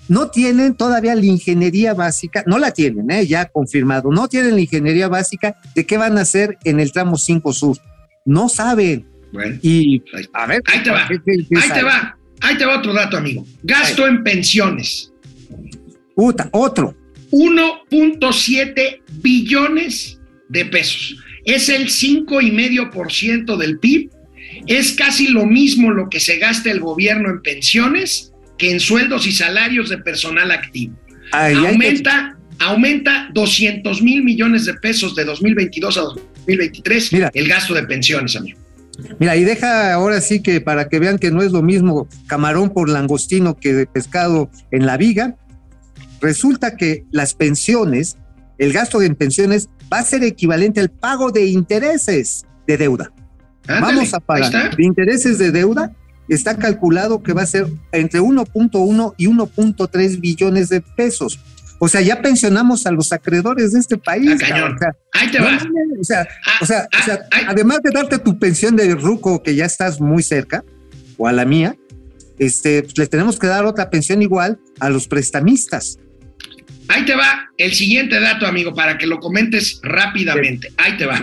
No 0.08 0.30
tienen 0.30 0.74
todavía 0.74 1.14
la 1.14 1.24
ingeniería 1.26 1.92
básica, 1.94 2.42
no 2.46 2.58
la 2.58 2.70
tienen, 2.70 3.10
¿eh? 3.10 3.26
ya 3.26 3.44
confirmado, 3.46 4.10
no 4.10 4.26
tienen 4.28 4.54
la 4.54 4.60
ingeniería 4.60 5.08
básica 5.08 5.56
de 5.74 5.84
qué 5.84 5.98
van 5.98 6.16
a 6.16 6.22
hacer 6.22 6.56
en 6.64 6.80
el 6.80 6.92
tramo 6.92 7.16
5 7.18 7.52
Sur. 7.52 7.76
No 8.24 8.48
saben. 8.48 9.06
Bueno, 9.32 9.58
Y 9.62 10.02
a 10.32 10.46
ver, 10.46 10.62
ahí 10.66 10.82
te 10.82 10.90
va, 10.90 11.06
¿qué- 11.08 11.20
qué- 11.24 11.44
qué 11.48 11.58
ahí 11.58 11.68
te 11.70 11.82
va, 11.82 12.16
ahí 12.40 12.56
te 12.56 12.64
va 12.64 12.78
otro 12.78 12.94
dato, 12.94 13.18
amigo. 13.18 13.44
Gasto 13.62 14.06
en 14.06 14.22
pensiones, 14.24 15.12
Puta, 16.14 16.48
otro. 16.52 16.96
1.7 17.30 19.02
billones 19.22 20.18
de 20.48 20.64
pesos. 20.64 21.16
Es 21.48 21.70
el 21.70 21.87
5,5% 21.88 23.56
del 23.56 23.78
PIB. 23.78 24.11
Es 24.66 24.92
casi 24.92 25.28
lo 25.28 25.46
mismo 25.46 25.90
lo 25.90 26.11
que 26.11 26.20
se 26.20 26.37
gasta 26.37 26.70
el 26.70 26.78
gobierno 26.78 27.30
en 27.30 27.40
pensiones 27.40 28.32
que 28.58 28.70
en 28.70 28.80
sueldos 28.80 29.26
y 29.26 29.32
salarios 29.32 29.88
de 29.88 29.96
personal 29.96 30.50
activo. 30.50 30.94
Ay, 31.32 31.54
aumenta, 31.54 32.37
aumenta 32.58 33.30
200 33.32 34.02
mil 34.02 34.24
millones 34.24 34.66
de 34.66 34.74
pesos 34.74 35.16
de 35.16 35.24
2022 35.24 35.96
a 35.96 36.02
2023 36.02 37.12
Mira. 37.14 37.30
el 37.32 37.48
gasto 37.48 37.72
de 37.72 37.84
pensiones, 37.84 38.37
amigo. 38.37 38.58
Mira, 39.18 39.34
y 39.34 39.44
deja 39.44 39.94
ahora 39.94 40.20
sí 40.20 40.42
que 40.42 40.61
para 40.61 40.90
que 40.90 40.98
vean 40.98 41.18
que 41.18 41.30
no 41.30 41.40
es 41.40 41.52
lo 41.52 41.62
mismo 41.62 42.08
camarón 42.26 42.74
por 42.74 42.90
langostino 42.90 43.56
que 43.56 43.72
de 43.72 43.87
pescado 43.87 44.50
en 44.70 44.84
la 44.84 44.98
viga, 44.98 45.37
resulta 46.20 46.76
que 46.76 47.04
las 47.11 47.32
pensiones, 47.32 48.18
el 48.58 48.74
gasto 48.74 49.00
en 49.00 49.14
pensiones 49.14 49.70
va 49.92 49.98
a 49.98 50.03
ser 50.03 50.24
equivalente 50.24 50.81
al 50.81 50.90
pago 50.90 51.31
de 51.31 51.46
intereses 51.46 52.44
de 52.66 52.77
deuda. 52.77 53.12
Vamos 53.66 54.14
a 54.14 54.20
pagar 54.20 54.77
de 54.77 54.85
intereses 54.85 55.38
de 55.38 55.51
deuda. 55.51 55.92
Está 56.29 56.57
calculado 56.57 57.22
que 57.22 57.33
va 57.33 57.42
a 57.42 57.46
ser 57.46 57.66
entre 57.92 58.20
1.1 58.20 59.14
y 59.16 59.27
1.3 59.27 60.20
billones 60.20 60.68
de 60.68 60.81
pesos. 60.81 61.40
O 61.79 61.88
sea, 61.88 62.01
ya 62.01 62.20
pensionamos 62.20 62.87
a 62.87 62.90
los 62.90 63.12
acreedores 63.12 63.72
de 63.72 63.79
este 63.79 63.96
país. 63.96 64.40
Ah. 66.46 66.59
O 66.61 66.66
sea, 66.66 66.88
además 67.46 67.81
de 67.83 67.90
darte 67.90 68.18
tu 68.18 68.38
pensión 68.38 68.77
de 68.77 68.94
ruco 68.94 69.42
que 69.42 69.55
ya 69.55 69.64
estás 69.64 70.01
muy 70.01 70.22
cerca, 70.22 70.64
o 71.16 71.29
a 71.29 71.33
la 71.33 71.44
mía, 71.44 71.77
este, 72.38 72.83
pues, 72.83 72.98
le 72.98 73.07
tenemos 73.07 73.38
que 73.38 73.46
dar 73.46 73.64
otra 73.64 73.90
pensión 73.90 74.22
igual 74.22 74.59
a 74.81 74.90
los 74.90 75.09
prestamistas. 75.09 75.98
Ahí 76.88 77.05
te 77.05 77.14
va 77.14 77.48
el 77.59 77.74
siguiente 77.74 78.18
dato, 78.20 78.46
amigo, 78.46 78.74
para 78.74 78.96
que 78.98 79.07
lo 79.07 79.18
comentes 79.18 79.81
rápidamente. 79.83 80.72
Ahí 80.77 80.96
te 80.96 81.07
va. 81.07 81.20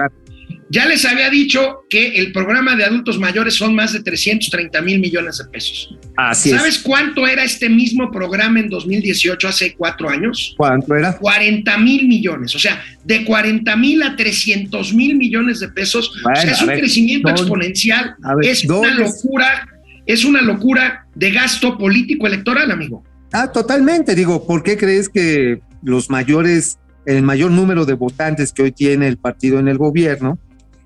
Ya 0.70 0.86
les 0.88 1.06
había 1.06 1.30
dicho 1.30 1.82
que 1.92 2.18
el 2.18 2.32
programa 2.32 2.76
de 2.76 2.84
adultos 2.84 3.20
mayores 3.20 3.54
son 3.54 3.76
más 3.76 3.94
de 3.94 4.02
330 4.02 4.82
mil 4.82 5.00
millones 5.00 5.38
de 5.38 5.46
pesos. 5.46 5.96
Así 6.18 6.50
¿Sabes 6.50 6.78
es. 6.78 6.82
cuánto 6.82 7.28
era 7.28 7.44
este 7.44 7.70
mismo 7.70 8.10
programa 8.12 8.60
en 8.60 8.70
2018, 8.70 9.48
hace 9.48 9.76
cuatro 9.76 10.10
años? 10.10 10.56
¿Cuánto 10.58 10.96
era? 10.96 11.16
40 11.18 11.78
mil 11.78 12.08
millones, 12.08 12.56
o 12.56 12.60
sea, 12.60 12.84
de 13.04 13.24
40 13.24 13.76
mil 13.76 14.02
a 14.02 14.16
300 14.16 14.92
mil 14.96 15.16
millones 15.16 15.60
de 15.60 15.68
pesos. 15.70 16.12
Bueno, 16.24 16.40
o 16.40 16.42
sea, 16.42 16.52
es 16.52 16.62
un 16.62 16.68
ver, 16.68 16.80
crecimiento 16.80 17.28
¿dónde- 17.28 17.42
exponencial. 17.42 18.16
ver, 18.42 18.50
es 18.52 18.66
una 18.66 18.76
¿dónde- 18.88 19.04
locura, 19.04 19.68
es 20.08 20.26
una 20.26 20.42
locura 20.42 21.06
de 21.14 21.32
gasto 21.32 21.78
político 21.78 22.26
electoral, 22.26 22.72
amigo. 22.72 23.04
Ah, 23.38 23.52
totalmente. 23.52 24.16
Digo, 24.16 24.48
¿por 24.48 24.64
qué 24.64 24.78
crees 24.78 25.10
que 25.10 25.60
los 25.84 26.10
mayores, 26.10 26.80
el 27.06 27.22
mayor 27.22 27.52
número 27.52 27.86
de 27.86 27.94
votantes 27.94 28.54
que 28.54 28.64
hoy 28.64 28.72
tiene 28.72 29.08
el 29.10 29.18
partido 29.18 29.60
en 29.60 29.68
el 29.68 29.78
gobierno 29.78 30.40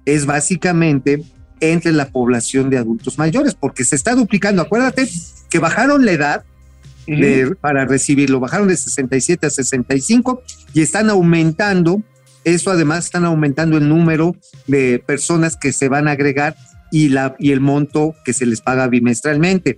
es 0.06 0.26
básicamente 0.26 1.24
entre 1.60 1.92
la 1.92 2.08
población 2.08 2.72
de 2.72 2.78
adultos 2.80 3.20
mayores? 3.20 3.54
Porque 3.54 3.84
se 3.86 3.96
está 3.96 4.16
duplicando. 4.16 4.64
Acuérdate 4.64 5.08
que 5.50 5.60
bajaron 5.60 6.06
la 6.06 6.12
edad 6.12 6.44
de- 7.06 7.56
para 7.56 7.86
recibirlo, 7.86 8.40
bajaron 8.40 8.68
de 8.68 8.78
67 8.78 9.46
a 9.46 9.50
65 9.52 10.42
y 10.74 10.82
están 10.82 11.10
aumentando. 11.12 12.02
Eso 12.46 12.72
además 12.72 13.06
están 13.06 13.26
aumentando 13.26 13.78
el 13.78 13.88
número 13.88 14.36
de 14.66 15.04
personas 15.06 15.56
que 15.56 15.72
se 15.72 15.88
van 15.88 16.08
a 16.08 16.12
agregar 16.12 16.56
y, 16.92 17.10
la, 17.10 17.36
y 17.38 17.52
el 17.52 17.60
monto 17.60 18.16
que 18.26 18.34
se 18.34 18.48
les 18.48 18.62
paga 18.62 18.88
bimestralmente. 18.88 19.78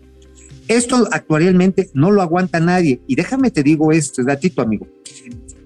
Esto 0.72 1.08
actualmente 1.12 1.90
no 1.94 2.12
lo 2.12 2.22
aguanta 2.22 2.60
nadie. 2.60 3.02
Y 3.08 3.16
déjame 3.16 3.52
te 3.52 3.62
digo 3.64 3.92
esto, 3.92 4.24
datito 4.24 4.62
amigo. 4.62 4.88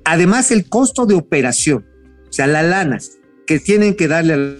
Además, 0.03 0.51
el 0.51 0.67
costo 0.67 1.05
de 1.05 1.13
operación, 1.15 1.85
o 2.29 2.33
sea, 2.33 2.47
la 2.47 2.63
lana 2.63 2.97
que 3.45 3.59
tienen 3.59 3.95
que 3.95 4.07
darle 4.07 4.33
a 4.33 4.55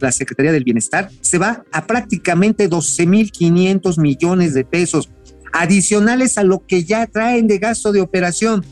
la 0.00 0.12
Secretaría 0.12 0.52
del 0.52 0.64
Bienestar, 0.64 1.10
se 1.22 1.38
va 1.38 1.64
a 1.72 1.86
prácticamente 1.86 2.68
12.500 2.68 3.98
millones 3.98 4.52
de 4.54 4.64
pesos, 4.64 5.08
adicionales 5.52 6.36
a 6.36 6.42
lo 6.44 6.66
que 6.66 6.84
ya 6.84 7.06
traen 7.06 7.46
de 7.46 7.58
gasto 7.58 7.92
de 7.92 8.00
operación. 8.00 8.64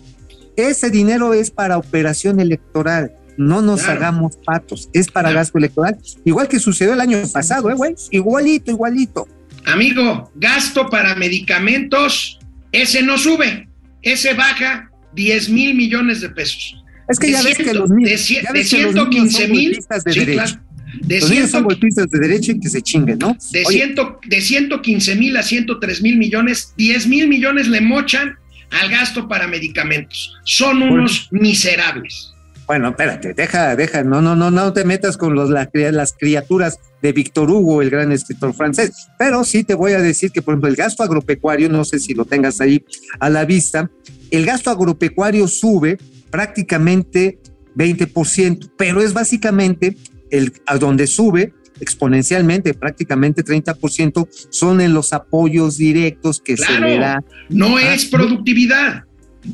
Ese 0.56 0.90
dinero 0.90 1.32
es 1.32 1.50
para 1.50 1.78
operación 1.78 2.40
electoral. 2.40 3.12
No 3.38 3.62
nos 3.62 3.82
Claro. 3.82 3.98
hagamos 4.00 4.36
patos, 4.44 4.90
es 4.92 5.08
para 5.10 5.28
Claro. 5.28 5.40
gasto 5.40 5.56
electoral, 5.56 5.98
igual 6.24 6.48
que 6.48 6.58
sucedió 6.58 6.92
el 6.92 7.00
año 7.00 7.18
pasado, 7.32 7.70
¿eh, 7.70 7.74
güey? 7.74 7.94
Igualito, 8.10 8.70
igualito. 8.70 9.26
Amigo, 9.66 10.30
gasto 10.34 10.88
para 10.88 11.14
medicamentos, 11.14 12.38
ese 12.72 13.02
no 13.02 13.16
sube, 13.18 13.68
ese 14.02 14.34
baja 14.34 14.90
10 15.14 15.48
mil 15.50 15.74
millones 15.74 16.20
de 16.20 16.30
pesos. 16.30 16.76
Es 17.08 17.18
que 17.18 17.26
De 17.28 17.32
ya 17.34 17.42
ves 17.42 17.58
que 17.58 17.74
los 17.74 17.90
niños, 17.90 18.10
de 18.10 18.16
ya 18.34 18.52
de 18.52 18.58
ves 18.58 18.72
niños 18.72 18.92
115 18.92 19.42
son 19.42 19.50
mil, 19.50 19.72
de 19.72 19.80
sí, 20.12 20.18
derecho. 20.20 20.32
claro. 20.32 20.60
de, 21.02 21.20
Los 21.20 21.30
niños 21.30 21.50
son 21.50 21.60
ciento- 21.60 21.64
golpistas 21.68 22.10
de 22.10 22.18
derecho 22.18 22.52
y 22.52 22.60
que 22.60 22.68
se 22.68 22.82
chinguen, 22.82 23.18
¿no? 23.18 23.36
de, 23.52 23.64
Oye, 23.66 23.76
ciento- 23.78 24.18
de 24.26 24.40
115 24.40 25.14
mil 25.16 25.36
a 25.36 25.42
103 25.42 26.02
mil 26.02 26.16
millones, 26.16 26.74
10 26.76 27.06
mil 27.06 27.28
millones 27.28 27.68
le 27.68 27.80
mochan 27.80 28.36
al 28.70 28.88
gasto 28.90 29.28
para 29.28 29.46
medicamentos. 29.46 30.34
Son 30.44 30.82
unos 30.82 31.28
miserables. 31.30 32.31
Bueno, 32.66 32.90
espérate, 32.90 33.34
deja, 33.34 33.74
deja, 33.76 34.02
no, 34.04 34.22
no, 34.22 34.36
no, 34.36 34.50
no 34.50 34.72
te 34.72 34.84
metas 34.84 35.16
con 35.16 35.34
los, 35.34 35.50
la- 35.50 35.68
las 35.72 36.12
criaturas 36.18 36.78
de 37.02 37.12
Víctor 37.12 37.50
Hugo, 37.50 37.82
el 37.82 37.90
gran 37.90 38.12
escritor 38.12 38.54
francés. 38.54 39.08
Pero 39.18 39.44
sí 39.44 39.64
te 39.64 39.74
voy 39.74 39.92
a 39.92 40.00
decir 40.00 40.30
que, 40.30 40.42
por 40.42 40.54
ejemplo, 40.54 40.68
el 40.70 40.76
gasto 40.76 41.02
agropecuario, 41.02 41.68
no 41.68 41.84
sé 41.84 41.98
si 41.98 42.14
lo 42.14 42.24
tengas 42.24 42.60
ahí 42.60 42.84
a 43.18 43.28
la 43.30 43.44
vista, 43.44 43.90
el 44.30 44.46
gasto 44.46 44.70
agropecuario 44.70 45.48
sube 45.48 45.98
prácticamente 46.30 47.38
20%, 47.76 48.70
pero 48.76 49.00
es 49.02 49.12
básicamente 49.12 49.96
el, 50.30 50.52
a 50.66 50.78
donde 50.78 51.06
sube 51.06 51.52
exponencialmente, 51.80 52.74
prácticamente 52.74 53.44
30%, 53.44 54.28
son 54.50 54.80
en 54.80 54.94
los 54.94 55.12
apoyos 55.12 55.76
directos 55.78 56.40
que 56.40 56.56
se 56.56 56.70
le 56.80 56.98
da. 56.98 57.24
No 57.48 57.78
es 57.78 58.04
productividad, 58.06 59.04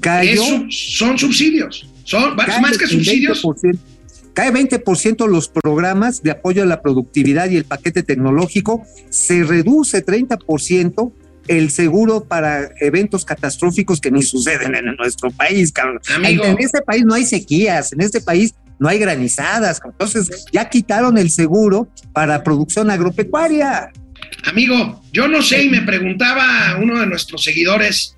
Cayó, 0.01 0.43
es 0.69 0.97
son 0.97 1.19
subsidios. 1.19 1.89
Son 2.05 2.37
cae 2.37 2.61
más 2.61 2.79
que 2.79 2.87
subsidios. 2.87 3.43
20%. 3.43 3.79
Cae 4.35 4.53
20% 4.53 5.27
los 5.27 5.49
programas 5.49 6.23
de 6.23 6.31
apoyo 6.31 6.63
a 6.63 6.67
la 6.67 6.81
productividad 6.81 7.51
y 7.51 7.57
el 7.57 7.65
paquete 7.65 8.05
tecnológico, 8.05 8.87
se 9.11 9.43
reduce 9.43 10.05
30% 10.05 11.13
el 11.49 11.71
seguro 11.71 12.25
para 12.25 12.71
eventos 12.81 13.25
catastróficos 13.25 14.01
que 14.01 14.11
ni 14.11 14.23
suceden 14.23 14.75
en 14.75 14.95
nuestro 14.97 15.31
país, 15.31 15.73
cabrón. 15.73 15.99
Amigo. 16.15 16.45
En 16.45 16.59
este 16.61 16.83
país 16.83 17.05
no 17.05 17.15
hay 17.15 17.25
sequías, 17.25 17.93
en 17.93 18.03
este 18.03 18.21
país 18.21 18.55
no 18.79 18.89
hay 18.89 18.99
granizadas, 18.99 19.81
entonces 19.85 20.45
ya 20.53 20.69
quitaron 20.69 21.19
el 21.19 21.31
seguro 21.31 21.89
para 22.13 22.45
producción 22.45 22.91
agropecuaria. 22.91 23.91
Amigo, 24.45 25.03
yo 25.13 25.27
no 25.27 25.43
sé 25.43 25.65
y 25.65 25.69
me 25.69 25.83
preguntaba 25.83 26.79
uno 26.81 27.01
de 27.01 27.07
nuestros 27.07 27.43
seguidores, 27.43 28.17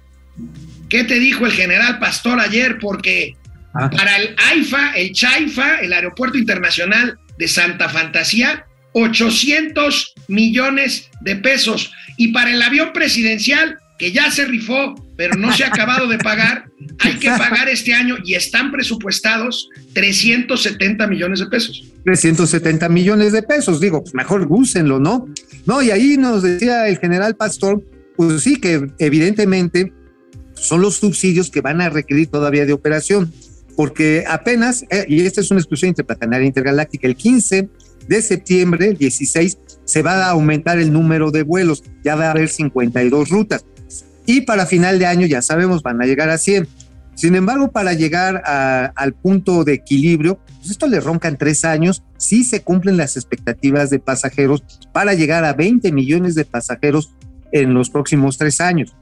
¿qué 0.90 1.05
te 1.05 1.18
dijo 1.18 1.46
el 1.46 1.53
general 1.53 1.98
Pastor 1.98 2.38
ayer? 2.40 2.79
Porque 2.79 3.37
Ah. 3.72 3.88
para 3.90 4.16
el 4.16 4.35
AIFA, 4.37 4.92
el 4.96 5.12
CHAIFA, 5.12 5.79
el 5.81 5.92
Aeropuerto 5.92 6.37
Internacional 6.37 7.18
de 7.38 7.48
Santa 7.48 7.88
Fantasía, 7.88 8.66
800 8.92 10.14
millones 10.29 11.09
de 11.20 11.37
pesos. 11.37 11.92
Y 12.16 12.29
para 12.29 12.53
el 12.53 12.61
avión 12.61 12.92
presidencial, 12.92 13.79
que 13.98 14.12
ya 14.12 14.31
se 14.31 14.46
rifó, 14.46 14.94
pero 15.16 15.37
no 15.37 15.53
se 15.53 15.62
ha 15.62 15.68
acabado 15.68 16.09
de 16.09 16.18
pagar, 16.18 16.64
hay 16.98 17.14
que 17.14 17.29
pagar 17.29 17.68
este 17.68 17.94
año 17.94 18.16
y 18.24 18.35
están 18.35 18.72
presupuestados 18.72 19.68
370 19.92 21.07
millones 21.07 21.38
de 21.40 21.46
pesos. 21.46 21.85
370 22.05 22.88
millones 22.88 23.33
de 23.33 23.42
pesos, 23.42 23.81
digo, 23.81 24.03
pues 24.03 24.14
mejor 24.14 24.46
úsenlo, 24.48 24.98
¿no? 24.98 25.29
No, 25.66 25.81
y 25.83 25.90
ahí 25.90 26.16
nos 26.16 26.42
decía 26.42 26.88
el 26.88 26.98
general 26.98 27.37
Pastor, 27.37 27.85
pues 28.16 28.42
sí, 28.42 28.57
que 28.57 28.90
evidentemente 28.98 29.92
son 30.61 30.81
los 30.83 30.96
subsidios 30.96 31.51
que 31.51 31.61
van 31.61 31.81
a 31.81 31.88
requerir 31.90 32.29
todavía 32.29 32.66
de 32.66 32.73
operación, 32.73 33.33
porque 33.77 34.25
apenas, 34.29 34.85
eh, 34.90 35.07
y 35.09 35.20
esta 35.23 35.40
es 35.40 35.51
una 35.51 35.61
exclusión 35.61 35.88
interplanetaria 35.88 36.46
intergaláctica, 36.46 37.07
el 37.07 37.16
15 37.16 37.68
de 38.07 38.23
septiembre, 38.23 38.88
el 38.88 38.96
16, 38.96 39.59
se 39.85 40.03
va 40.03 40.27
a 40.27 40.31
aumentar 40.31 40.79
el 40.79 40.92
número 40.92 41.31
de 41.31 41.42
vuelos, 41.42 41.83
ya 42.05 42.14
va 42.14 42.27
a 42.29 42.31
haber 42.33 42.49
52 42.49 43.31
rutas, 43.31 43.64
y 44.27 44.42
para 44.42 44.66
final 44.66 44.99
de 44.99 45.07
año, 45.07 45.27
ya 45.27 45.42
sabemos, 45.42 45.83
van 45.83 46.01
a 46.03 46.07
llegar 46.07 46.29
a 46.31 46.38
100. 46.38 46.68
Sin 47.14 47.35
embargo, 47.35 47.70
para 47.70 47.92
llegar 47.92 48.42
a- 48.46 48.92
al 48.96 49.12
punto 49.12 49.64
de 49.64 49.75
equilibrio, 49.75 50.38
pues 50.59 50.70
esto 50.70 50.87
le 50.87 51.01
roncan 51.01 51.37
tres 51.37 51.64
años, 51.64 52.03
si 52.16 52.44
se 52.44 52.61
cumplen 52.62 52.96
las 52.96 53.16
expectativas 53.16 53.90
de 53.90 53.99
pasajeros 53.99 54.62
para 54.92 55.14
llegar 55.14 55.44
a 55.44 55.53
20 55.53 55.90
millones 55.92 56.35
de 56.35 56.44
pasajeros 56.44 57.12
en 57.53 57.75
los 57.75 57.90
próximos 57.90 58.38
tres 58.38 58.61
años. 58.61 58.94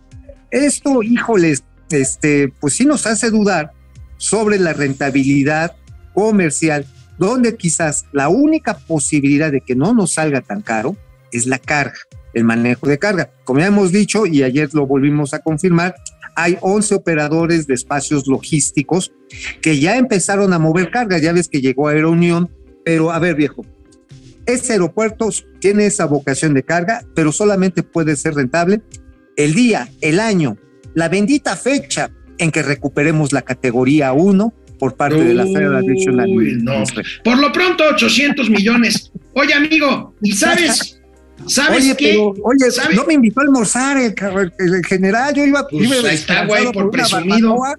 Esto, 0.51 1.03
híjoles, 1.03 1.65
este, 1.91 2.53
pues 2.61 2.75
sí 2.75 2.87
nos 2.87 3.07
hace 3.07 3.31
dudar 3.31 3.73
sobre 4.17 4.59
la 4.59 4.73
rentabilidad 4.73 5.77
comercial, 6.15 6.87
donde 7.19 7.57
quizás 7.57 8.07
la 8.13 8.29
única 8.29 8.79
posibilidad 8.79 9.53
de 9.53 9.61
que 9.61 9.75
no 9.75 9.95
nos 9.95 10.15
salga 10.15 10.41
tan 10.41 10.63
caro 10.63 10.97
es 11.33 11.47
la 11.47 11.59
carga, 11.59 11.99
el 12.35 12.45
manejo 12.45 12.87
de 12.87 12.99
carga. 12.99 13.31
Como 13.45 13.61
ya 13.61 13.67
hemos 13.67 13.93
dicho 13.93 14.27
y 14.27 14.43
ayer 14.43 14.71
lo 14.73 14.87
volvimos 14.87 15.35
a 15.35 15.41
confirmar, 15.41 15.95
hay 16.35 16.57
11 16.61 16.95
operadores 16.95 17.67
de 17.67 17.75
espacios 17.75 18.27
logísticos 18.27 19.13
que 19.61 19.81
ya 19.81 19.97
empezaron 19.97 20.53
a 20.53 20.59
mover 20.59 20.91
carga. 20.91 21.19
Ya 21.19 21.33
ves 21.33 21.49
que 21.49 21.61
llegó 21.61 21.89
Aerounión, 21.89 22.51
pero 22.85 23.11
a 23.11 23.19
ver, 23.19 23.35
viejo, 23.35 23.67
este 24.47 24.73
aeropuerto 24.73 25.29
tiene 25.61 25.87
esa 25.87 26.07
vocación 26.07 26.55
de 26.55 26.63
carga, 26.63 27.03
pero 27.15 27.33
solamente 27.33 27.83
puede 27.83 28.17
ser 28.17 28.35
rentable 28.35 28.81
el 29.38 29.55
día, 29.55 29.88
el 30.03 30.20
año, 30.20 30.59
la 30.94 31.09
bendita 31.09 31.57
fecha 31.57 32.11
en 32.38 32.51
que 32.51 32.62
recuperemos 32.62 33.33
la 33.33 33.42
categoría 33.42 34.12
1 34.12 34.53
por 34.79 34.96
parte 34.96 35.24
de 35.24 35.33
la. 35.35 35.44
Uy, 35.44 36.59
no. 36.61 36.85
Por 37.24 37.38
lo 37.38 37.53
pronto, 37.53 37.85
800 37.88 38.51
millones. 38.51 39.11
Oye, 39.33 39.55
amigo, 39.55 40.14
¿y 40.20 40.33
sabes? 40.33 41.01
¿Sabes 41.46 41.85
Oye, 41.85 41.96
qué? 41.96 42.09
pero, 42.11 42.35
oye, 42.42 42.70
¿Sabes? 42.72 42.96
no 42.96 43.05
me 43.07 43.14
invitó 43.14 43.40
a 43.40 43.44
almorzar 43.44 43.96
el, 43.96 44.12
el 44.59 44.85
general, 44.85 45.33
yo 45.35 45.46
iba, 45.46 45.66
Pues 45.68 45.85
iba 45.88 46.12
está, 46.12 46.44
güey, 46.44 46.64
por 46.72 46.85
una 46.85 46.90
presumido. 46.90 47.57
barbacoa. 47.57 47.74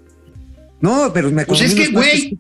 No, 0.82 1.12
pero 1.14 1.30
me 1.30 1.46
Pues 1.46 1.62
es 1.62 1.76
que, 1.76 1.88
güey. 1.88 2.38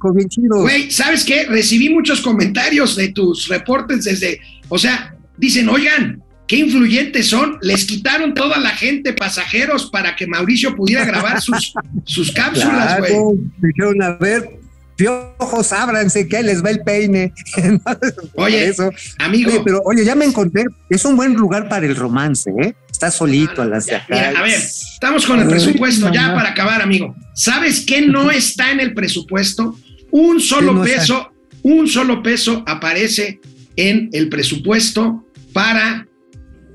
Güey, 0.47 0.89
¿sabes 0.91 1.25
qué? 1.25 1.45
Recibí 1.45 1.89
muchos 1.89 2.21
comentarios 2.21 2.95
de 2.95 3.09
tus 3.09 3.49
reportes 3.49 4.05
desde, 4.05 4.39
o 4.69 4.77
sea, 4.77 5.13
dicen, 5.37 5.67
oigan, 5.67 6.23
qué 6.49 6.57
influyentes 6.57 7.27
son, 7.27 7.59
les 7.61 7.85
quitaron 7.85 8.33
toda 8.33 8.57
la 8.57 8.71
gente, 8.71 9.13
pasajeros, 9.13 9.89
para 9.91 10.15
que 10.15 10.25
Mauricio 10.25 10.75
pudiera 10.75 11.05
grabar 11.05 11.39
sus, 11.41 11.73
sus 12.03 12.31
cápsulas, 12.31 12.97
güey. 12.97 13.11
Claro, 13.11 13.33
dijeron, 13.61 14.01
a 14.01 14.11
ver, 14.17 14.49
piojos, 14.95 15.71
ábranse, 15.71 16.27
que 16.27 16.37
ahí 16.37 16.43
les 16.43 16.65
va 16.65 16.71
el 16.71 16.81
peine. 16.81 17.31
Oye, 18.35 18.67
eso. 18.67 18.89
Amigo, 19.19 19.51
Oye, 19.51 19.61
pero 19.63 19.81
oye, 19.85 20.03
ya 20.03 20.15
me 20.15 20.25
encontré, 20.25 20.65
es 20.89 21.05
un 21.05 21.15
buen 21.15 21.35
lugar 21.35 21.69
para 21.69 21.85
el 21.85 21.95
romance, 21.95 22.51
¿eh? 22.61 22.75
Está 22.91 23.11
solito 23.11 23.61
a 23.61 23.65
las 23.65 23.85
de 23.85 23.95
acá. 23.95 24.07
mira, 24.09 24.39
a 24.39 24.41
ver, 24.41 24.59
estamos 24.59 25.25
con 25.25 25.37
el 25.39 25.45
Ay, 25.45 25.51
presupuesto 25.51 26.11
ya 26.11 26.33
para 26.33 26.49
acabar, 26.49 26.81
amigo. 26.81 27.15
¿Sabes 27.33 27.85
qué 27.85 28.01
no 28.01 28.29
está 28.29 28.71
en 28.71 28.81
el 28.81 28.93
presupuesto? 28.93 29.77
Un 30.11 30.41
solo 30.41 30.81
peso 30.81 31.31
un 31.61 31.87
solo 31.87 32.23
peso 32.23 32.63
aparece 32.65 33.39
en 33.75 34.09
el 34.13 34.29
presupuesto 34.29 35.25
para 35.53 36.07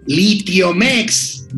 Litiomex. 0.07 1.49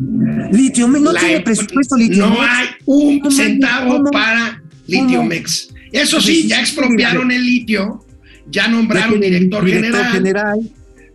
Litiomex, 0.51 1.01
no 1.01 1.11
La 1.11 1.19
tiene 1.19 1.41
presupuesto 1.41 1.95
Litiomex. 1.97 2.37
No 2.37 2.41
hay 2.41 2.67
un 2.85 3.31
centavo 3.31 4.03
para 4.11 4.61
Litiomex. 4.87 5.69
Eso 5.91 6.21
sí, 6.21 6.47
ya 6.47 6.59
expropiaron 6.59 7.31
el 7.31 7.43
litio, 7.43 8.05
ya 8.49 8.67
nombraron 8.67 9.19
tiene 9.19 9.27
director, 9.27 9.65
general. 9.67 10.11
general. 10.11 10.59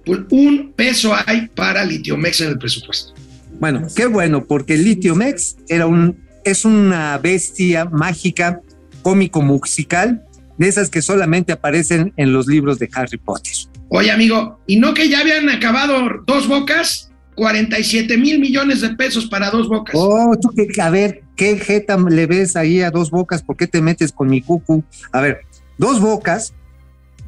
Pues 0.04 0.20
un 0.30 0.72
peso 0.74 1.14
hay 1.26 1.48
para 1.54 1.84
Litiomex 1.84 2.40
en 2.40 2.48
el 2.50 2.58
presupuesto. 2.58 3.14
Bueno, 3.60 3.86
qué 3.94 4.06
bueno, 4.06 4.44
porque 4.44 4.76
Litiomex 4.76 5.56
era 5.68 5.86
un, 5.86 6.16
es 6.44 6.64
una 6.64 7.18
bestia 7.18 7.84
mágica, 7.84 8.60
cómico 9.02 9.42
musical, 9.42 10.24
de 10.58 10.68
esas 10.68 10.90
que 10.90 11.02
solamente 11.02 11.52
aparecen 11.52 12.12
en 12.16 12.32
los 12.32 12.46
libros 12.46 12.78
de 12.78 12.88
Harry 12.92 13.18
Potter. 13.18 13.52
Oye, 13.88 14.10
amigo, 14.10 14.58
¿y 14.66 14.76
no 14.76 14.94
que 14.94 15.08
ya 15.08 15.20
habían 15.20 15.48
acabado 15.48 16.22
dos 16.26 16.48
bocas? 16.48 17.11
47 17.34 18.16
mil 18.18 18.38
millones 18.38 18.80
de 18.80 18.90
pesos 18.90 19.26
para 19.26 19.50
dos 19.50 19.68
bocas. 19.68 19.94
Oh, 19.96 20.34
tú 20.40 20.50
que, 20.54 20.80
a 20.80 20.90
ver, 20.90 21.22
¿qué 21.36 21.56
jeta 21.58 21.96
le 21.96 22.26
ves 22.26 22.56
ahí 22.56 22.82
a 22.82 22.90
dos 22.90 23.10
bocas? 23.10 23.42
¿Por 23.42 23.56
qué 23.56 23.66
te 23.66 23.80
metes 23.80 24.12
con 24.12 24.28
mi 24.28 24.40
cucu? 24.42 24.84
A 25.12 25.20
ver, 25.20 25.40
dos 25.78 26.00
bocas 26.00 26.52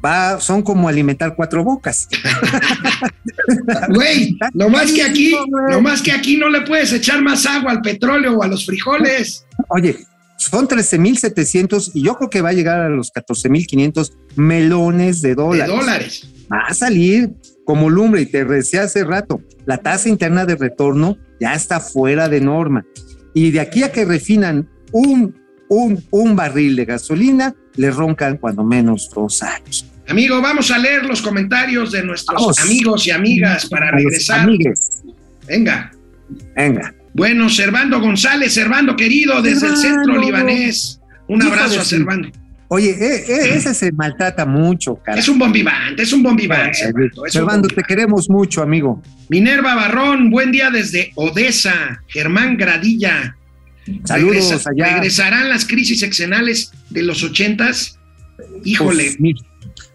va, 0.03 0.39
son 0.39 0.61
como 0.61 0.87
alimentar 0.87 1.35
cuatro 1.35 1.63
bocas. 1.63 2.07
Güey, 3.89 4.37
no 4.53 4.69
más 4.69 4.91
que 4.91 5.03
aquí, 5.03 5.35
no 5.69 5.81
más 5.81 6.01
que 6.01 6.11
aquí 6.11 6.37
no 6.37 6.49
le 6.49 6.61
puedes 6.61 6.91
echar 6.93 7.21
más 7.21 7.45
agua 7.45 7.71
al 7.71 7.81
petróleo 7.81 8.37
o 8.37 8.43
a 8.43 8.47
los 8.47 8.65
frijoles. 8.65 9.45
Oye, 9.69 9.97
son 10.37 10.67
13.700 10.67 11.91
y 11.93 12.03
yo 12.03 12.15
creo 12.15 12.29
que 12.29 12.41
va 12.41 12.49
a 12.49 12.53
llegar 12.53 12.79
a 12.81 12.89
los 12.89 13.11
14.500 13.13 14.11
melones 14.35 15.21
de 15.21 15.29
De 15.29 15.35
dólares. 15.35 15.67
dólares. 15.75 16.29
Va 16.51 16.59
a 16.67 16.73
salir 16.73 17.31
como 17.65 17.89
lumbre 17.89 18.21
y 18.21 18.25
te 18.27 18.45
decía 18.45 18.83
hace 18.83 19.03
rato, 19.03 19.41
la 19.65 19.77
tasa 19.77 20.07
interna 20.09 20.45
de 20.45 20.55
retorno 20.55 21.17
ya 21.39 21.53
está 21.53 21.79
fuera 21.79 22.29
de 22.29 22.39
norma. 22.41 22.85
Y 23.33 23.51
de 23.51 23.59
aquí 23.59 23.83
a 23.83 23.91
que 23.91 24.05
refinan 24.05 24.69
un, 24.91 25.35
un, 25.67 26.03
un 26.11 26.35
barril 26.35 26.75
de 26.75 26.85
gasolina, 26.85 27.53
le 27.75 27.91
roncan 27.91 28.37
cuando 28.37 28.63
menos 28.63 29.09
dos 29.13 29.43
años. 29.43 29.85
Amigo, 30.07 30.39
vamos 30.41 30.69
a 30.71 30.77
leer 30.77 31.03
los 31.05 31.21
comentarios 31.21 31.91
de 31.91 32.03
nuestros 32.03 32.39
Vamos. 32.39 32.59
amigos 32.59 33.07
y 33.07 33.11
amigas 33.11 33.65
para 33.67 33.91
regresar. 33.91 34.41
amigues. 34.41 35.01
Venga. 35.47 35.91
Venga. 36.55 36.93
Bueno, 37.13 37.49
Servando 37.49 37.99
González, 37.99 38.53
Servando 38.53 38.95
querido, 38.95 39.41
desde 39.41 39.67
el 39.67 39.77
centro 39.77 40.17
libanés. 40.17 41.01
Un 41.27 41.41
Hijo 41.41 41.51
abrazo 41.53 41.81
a 41.81 41.83
Servando. 41.83 42.29
Oye, 42.67 42.89
eh, 42.91 43.25
eh, 43.27 43.55
ese 43.55 43.73
se 43.73 43.91
maltrata 43.91 44.45
mucho, 44.45 44.95
cara. 44.95 45.19
Es 45.19 45.29
un 45.29 45.37
bombivante, 45.37 46.01
es 46.03 46.11
un 46.13 46.23
bombivante. 46.23 46.79
Servando, 47.27 47.67
te 47.67 47.83
queremos 47.83 48.29
mucho, 48.29 48.61
amigo. 48.63 49.01
Minerva 49.29 49.75
Barrón, 49.75 50.31
buen 50.31 50.51
día 50.51 50.71
desde 50.71 51.11
Odessa. 51.15 52.01
Germán 52.07 52.57
Gradilla. 52.57 53.37
Saludos 54.03 54.35
Regresa- 54.49 54.69
allá. 54.71 54.93
¿Regresarán 54.95 55.49
las 55.49 55.65
crisis 55.65 55.99
sexenales 55.99 56.71
de 56.89 57.03
los 57.03 57.23
ochentas? 57.23 57.99
Híjole, 58.63 59.15
Pues, 59.19 59.35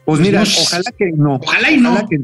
pues 0.05 0.21
mira, 0.21 0.43
ojalá 0.43 0.93
que 0.97 1.11
no. 1.17 1.35
Ojalá 1.43 1.71
y 1.73 1.77
no. 1.79 2.09
que- 2.09 2.21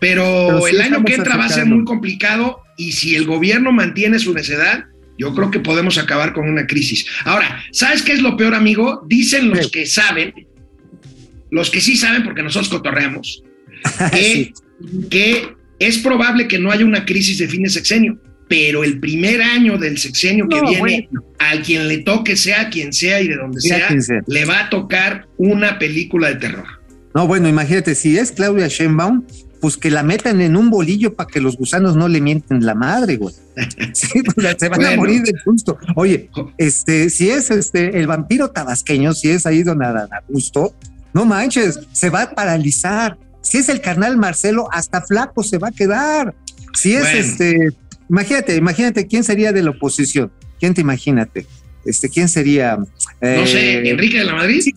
pero, 0.00 0.22
pero 0.48 0.60
sí 0.66 0.74
el 0.76 0.80
año 0.82 1.04
que 1.04 1.14
entra 1.14 1.36
va 1.36 1.44
a 1.44 1.48
ser 1.50 1.66
muy 1.66 1.84
complicado 1.84 2.60
y 2.76 2.92
si 2.92 3.16
el 3.16 3.26
gobierno 3.26 3.70
mantiene 3.72 4.18
su 4.18 4.32
necedad, 4.32 4.84
yo 5.18 5.34
creo 5.34 5.50
que 5.50 5.60
podemos 5.60 5.98
acabar 5.98 6.32
con 6.32 6.48
una 6.48 6.66
crisis. 6.66 7.06
Ahora, 7.24 7.62
¿sabes 7.72 8.02
qué 8.02 8.12
es 8.12 8.22
lo 8.22 8.36
peor, 8.36 8.54
amigo? 8.54 9.02
Dicen 9.06 9.50
los 9.50 9.66
Sí. 9.66 9.70
que 9.72 9.86
saben, 9.86 10.32
los 11.50 11.70
que 11.70 11.80
sí 11.80 11.96
saben, 11.96 12.22
porque 12.24 12.42
nosotros 12.42 12.68
cotorreamos, 12.68 13.42
que, 14.12 14.52
que 15.10 15.48
es 15.78 15.98
probable 15.98 16.48
que 16.48 16.58
no 16.58 16.70
haya 16.70 16.84
una 16.84 17.04
crisis 17.04 17.38
de 17.38 17.48
fin 17.48 17.62
de 17.62 17.70
sexenio, 17.70 18.18
pero 18.48 18.82
el 18.82 18.98
primer 18.98 19.42
año 19.42 19.76
del 19.76 19.98
sexenio 19.98 20.48
que 20.48 20.60
viene, 20.62 21.08
a 21.38 21.60
quien 21.60 21.86
le 21.86 21.98
toque, 21.98 22.36
sea 22.36 22.70
quien 22.70 22.92
sea 22.92 23.20
y 23.20 23.28
de 23.28 23.36
donde 23.36 23.60
sea. 23.60 23.88
le 24.26 24.44
va 24.46 24.60
a 24.60 24.70
tocar 24.70 25.28
una 25.36 25.78
película 25.78 26.28
de 26.28 26.36
terror. 26.36 26.66
No, 27.14 27.26
bueno, 27.26 27.48
imagínate, 27.48 27.94
si 27.94 28.16
es 28.16 28.32
Claudia 28.32 28.68
Sheinbaum, 28.68 29.24
pues 29.60 29.76
que 29.76 29.90
la 29.90 30.02
metan 30.02 30.40
en 30.40 30.56
un 30.56 30.70
bolillo 30.70 31.14
para 31.14 31.28
que 31.28 31.40
los 31.40 31.56
gusanos 31.56 31.96
no 31.96 32.08
le 32.08 32.20
mienten 32.20 32.64
la 32.64 32.74
madre, 32.74 33.16
güey. 33.16 33.34
Sí, 33.92 34.20
se 34.58 34.68
van 34.68 34.84
a 34.84 34.96
morir 34.96 35.22
de 35.22 35.32
susto. 35.42 35.76
Oye, 35.96 36.30
este, 36.58 37.10
si 37.10 37.30
es 37.30 37.50
este 37.50 37.98
el 37.98 38.06
vampiro 38.06 38.50
tabasqueño, 38.50 39.12
si 39.14 39.30
es 39.30 39.46
ahí 39.46 39.62
don 39.64 39.82
Adán 39.82 40.08
Augusto, 40.12 40.74
no 41.12 41.24
manches, 41.24 41.80
se 41.92 42.10
va 42.10 42.22
a 42.22 42.30
paralizar. 42.30 43.18
Si 43.40 43.58
es 43.58 43.68
el 43.68 43.80
carnal 43.80 44.16
Marcelo, 44.16 44.68
hasta 44.72 45.02
flaco 45.02 45.42
se 45.42 45.58
va 45.58 45.68
a 45.68 45.72
quedar. 45.72 46.34
Si 46.74 46.92
es 46.94 47.02
Bueno. 47.02 47.18
este, 47.18 47.68
imagínate, 48.08 48.56
imagínate 48.56 49.06
quién 49.06 49.24
sería 49.24 49.52
de 49.52 49.62
la 49.62 49.70
oposición. 49.70 50.30
¿Quién 50.60 50.74
te 50.74 50.80
imagínate? 50.82 51.46
Este, 51.84 52.08
¿quién 52.08 52.28
sería? 52.28 52.76
No 52.76 52.86
Eh, 53.20 53.46
sé, 53.46 53.90
Enrique 53.90 54.18
de 54.18 54.24
la 54.24 54.34
Madrid. 54.34 54.60
sí, 54.60 54.74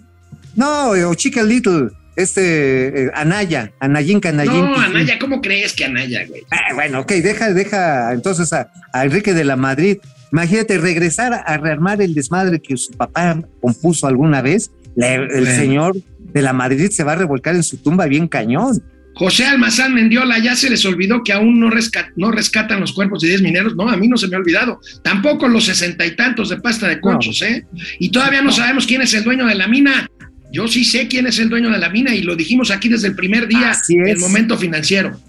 No, 0.56 0.92
o 0.92 1.14
Chica 1.16 1.44
Little, 1.44 1.90
este 2.16 3.06
eh, 3.06 3.12
Anaya, 3.14 3.72
Anayín 3.80 4.20
Canayín. 4.20 4.54
No, 4.54 4.76
Anaya, 4.76 5.18
¿cómo 5.20 5.42
crees 5.42 5.74
que 5.74 5.86
Anaya, 5.86 6.26
güey? 6.28 6.44
Ah, 6.52 6.74
bueno, 6.74 7.02
ok, 7.02 7.12
deja, 7.14 7.54
deja 7.54 8.14
entonces 8.14 8.52
a, 8.54 8.72
a 8.94 9.06
Enrique 9.06 9.34
de 9.34 9.44
la 9.44 9.56
Madrid. 9.56 9.98
Imagínate 10.32 10.78
regresar 10.78 11.34
a 11.46 11.58
rearmar 11.58 12.02
el 12.02 12.14
desmadre 12.14 12.62
que 12.62 12.78
su 12.78 12.94
papá 12.94 13.42
compuso 13.60 14.08
alguna 14.08 14.42
vez. 14.42 14.72
El 14.96 15.48
señor 15.48 15.96
de 16.20 16.42
la 16.42 16.54
Madrid 16.54 16.90
se 16.90 17.04
va 17.04 17.14
a 17.14 17.16
revolcar 17.16 17.56
en 17.56 17.64
su 17.64 17.78
tumba 17.78 18.06
bien 18.06 18.28
cañón. 18.28 18.82
José 19.14 19.46
Almazán 19.46 19.94
Mendiola, 19.94 20.40
ya 20.40 20.56
se 20.56 20.70
les 20.70 20.86
olvidó 20.86 21.22
que 21.24 21.34
aún 21.34 21.60
no, 21.60 21.70
no 22.16 22.32
rescatan 22.32 22.80
los 22.80 22.94
cuerpos 22.94 23.22
de 23.22 23.30
10 23.30 23.42
mineros. 23.42 23.76
No, 23.76 23.90
a 23.90 23.98
mí 23.98 24.08
no 24.08 24.18
se 24.18 24.28
me 24.28 24.36
ha 24.36 24.40
olvidado. 24.40 24.80
Tampoco 25.04 25.48
los 25.48 25.66
sesenta 25.66 26.06
y 26.06 26.16
tantos 26.16 26.50
de 26.50 26.58
pasta 26.58 26.88
de 26.88 27.02
conchos, 27.02 27.42
¿eh? 27.42 27.66
Y 28.00 28.10
todavía 28.10 28.42
no 28.42 28.52
sabemos 28.52 28.88
quién 28.88 29.02
es 29.02 29.14
el 29.14 29.24
dueño 29.24 29.46
de 29.46 29.56
la 29.56 29.68
mina. 29.68 30.10
Yo 30.52 30.68
sí 30.68 30.84
sé 30.84 31.08
quién 31.08 31.28
es 31.28 31.40
el 31.40 31.50
dueño 31.50 31.70
de 31.70 31.78
la 31.78 31.90
mina 31.90 32.14
y 32.14 32.22
lo 32.22 32.36
dijimos 32.36 32.72
aquí 32.72 32.90
desde 32.90 33.08
el 33.08 33.16
primer 33.16 33.48
día 33.48 33.74
del 33.88 34.20
momento 34.20 34.58
financiero. 34.58 35.20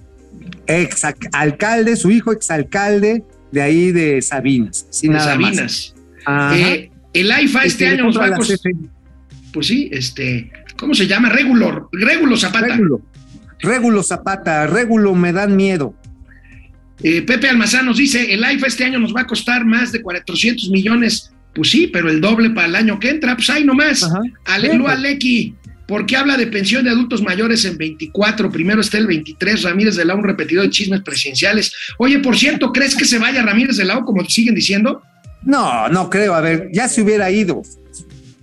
Ex 0.66 1.04
alcalde, 1.32 1.96
su 1.96 2.10
hijo 2.10 2.32
exalcalde 2.32 3.22
de 3.52 3.62
ahí 3.62 3.92
de 3.92 4.20
Sabinas. 4.20 4.86
De 5.00 5.08
nada. 5.08 5.24
Sabinas. 5.24 5.94
Eh, 6.54 6.90
el 7.12 7.30
AIFA 7.30 7.64
este 7.64 7.84
le 7.84 7.90
año 7.90 8.04
nos 8.04 8.18
va 8.18 8.26
a 8.26 8.34
costar. 8.34 8.58
CFE. 8.58 8.74
Pues 9.52 9.66
sí, 9.66 9.88
este. 9.92 10.50
¿Cómo 10.76 10.94
se 10.94 11.06
llama? 11.06 11.28
Regulo. 11.28 11.88
Regulo 11.92 12.36
Zapata. 12.36 12.68
Régulo. 12.68 13.02
Régulo 13.60 14.02
Zapata, 14.02 14.66
Régulo 14.66 15.14
me 15.14 15.32
dan 15.32 15.54
miedo. 15.54 15.94
Eh, 17.02 17.22
Pepe 17.22 17.48
Almazán 17.48 17.86
nos 17.86 17.96
dice, 17.96 18.32
el 18.32 18.42
AIFA 18.42 18.66
este 18.66 18.84
año 18.84 18.98
nos 18.98 19.14
va 19.14 19.22
a 19.22 19.26
costar 19.26 19.64
más 19.64 19.92
de 19.92 20.02
400 20.02 20.70
millones. 20.70 21.32
Pues 21.54 21.70
sí, 21.70 21.88
pero 21.92 22.08
el 22.08 22.20
doble 22.20 22.50
para 22.50 22.66
el 22.66 22.74
año 22.74 22.98
que 22.98 23.10
entra, 23.10 23.36
pues 23.36 23.50
ahí 23.50 23.64
nomás. 23.64 24.08
Aleluya. 24.44 24.94
Lecky. 24.96 25.54
¿Por 25.86 26.06
qué 26.06 26.16
habla 26.16 26.36
de 26.36 26.46
pensión 26.46 26.84
de 26.84 26.90
adultos 26.90 27.22
mayores 27.22 27.64
en 27.64 27.76
24? 27.76 28.50
Primero 28.50 28.80
está 28.80 28.98
el 28.98 29.06
23, 29.06 29.62
Ramírez 29.62 29.96
de 29.96 30.04
la 30.04 30.14
un 30.14 30.24
repetidor 30.24 30.64
de 30.64 30.70
chismes 30.70 31.02
presidenciales. 31.02 31.74
Oye, 31.98 32.18
por 32.20 32.36
cierto, 32.36 32.72
¿crees 32.72 32.96
que 32.96 33.04
se 33.04 33.18
vaya 33.18 33.42
Ramírez 33.42 33.76
de 33.76 33.84
la 33.84 34.00
como 34.00 34.24
siguen 34.24 34.54
diciendo? 34.54 35.02
No, 35.42 35.88
no 35.88 36.08
creo. 36.08 36.34
A 36.34 36.40
ver, 36.40 36.70
ya 36.72 36.88
se 36.88 37.02
hubiera 37.02 37.30
ido. 37.30 37.62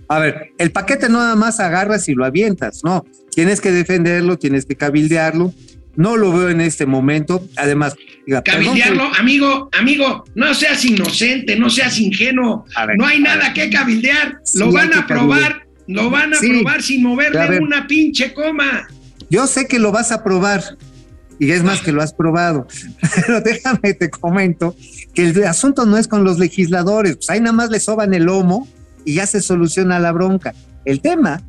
A 0.08 0.18
ver, 0.18 0.50
el 0.58 0.70
paquete 0.70 1.08
no 1.08 1.18
nada 1.18 1.36
más 1.36 1.60
agarras 1.60 2.08
y 2.08 2.14
lo 2.14 2.24
avientas, 2.24 2.82
no. 2.84 3.04
Tienes 3.34 3.60
que 3.60 3.72
defenderlo, 3.72 4.38
tienes 4.38 4.66
que 4.66 4.76
cabildearlo. 4.76 5.54
No 5.96 6.16
lo 6.16 6.32
veo 6.32 6.50
en 6.50 6.60
este 6.60 6.86
momento. 6.86 7.48
Además, 7.56 7.96
diga, 8.26 8.42
perdón, 8.42 8.64
Cabildearlo, 8.64 9.14
amigo, 9.18 9.68
amigo, 9.78 10.24
no 10.34 10.54
seas 10.54 10.84
inocente, 10.84 11.56
no 11.56 11.70
seas 11.70 11.98
ingenuo. 11.98 12.64
Ver, 12.86 12.96
no 12.98 13.06
hay 13.06 13.20
nada 13.20 13.52
que 13.52 13.70
cabildear. 13.70 14.40
Sí, 14.44 14.58
lo 14.58 14.72
van 14.72 14.92
a 14.94 15.00
aprobar, 15.00 15.66
lo 15.86 16.10
van 16.10 16.34
a 16.34 16.36
Sí, 16.38 16.46
aprobar 16.50 16.82
sin 16.82 17.02
moverle 17.02 17.48
ver. 17.48 17.62
una 17.62 17.86
pinche 17.86 18.32
coma. 18.34 18.88
yo 19.30 19.46
sé 19.46 19.66
que 19.66 19.78
lo 19.78 19.92
vas 19.92 20.12
a 20.12 20.22
probar. 20.24 20.62
Y 21.42 21.52
es 21.52 21.62
más 21.64 21.80
que 21.80 21.90
lo 21.90 22.02
has 22.02 22.12
probado. 22.12 22.66
Pero 23.14 23.40
déjame 23.40 23.94
te 23.94 24.10
comento 24.10 24.76
que 25.14 25.30
el 25.30 25.44
asunto 25.44 25.86
no 25.86 25.96
es 25.96 26.06
con 26.06 26.22
los 26.22 26.38
legisladores. 26.38 27.16
Pues 27.16 27.30
ahí 27.30 27.40
nada 27.40 27.54
más 27.54 27.70
le 27.70 27.80
soban 27.80 28.12
el 28.12 28.24
lomo 28.24 28.68
y 29.06 29.14
ya 29.14 29.26
se 29.26 29.40
soluciona 29.40 29.98
la 29.98 30.12
bronca. 30.12 30.52
El 30.84 31.00
tema 31.00 31.40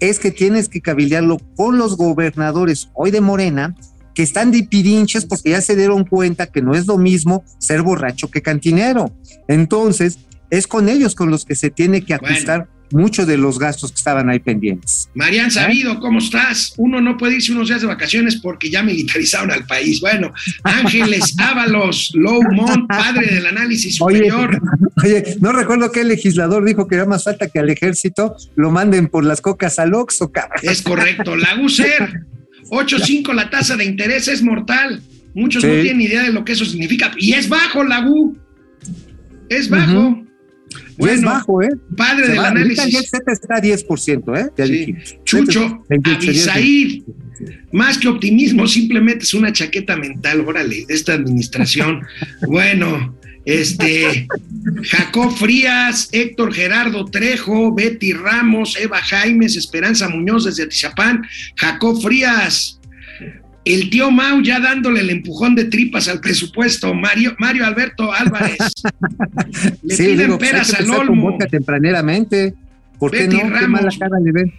es 0.00 0.18
que 0.18 0.30
tienes 0.32 0.68
que 0.68 0.82
cabildearlo 0.82 1.38
con 1.56 1.78
los 1.78 1.96
gobernadores 1.96 2.90
hoy 2.92 3.10
de 3.10 3.22
Morena 3.22 3.74
que 4.18 4.24
están 4.24 4.50
de 4.50 4.64
pirinches 4.64 5.24
porque 5.26 5.50
ya 5.50 5.60
se 5.60 5.76
dieron 5.76 6.04
cuenta 6.04 6.48
que 6.48 6.60
no 6.60 6.74
es 6.74 6.88
lo 6.88 6.98
mismo 6.98 7.44
ser 7.58 7.82
borracho 7.82 8.28
que 8.28 8.42
cantinero. 8.42 9.12
Entonces, 9.46 10.18
es 10.50 10.66
con 10.66 10.88
ellos 10.88 11.14
con 11.14 11.30
los 11.30 11.44
que 11.44 11.54
se 11.54 11.70
tiene 11.70 12.04
que 12.04 12.16
Bueno. 12.16 12.34
ajustar 12.34 12.68
muchos 12.90 13.28
de 13.28 13.36
los 13.36 13.60
gastos 13.60 13.92
que 13.92 13.98
estaban 13.98 14.28
ahí 14.28 14.40
pendientes. 14.40 15.08
Marian 15.14 15.52
Sabido, 15.52 16.00
¿cómo 16.00 16.18
estás? 16.18 16.74
Uno 16.78 17.00
no 17.00 17.16
puede 17.16 17.36
irse 17.36 17.52
unos 17.52 17.68
días 17.68 17.80
de 17.80 17.86
vacaciones 17.86 18.40
porque 18.42 18.70
ya 18.72 18.82
militarizaron 18.82 19.52
al 19.52 19.64
país. 19.66 20.00
Bueno, 20.00 20.32
Ángeles 20.64 21.36
Ábalos, 21.38 22.10
Lowmont, 22.14 22.88
padre 22.88 23.32
del 23.36 23.46
análisis 23.46 23.94
superior. 23.98 24.60
Oye, 25.00 25.14
oye, 25.22 25.36
no 25.40 25.52
recuerdo 25.52 25.92
qué 25.92 26.02
legislador 26.02 26.64
dijo 26.64 26.88
que 26.88 26.96
era 26.96 27.04
más 27.06 27.22
falta 27.22 27.46
que 27.46 27.60
al 27.60 27.70
ejército 27.70 28.34
lo 28.56 28.72
manden 28.72 29.06
por 29.06 29.24
las 29.24 29.40
cocas 29.40 29.78
al 29.78 29.94
Oxxo, 29.94 30.32
cabrón. 30.32 30.58
Es 30.64 30.82
correcto. 30.82 31.36
La 31.36 31.54
UCER, 31.62 32.26
8.5 32.70 33.34
la 33.34 33.50
tasa 33.50 33.76
de 33.76 33.84
interés 33.84 34.28
es 34.28 34.42
mortal. 34.42 35.02
Muchos 35.34 35.62
no 35.64 35.70
tienen 35.70 36.00
idea 36.00 36.22
de 36.22 36.32
lo 36.32 36.44
que 36.44 36.52
eso 36.52 36.64
significa. 36.64 37.12
Y 37.18 37.32
es 37.32 37.48
bajo 37.48 37.84
la 37.84 38.08
U. 38.08 38.36
Es 39.48 39.68
bajo. 39.68 40.24
Y 40.98 41.08
es 41.08 41.22
bajo, 41.22 41.62
¿eh? 41.62 41.68
Padre 41.96 42.24
Se 42.26 42.30
del 42.32 42.40
va, 42.40 42.48
ahorita 42.48 42.64
el 42.64 42.80
análisis. 42.80 43.10
Z 43.10 43.32
está 43.32 43.54
a 43.56 43.60
10%, 43.62 44.36
¿eh? 44.36 44.50
Ya 44.56 44.66
Sí. 44.66 44.72
dijimos. 44.72 45.16
Chucho, 45.24 45.84
28, 45.88 46.30
Abisaid, 46.30 47.02
más 47.72 47.98
que 47.98 48.08
optimismo, 48.08 48.66
simplemente 48.66 49.24
es 49.24 49.32
una 49.34 49.52
chaqueta 49.52 49.96
mental, 49.96 50.40
órale, 50.40 50.84
de 50.86 50.94
esta 50.94 51.14
administración. 51.14 52.00
bueno, 52.48 53.17
este, 53.48 54.28
Jacob 54.84 55.34
Frías, 55.36 56.08
Héctor 56.12 56.52
Gerardo 56.52 57.06
Trejo, 57.06 57.74
Betty 57.74 58.12
Ramos, 58.12 58.76
Eva 58.78 58.98
Jaimes, 59.00 59.56
Esperanza 59.56 60.08
Muñoz 60.08 60.44
desde 60.44 60.64
Atizapán, 60.64 61.22
Jacob 61.56 62.00
Frías, 62.02 62.78
el 63.64 63.88
tío 63.90 64.10
Mau 64.10 64.42
ya 64.42 64.60
dándole 64.60 65.00
el 65.00 65.10
empujón 65.10 65.54
de 65.54 65.64
tripas 65.64 66.08
al 66.08 66.20
presupuesto, 66.20 66.92
Mario, 66.94 67.34
Mario 67.38 67.64
Alberto 67.66 68.12
Álvarez. 68.12 68.58
Le 69.82 69.94
Sí, 69.96 70.02
piden 70.04 70.18
digo, 70.18 70.38
peras 70.38 70.72
al 70.74 70.90
olmo. 70.90 71.36
tempraneramente. 71.50 72.54
¿Por 72.98 73.10
qué 73.10 73.22
Betty 73.26 73.36
no? 73.36 73.42
¿Qué 73.44 73.48
Ramos. 73.48 73.70
mala 73.70 73.90
cara 73.98 74.20
le 74.20 74.32
ven? 74.32 74.54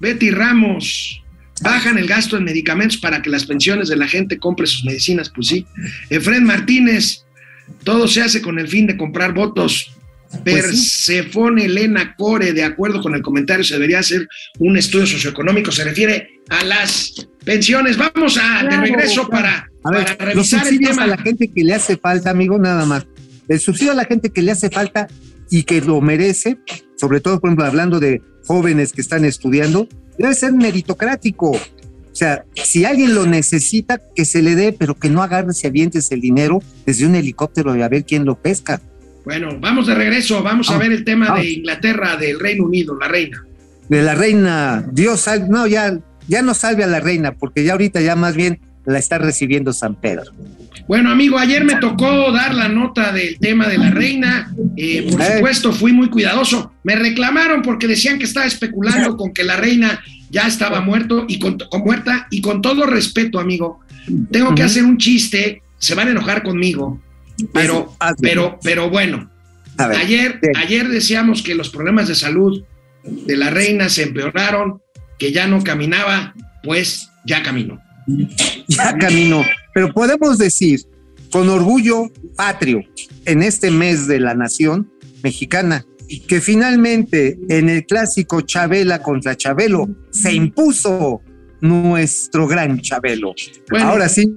Betty 0.00 0.30
Ramos, 0.30 1.22
bajan 1.62 1.98
el 1.98 2.06
gasto 2.06 2.36
en 2.36 2.44
medicamentos 2.44 2.96
para 2.98 3.20
que 3.22 3.30
las 3.30 3.44
pensiones 3.46 3.88
de 3.88 3.96
la 3.96 4.06
gente 4.08 4.38
compre 4.38 4.66
sus 4.66 4.84
medicinas, 4.84 5.30
pues 5.34 5.48
sí. 5.48 5.66
Efren 6.10 6.44
Martínez, 6.44 7.24
todo 7.84 8.08
se 8.08 8.22
hace 8.22 8.42
con 8.42 8.58
el 8.58 8.68
fin 8.68 8.86
de 8.86 8.96
comprar 8.96 9.32
votos. 9.32 9.92
Pues 10.44 10.78
sí. 10.78 11.14
Persefone 11.14 11.64
Elena 11.64 12.14
Core, 12.16 12.52
de 12.52 12.62
acuerdo 12.62 13.00
con 13.00 13.14
el 13.14 13.22
comentario, 13.22 13.64
se 13.64 13.74
debería 13.74 14.00
hacer 14.00 14.28
un 14.58 14.76
estudio 14.76 15.06
socioeconómico, 15.06 15.72
se 15.72 15.84
refiere 15.84 16.40
a 16.50 16.64
las 16.64 17.28
pensiones. 17.44 17.96
Vamos 17.96 18.38
a, 18.38 18.62
de 18.62 18.76
regreso 18.76 19.26
claro. 19.26 19.30
para, 19.30 19.70
A 19.84 19.90
ver, 19.90 20.16
para 20.18 20.34
los 20.34 20.50
revisar 20.50 20.68
el 20.68 20.80
tema. 20.80 21.04
a 21.04 21.06
la 21.06 21.16
gente 21.16 21.48
que 21.48 21.64
le 21.64 21.74
hace 21.74 21.96
falta, 21.96 22.30
amigo, 22.30 22.58
nada 22.58 22.84
más. 22.84 23.06
El 23.48 23.58
subsidio 23.58 23.92
a 23.92 23.94
la 23.94 24.04
gente 24.04 24.30
que 24.30 24.42
le 24.42 24.52
hace 24.52 24.68
falta 24.68 25.08
y 25.50 25.62
que 25.62 25.80
lo 25.80 26.00
merece, 26.02 26.58
sobre 26.96 27.20
todo, 27.20 27.40
por 27.40 27.48
ejemplo, 27.48 27.64
hablando 27.64 27.98
de 27.98 28.20
jóvenes 28.46 28.92
que 28.92 29.00
están 29.00 29.24
estudiando, 29.24 29.88
debe 30.18 30.34
ser 30.34 30.52
meritocrático. 30.52 31.58
O 32.18 32.20
sea, 32.20 32.44
si 32.64 32.84
alguien 32.84 33.14
lo 33.14 33.26
necesita, 33.26 34.00
que 34.16 34.24
se 34.24 34.42
le 34.42 34.56
dé, 34.56 34.72
pero 34.72 34.98
que 34.98 35.08
no 35.08 35.22
agarres 35.22 35.62
y 35.62 35.68
avientes 35.68 36.10
el 36.10 36.20
dinero 36.20 36.60
desde 36.84 37.06
un 37.06 37.14
helicóptero 37.14 37.76
y 37.76 37.82
a 37.82 37.88
ver 37.88 38.04
quién 38.04 38.24
lo 38.24 38.34
pesca. 38.34 38.80
Bueno, 39.24 39.56
vamos 39.60 39.86
de 39.86 39.94
regreso, 39.94 40.42
vamos 40.42 40.68
a 40.68 40.78
ver 40.78 40.90
el 40.90 41.04
tema 41.04 41.38
de 41.38 41.48
Inglaterra, 41.48 42.16
del 42.16 42.40
Reino 42.40 42.64
Unido, 42.64 42.98
la 42.98 43.06
reina. 43.06 43.44
De 43.88 44.02
la 44.02 44.16
reina, 44.16 44.84
Dios 44.90 45.20
salve, 45.20 45.46
no, 45.48 45.68
ya, 45.68 45.96
ya 46.26 46.42
no 46.42 46.54
salve 46.54 46.82
a 46.82 46.88
la 46.88 46.98
reina, 46.98 47.30
porque 47.30 47.62
ya 47.62 47.70
ahorita 47.74 48.00
ya 48.00 48.16
más 48.16 48.34
bien 48.34 48.58
la 48.84 48.98
está 48.98 49.18
recibiendo 49.18 49.72
San 49.72 49.94
Pedro. 49.94 50.32
Bueno, 50.88 51.12
amigo, 51.12 51.38
ayer 51.38 51.64
me 51.64 51.76
tocó 51.76 52.32
dar 52.32 52.52
la 52.52 52.68
nota 52.68 53.12
del 53.12 53.38
tema 53.38 53.68
de 53.68 53.78
la 53.78 53.90
reina. 53.90 54.52
Eh, 54.76 55.06
por 55.12 55.20
Eh. 55.22 55.34
supuesto, 55.36 55.72
fui 55.72 55.92
muy 55.92 56.10
cuidadoso. 56.10 56.72
Me 56.82 56.96
reclamaron 56.96 57.62
porque 57.62 57.86
decían 57.86 58.18
que 58.18 58.24
estaba 58.24 58.46
especulando 58.46 59.16
con 59.16 59.32
que 59.32 59.44
la 59.44 59.56
reina 59.56 60.00
ya 60.30 60.46
estaba 60.46 60.80
muerto 60.80 61.24
y 61.28 61.38
con, 61.38 61.58
con 61.58 61.82
muerta. 61.82 62.26
Y 62.30 62.40
con 62.40 62.62
todo 62.62 62.86
respeto, 62.86 63.38
amigo, 63.38 63.80
tengo 64.30 64.54
que 64.54 64.62
hacer 64.62 64.84
un 64.84 64.98
chiste. 64.98 65.62
Se 65.78 65.94
van 65.94 66.08
a 66.08 66.10
enojar 66.10 66.42
conmigo, 66.42 67.00
pero, 67.52 67.94
pero, 68.20 68.58
pero 68.62 68.90
bueno. 68.90 69.30
Ver, 69.76 69.92
Ayer, 69.96 70.40
bien. 70.42 70.56
ayer 70.56 70.88
decíamos 70.88 71.40
que 71.42 71.54
los 71.54 71.70
problemas 71.70 72.08
de 72.08 72.16
salud 72.16 72.64
de 73.04 73.36
la 73.36 73.50
reina 73.50 73.88
se 73.88 74.02
empeoraron, 74.02 74.82
que 75.18 75.30
ya 75.32 75.46
no 75.46 75.62
caminaba, 75.62 76.34
pues 76.64 77.10
ya 77.24 77.42
caminó. 77.42 77.80
ya 78.66 78.96
caminó. 78.98 79.44
Pero 79.72 79.92
podemos 79.92 80.36
decir 80.38 80.80
con 81.30 81.48
orgullo 81.48 82.10
patrio 82.36 82.82
en 83.24 83.42
este 83.42 83.70
mes 83.70 84.08
de 84.08 84.18
la 84.18 84.34
nación 84.34 84.90
mexicana 85.22 85.84
que 86.26 86.40
finalmente 86.40 87.38
en 87.48 87.68
el 87.68 87.84
clásico 87.84 88.40
Chabela 88.40 89.02
contra 89.02 89.36
Chabelo 89.36 89.88
se 90.10 90.32
impuso 90.32 91.20
nuestro 91.60 92.46
gran 92.46 92.80
Chabelo. 92.80 93.34
Bueno. 93.70 93.86
Ahora 93.86 94.08
sí. 94.08 94.36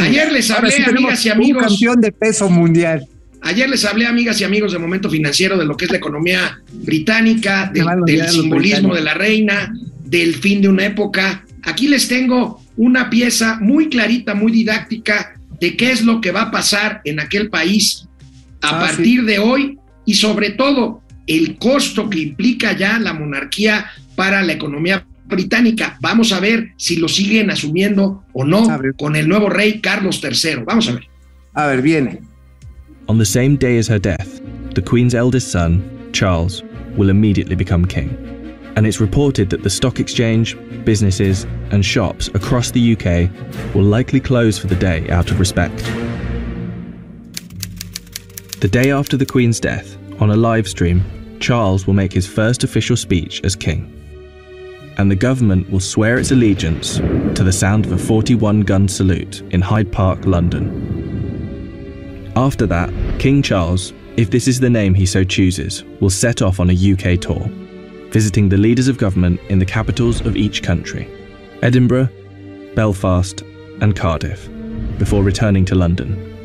Ayer 0.00 0.32
les 0.32 0.50
hablé, 0.50 0.70
tenemos 0.70 0.98
amigas 0.98 1.26
y 1.26 1.28
amigos. 1.30 1.62
Un 1.62 1.68
campeón 1.68 2.00
de 2.00 2.12
peso 2.12 2.48
mundial. 2.48 3.06
Ayer 3.42 3.68
les 3.68 3.84
hablé, 3.84 4.06
amigas 4.06 4.40
y 4.40 4.44
amigos 4.44 4.72
de 4.72 4.78
Momento 4.78 5.08
Financiero, 5.08 5.56
de 5.56 5.64
lo 5.64 5.76
que 5.76 5.84
es 5.84 5.90
la 5.90 5.98
economía 5.98 6.60
británica, 6.72 7.70
del, 7.72 8.28
simbolismo 8.28 8.94
de 8.94 9.02
la 9.02 9.14
reina, 9.14 9.72
del 10.04 10.34
fin 10.34 10.62
de 10.62 10.68
una 10.68 10.86
época. 10.86 11.44
Aquí 11.62 11.86
les 11.86 12.08
tengo 12.08 12.60
una 12.76 13.08
pieza 13.08 13.58
muy 13.60 13.88
clarita, 13.88 14.34
muy 14.34 14.50
didáctica 14.50 15.34
de 15.60 15.76
qué 15.76 15.92
es 15.92 16.02
lo 16.02 16.20
que 16.20 16.32
va 16.32 16.42
a 16.42 16.50
pasar 16.50 17.00
en 17.04 17.20
aquel 17.20 17.48
país 17.48 18.08
a 18.62 18.78
Ah, 18.78 18.80
partir 18.80 19.24
de 19.24 19.38
hoy 19.38 19.78
y 20.06 20.14
sobre 20.14 20.50
todo 20.50 21.02
el 21.26 21.58
costo 21.58 22.08
que 22.08 22.20
implica 22.20 22.76
ya 22.76 22.98
la 22.98 23.12
monarquía 23.12 23.86
para 24.14 24.42
la 24.42 24.52
economía 24.54 25.04
británica. 25.26 25.98
Vamos 26.00 26.32
a 26.32 26.40
ver 26.40 26.72
si 26.76 26.96
lo 26.96 27.08
siguen 27.08 27.50
asumiendo 27.50 28.24
o 28.32 28.44
no 28.44 28.66
con 28.96 29.16
el 29.16 29.28
nuevo 29.28 29.48
rey 29.48 29.80
Carlos 29.80 30.22
III. 30.22 30.62
Vamos 30.64 30.88
a 30.88 30.92
ver. 30.92 31.08
A 31.54 31.66
ver, 31.66 31.82
viene. 31.82 32.20
On 33.08 33.18
the 33.18 33.24
same 33.24 33.56
day 33.56 33.78
as 33.78 33.88
her 33.88 34.00
death, 34.00 34.40
the 34.74 34.82
Queen's 34.82 35.14
eldest 35.14 35.50
son, 35.50 35.82
Charles, 36.12 36.62
will 36.96 37.10
immediately 37.10 37.54
become 37.54 37.84
king. 37.84 38.10
And 38.76 38.86
it's 38.86 39.00
reported 39.00 39.48
that 39.50 39.62
the 39.62 39.70
stock 39.70 40.00
exchange, 40.00 40.56
businesses, 40.84 41.46
and 41.70 41.84
shops 41.84 42.28
across 42.34 42.70
the 42.70 42.92
UK 42.94 43.30
will 43.74 43.84
likely 43.84 44.20
close 44.20 44.58
for 44.58 44.66
the 44.66 44.76
day 44.76 45.08
out 45.08 45.30
of 45.30 45.40
respect. 45.40 45.82
The 48.58 48.68
day 48.68 48.90
after 48.90 49.18
the 49.18 49.26
Queen's 49.26 49.60
death, 49.60 49.98
on 50.18 50.30
a 50.30 50.36
live 50.36 50.66
stream, 50.66 51.04
Charles 51.40 51.86
will 51.86 51.92
make 51.92 52.14
his 52.14 52.26
first 52.26 52.64
official 52.64 52.96
speech 52.96 53.42
as 53.44 53.54
king. 53.54 53.92
And 54.96 55.10
the 55.10 55.14
government 55.14 55.70
will 55.70 55.78
swear 55.78 56.16
its 56.16 56.30
allegiance 56.30 56.96
to 56.96 57.44
the 57.44 57.52
sound 57.52 57.84
of 57.84 57.92
a 57.92 57.98
41 57.98 58.62
gun 58.62 58.88
salute 58.88 59.42
in 59.52 59.60
Hyde 59.60 59.92
Park, 59.92 60.24
London. 60.24 60.72
After 62.34 62.64
that, 62.64 62.90
King 63.18 63.42
Charles, 63.42 63.92
if 64.16 64.30
this 64.30 64.48
is 64.48 64.58
the 64.58 64.70
name 64.70 64.94
he 64.94 65.04
so 65.04 65.22
chooses, 65.22 65.84
will 66.00 66.08
set 66.08 66.40
off 66.40 66.58
on 66.58 66.70
a 66.70 66.92
UK 66.92 67.20
tour, 67.20 67.46
visiting 68.10 68.48
the 68.48 68.56
leaders 68.56 68.88
of 68.88 68.96
government 68.96 69.38
in 69.50 69.58
the 69.58 69.66
capitals 69.66 70.22
of 70.22 70.34
each 70.34 70.62
country 70.62 71.06
Edinburgh, 71.60 72.08
Belfast, 72.74 73.42
and 73.82 73.94
Cardiff, 73.94 74.48
before 74.98 75.22
returning 75.22 75.66
to 75.66 75.74
London. 75.74 76.35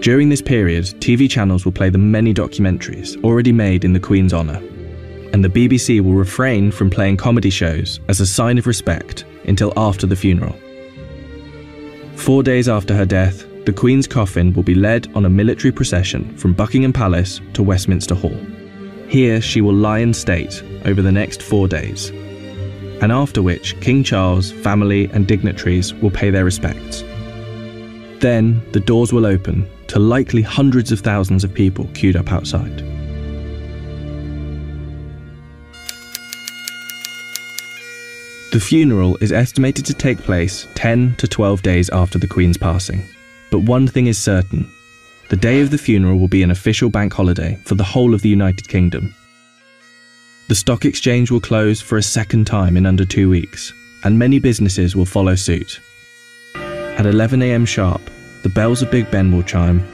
During 0.00 0.28
this 0.28 0.40
period, 0.40 0.84
TV 1.00 1.28
channels 1.28 1.64
will 1.64 1.72
play 1.72 1.90
the 1.90 1.98
many 1.98 2.32
documentaries 2.32 3.22
already 3.24 3.50
made 3.50 3.84
in 3.84 3.92
the 3.92 3.98
Queen's 4.00 4.32
honour, 4.32 4.62
and 5.32 5.44
the 5.44 5.48
BBC 5.48 6.00
will 6.00 6.12
refrain 6.12 6.70
from 6.70 6.88
playing 6.88 7.16
comedy 7.16 7.50
shows 7.50 7.98
as 8.08 8.20
a 8.20 8.26
sign 8.26 8.58
of 8.58 8.68
respect 8.68 9.24
until 9.46 9.72
after 9.76 10.06
the 10.06 10.14
funeral. 10.14 10.54
Four 12.14 12.44
days 12.44 12.68
after 12.68 12.94
her 12.94 13.04
death, 13.04 13.44
the 13.64 13.72
Queen's 13.72 14.06
coffin 14.06 14.52
will 14.52 14.62
be 14.62 14.76
led 14.76 15.12
on 15.16 15.24
a 15.24 15.30
military 15.30 15.72
procession 15.72 16.36
from 16.36 16.52
Buckingham 16.52 16.92
Palace 16.92 17.40
to 17.54 17.64
Westminster 17.64 18.14
Hall. 18.14 18.38
Here 19.08 19.40
she 19.40 19.60
will 19.60 19.74
lie 19.74 19.98
in 19.98 20.14
state 20.14 20.62
over 20.84 21.02
the 21.02 21.12
next 21.12 21.42
four 21.42 21.66
days, 21.66 22.10
and 23.02 23.10
after 23.10 23.42
which 23.42 23.78
King 23.80 24.04
Charles, 24.04 24.52
family, 24.52 25.10
and 25.12 25.26
dignitaries 25.26 25.92
will 25.92 26.12
pay 26.12 26.30
their 26.30 26.44
respects. 26.44 27.02
Then 28.20 28.62
the 28.72 28.80
doors 28.80 29.12
will 29.12 29.26
open 29.26 29.68
to 29.88 29.98
likely 29.98 30.42
hundreds 30.42 30.92
of 30.92 31.00
thousands 31.00 31.44
of 31.44 31.52
people 31.52 31.88
queued 31.94 32.16
up 32.16 32.32
outside. 32.32 32.84
The 38.50 38.60
funeral 38.60 39.18
is 39.20 39.30
estimated 39.30 39.84
to 39.86 39.94
take 39.94 40.18
place 40.18 40.66
10 40.74 41.16
to 41.16 41.28
12 41.28 41.60
days 41.60 41.90
after 41.90 42.18
the 42.18 42.26
Queen's 42.26 42.56
passing. 42.56 43.06
But 43.50 43.60
one 43.60 43.86
thing 43.86 44.06
is 44.06 44.18
certain 44.18 44.70
the 45.28 45.36
day 45.36 45.60
of 45.60 45.70
the 45.70 45.76
funeral 45.76 46.18
will 46.18 46.28
be 46.28 46.42
an 46.42 46.50
official 46.50 46.88
bank 46.88 47.12
holiday 47.12 47.58
for 47.64 47.74
the 47.74 47.84
whole 47.84 48.14
of 48.14 48.22
the 48.22 48.30
United 48.30 48.66
Kingdom. 48.66 49.14
The 50.48 50.54
stock 50.54 50.86
exchange 50.86 51.30
will 51.30 51.40
close 51.40 51.82
for 51.82 51.98
a 51.98 52.02
second 52.02 52.46
time 52.46 52.78
in 52.78 52.86
under 52.86 53.04
two 53.04 53.28
weeks, 53.28 53.70
and 54.04 54.18
many 54.18 54.38
businesses 54.38 54.96
will 54.96 55.04
follow 55.04 55.34
suit. 55.34 55.80
At 56.54 57.04
11am 57.04 57.68
sharp, 57.68 58.00
the 58.42 58.48
bells 58.48 58.82
of 58.82 58.90
Big 58.90 59.10
Ben 59.10 59.32
will 59.32 59.42
chime, 59.42 59.86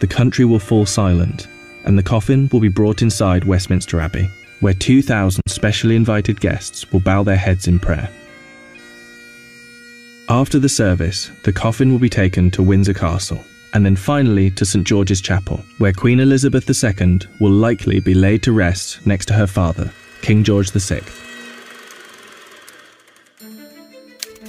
the 0.00 0.06
country 0.06 0.44
will 0.44 0.58
fall 0.58 0.86
silent, 0.86 1.46
and 1.84 1.98
the 1.98 2.02
coffin 2.02 2.48
will 2.52 2.60
be 2.60 2.68
brought 2.68 3.02
inside 3.02 3.44
Westminster 3.44 4.00
Abbey, 4.00 4.28
where 4.60 4.74
2,000 4.74 5.42
specially 5.48 5.96
invited 5.96 6.40
guests 6.40 6.90
will 6.92 7.00
bow 7.00 7.22
their 7.22 7.36
heads 7.36 7.66
in 7.66 7.78
prayer. 7.78 8.08
After 10.28 10.58
the 10.58 10.68
service, 10.68 11.30
the 11.42 11.52
coffin 11.52 11.90
will 11.90 11.98
be 11.98 12.08
taken 12.08 12.50
to 12.52 12.62
Windsor 12.62 12.94
Castle, 12.94 13.44
and 13.74 13.84
then 13.84 13.96
finally 13.96 14.50
to 14.52 14.64
St 14.64 14.86
George's 14.86 15.20
Chapel, 15.20 15.60
where 15.78 15.92
Queen 15.92 16.20
Elizabeth 16.20 16.68
II 16.68 17.20
will 17.40 17.50
likely 17.50 18.00
be 18.00 18.14
laid 18.14 18.42
to 18.44 18.52
rest 18.52 19.04
next 19.06 19.26
to 19.26 19.34
her 19.34 19.46
father, 19.46 19.92
King 20.22 20.44
George 20.44 20.70
VI. 20.70 21.00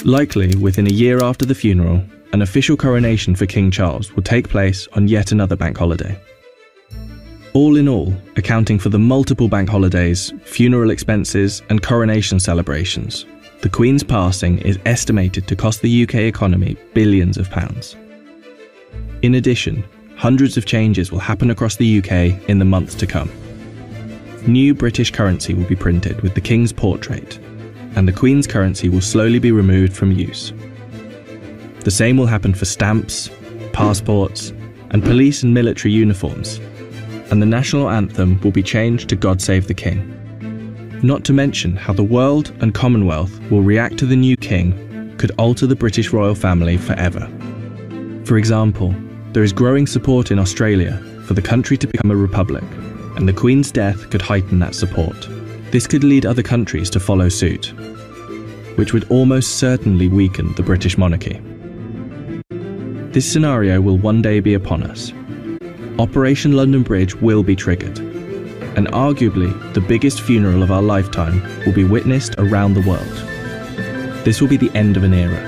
Likely 0.04 0.56
within 0.56 0.88
a 0.88 0.94
year 0.94 1.24
after 1.24 1.46
the 1.46 1.56
funeral, 1.56 2.04
an 2.34 2.42
official 2.42 2.78
coronation 2.78 3.36
for 3.36 3.46
King 3.46 3.72
Charles 3.72 4.14
will 4.14 4.24
take 4.24 4.50
place 4.50 4.88
on 4.94 5.08
yet 5.08 5.32
another 5.32 5.56
bank 5.56 5.78
holiday. 5.78 6.18
All 7.54 7.76
in 7.76 7.90
all, 7.90 8.14
accounting 8.38 8.80
for 8.80 8.90
the 8.90 9.00
multiple 9.00 9.50
bank 9.50 9.68
holidays, 9.68 10.32
funeral 10.44 10.90
expenses, 10.90 11.62
and 11.70 11.84
coronation 11.84 12.40
celebrations, 12.40 13.26
the 13.62 13.70
Queen's 13.70 14.04
passing 14.04 14.60
is 14.60 14.80
estimated 14.86 15.48
to 15.48 15.56
cost 15.56 15.82
the 15.82 16.04
UK 16.04 16.16
economy 16.16 16.78
billions 16.94 17.38
of 17.38 17.50
pounds. 17.50 17.96
In 19.22 19.36
addition, 19.36 19.84
hundreds 20.16 20.58
of 20.58 20.66
changes 20.66 21.12
will 21.12 21.20
happen 21.20 21.52
across 21.52 21.76
the 21.76 22.00
UK 22.00 22.50
in 22.50 22.58
the 22.58 22.66
months 22.66 22.96
to 22.96 23.06
come. 23.06 23.30
New 24.48 24.74
British 24.74 25.12
currency 25.12 25.54
will 25.54 25.68
be 25.68 25.76
printed 25.76 26.22
with 26.22 26.34
the 26.34 26.42
King's 26.42 26.74
portrait, 26.74 27.38
and 27.96 28.08
the 28.08 28.14
Queen's 28.14 28.48
currency 28.48 28.90
will 28.90 29.02
slowly 29.02 29.38
be 29.38 29.52
removed 29.52 29.94
from 29.94 30.12
use. 30.12 30.54
The 31.84 31.92
same 31.92 32.18
will 32.18 32.28
happen 32.28 32.54
for 32.54 32.66
stamps, 32.66 33.30
passports, 33.74 34.54
and 34.92 35.02
police 35.02 35.42
and 35.42 35.54
military 35.54 35.92
uniforms, 35.92 36.60
and 37.32 37.42
the 37.42 37.48
national 37.48 37.90
anthem 37.90 38.40
will 38.42 38.52
be 38.52 38.62
changed 38.62 39.10
to 39.10 39.16
God 39.16 39.42
Save 39.42 39.68
the 39.68 39.74
King. 39.74 40.18
Not 41.02 41.24
to 41.26 41.34
mention 41.34 41.76
how 41.76 41.94
the 41.94 42.04
world 42.04 42.52
and 42.62 42.76
Commonwealth 42.76 43.40
will 43.50 43.64
react 43.64 43.98
to 43.98 44.06
the 44.06 44.16
new 44.16 44.38
king 44.38 45.16
could 45.18 45.32
alter 45.40 45.66
the 45.66 45.76
British 45.76 46.14
royal 46.14 46.36
family 46.36 46.78
forever. 46.78 47.28
For 48.26 48.38
example, 48.38 48.94
there 49.34 49.44
is 49.44 49.52
growing 49.52 49.88
support 49.88 50.30
in 50.30 50.38
Australia 50.38 50.98
for 51.26 51.34
the 51.34 51.42
country 51.42 51.78
to 51.78 51.88
become 51.88 52.12
a 52.12 52.16
republic, 52.16 52.64
and 53.16 53.28
the 53.28 53.34
Queen's 53.34 53.72
death 53.72 54.10
could 54.12 54.22
heighten 54.22 54.60
that 54.60 54.76
support. 54.76 55.28
This 55.72 55.88
could 55.88 56.04
lead 56.04 56.28
other 56.28 56.44
countries 56.44 56.90
to 56.92 57.00
follow 57.00 57.30
suit, 57.30 57.74
which 58.76 58.94
would 58.94 59.10
almost 59.10 59.58
certainly 59.58 60.08
weaken 60.08 60.54
the 60.54 60.64
British 60.64 60.98
monarchy. 60.98 61.42
This 63.12 63.30
scenario 63.30 63.82
will 63.82 63.97
one 63.97 64.22
day 64.22 64.39
be 64.39 64.53
upon 64.53 64.84
us. 64.84 65.12
Operation 65.99 66.53
London 66.53 66.82
Bridge 66.82 67.14
will 67.16 67.43
be 67.43 67.57
triggered, 67.57 67.99
and 68.78 68.88
arguably 68.93 69.51
the 69.74 69.82
biggest 69.82 70.22
funeral 70.22 70.64
of 70.64 70.72
our 70.72 70.82
lifetime 70.82 71.43
will 71.66 71.74
be 71.74 71.84
witnessed 71.84 72.36
around 72.38 72.74
the 72.74 72.88
world. 72.88 74.24
This 74.24 74.39
will 74.39 74.47
be 74.47 74.55
the 74.55 74.72
end 74.74 74.95
of 74.95 75.03
an 75.03 75.14
era. 75.14 75.41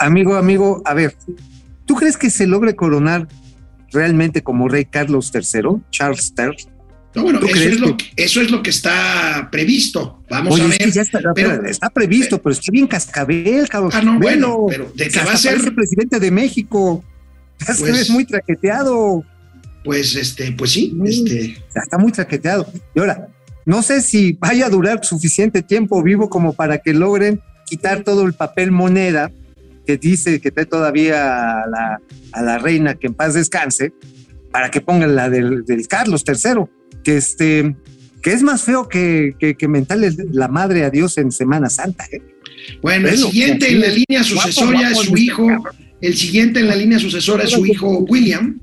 Amigo, 0.00 0.38
amigo, 0.38 0.80
a 0.86 0.94
ver, 0.94 1.14
¿tú 1.84 1.94
crees 1.94 2.16
que 2.16 2.30
se 2.30 2.46
logre 2.46 2.74
coronar 2.74 3.28
realmente 3.92 4.42
como 4.42 4.66
rey 4.66 4.86
Carlos 4.86 5.30
III, 5.34 5.82
Charles 5.90 6.32
III? 6.38 6.79
No, 7.14 7.22
bueno, 7.24 7.40
¿Tú 7.40 7.46
eso 7.46 7.56
es, 7.68 7.80
lo 7.80 7.96
que- 7.96 8.04
eso 8.16 8.40
es 8.40 8.50
lo 8.50 8.62
que 8.62 8.70
está 8.70 9.48
previsto. 9.50 10.22
Vamos 10.30 10.54
Oye, 10.54 10.62
a 10.62 10.66
es 10.68 10.78
ver. 10.78 10.92
ya 10.92 11.02
está, 11.02 11.20
pero- 11.34 11.64
está 11.66 11.90
previsto, 11.90 12.40
pero 12.40 12.52
está 12.52 12.70
bien 12.70 12.86
cascabel, 12.86 13.68
cabrón. 13.68 13.90
Ah, 13.94 14.00
no, 14.02 14.18
bueno, 14.20 14.66
pero 14.68 14.92
de 14.94 15.08
que 15.08 15.18
va 15.18 15.32
a 15.32 15.36
ser- 15.36 15.74
presidente 15.74 16.20
de 16.20 16.30
México. 16.30 17.04
Ya 17.60 17.66
Pues- 17.78 17.82
ves 17.82 18.10
muy 18.10 18.24
traqueteado. 18.24 19.22
Pues 19.84 20.14
este, 20.14 20.52
pues 20.52 20.70
sí, 20.72 20.92
Mm. 20.94 21.06
este, 21.06 21.58
está 21.74 21.98
muy 21.98 22.10
traqueteado. 22.12 22.66
Y 22.94 23.00
ahora, 23.00 23.28
no 23.66 23.82
sé 23.82 24.00
si 24.00 24.32
vaya 24.32 24.66
a 24.66 24.70
durar 24.70 25.04
suficiente 25.04 25.62
tiempo 25.62 26.02
vivo 26.02 26.30
como 26.30 26.52
para 26.54 26.78
que 26.78 26.94
logren 26.94 27.40
quitar 27.66 28.02
todo 28.02 28.24
el 28.26 28.32
papel 28.32 28.70
moneda 28.70 29.30
que 29.86 29.96
dice 29.98 30.40
que 30.40 30.50
trae 30.50 30.64
todavía 30.66 31.62
a 31.62 31.66
la, 31.66 32.00
a 32.32 32.42
la 32.42 32.58
reina 32.58 32.94
que 32.94 33.08
en 33.08 33.14
paz 33.14 33.34
descanse, 33.34 33.92
para 34.50 34.70
que 34.70 34.80
pongan 34.80 35.14
la 35.14 35.30
del, 35.30 35.64
del 35.64 35.86
Carlos 35.88 36.24
III, 36.26 36.64
que 37.04 37.16
este 37.16 37.76
que 38.22 38.32
es 38.32 38.42
más 38.42 38.62
feo 38.62 38.86
que, 38.86 39.34
que, 39.38 39.54
que 39.54 39.66
mentarle 39.66 40.10
la 40.30 40.48
madre 40.48 40.84
a 40.84 40.90
Dios 40.90 41.16
en 41.16 41.32
Semana 41.32 41.70
Santa. 41.70 42.04
¿eh? 42.12 42.20
Bueno, 42.82 43.08
el 43.08 43.16
siguiente 43.16 43.72
en 43.72 43.80
la 43.80 43.88
línea 43.88 44.22
sucesoria 44.22 44.90
guapo 44.90 45.00
es 45.00 45.06
su 45.06 45.14
este 45.14 45.20
hijo. 45.20 45.48
El 46.02 46.16
siguiente 46.16 46.60
en 46.60 46.68
la 46.68 46.76
línea 46.76 46.98
sucesoria 46.98 47.44
es 47.44 47.50
su 47.50 47.64
hijo 47.64 48.00
William. 48.00 48.60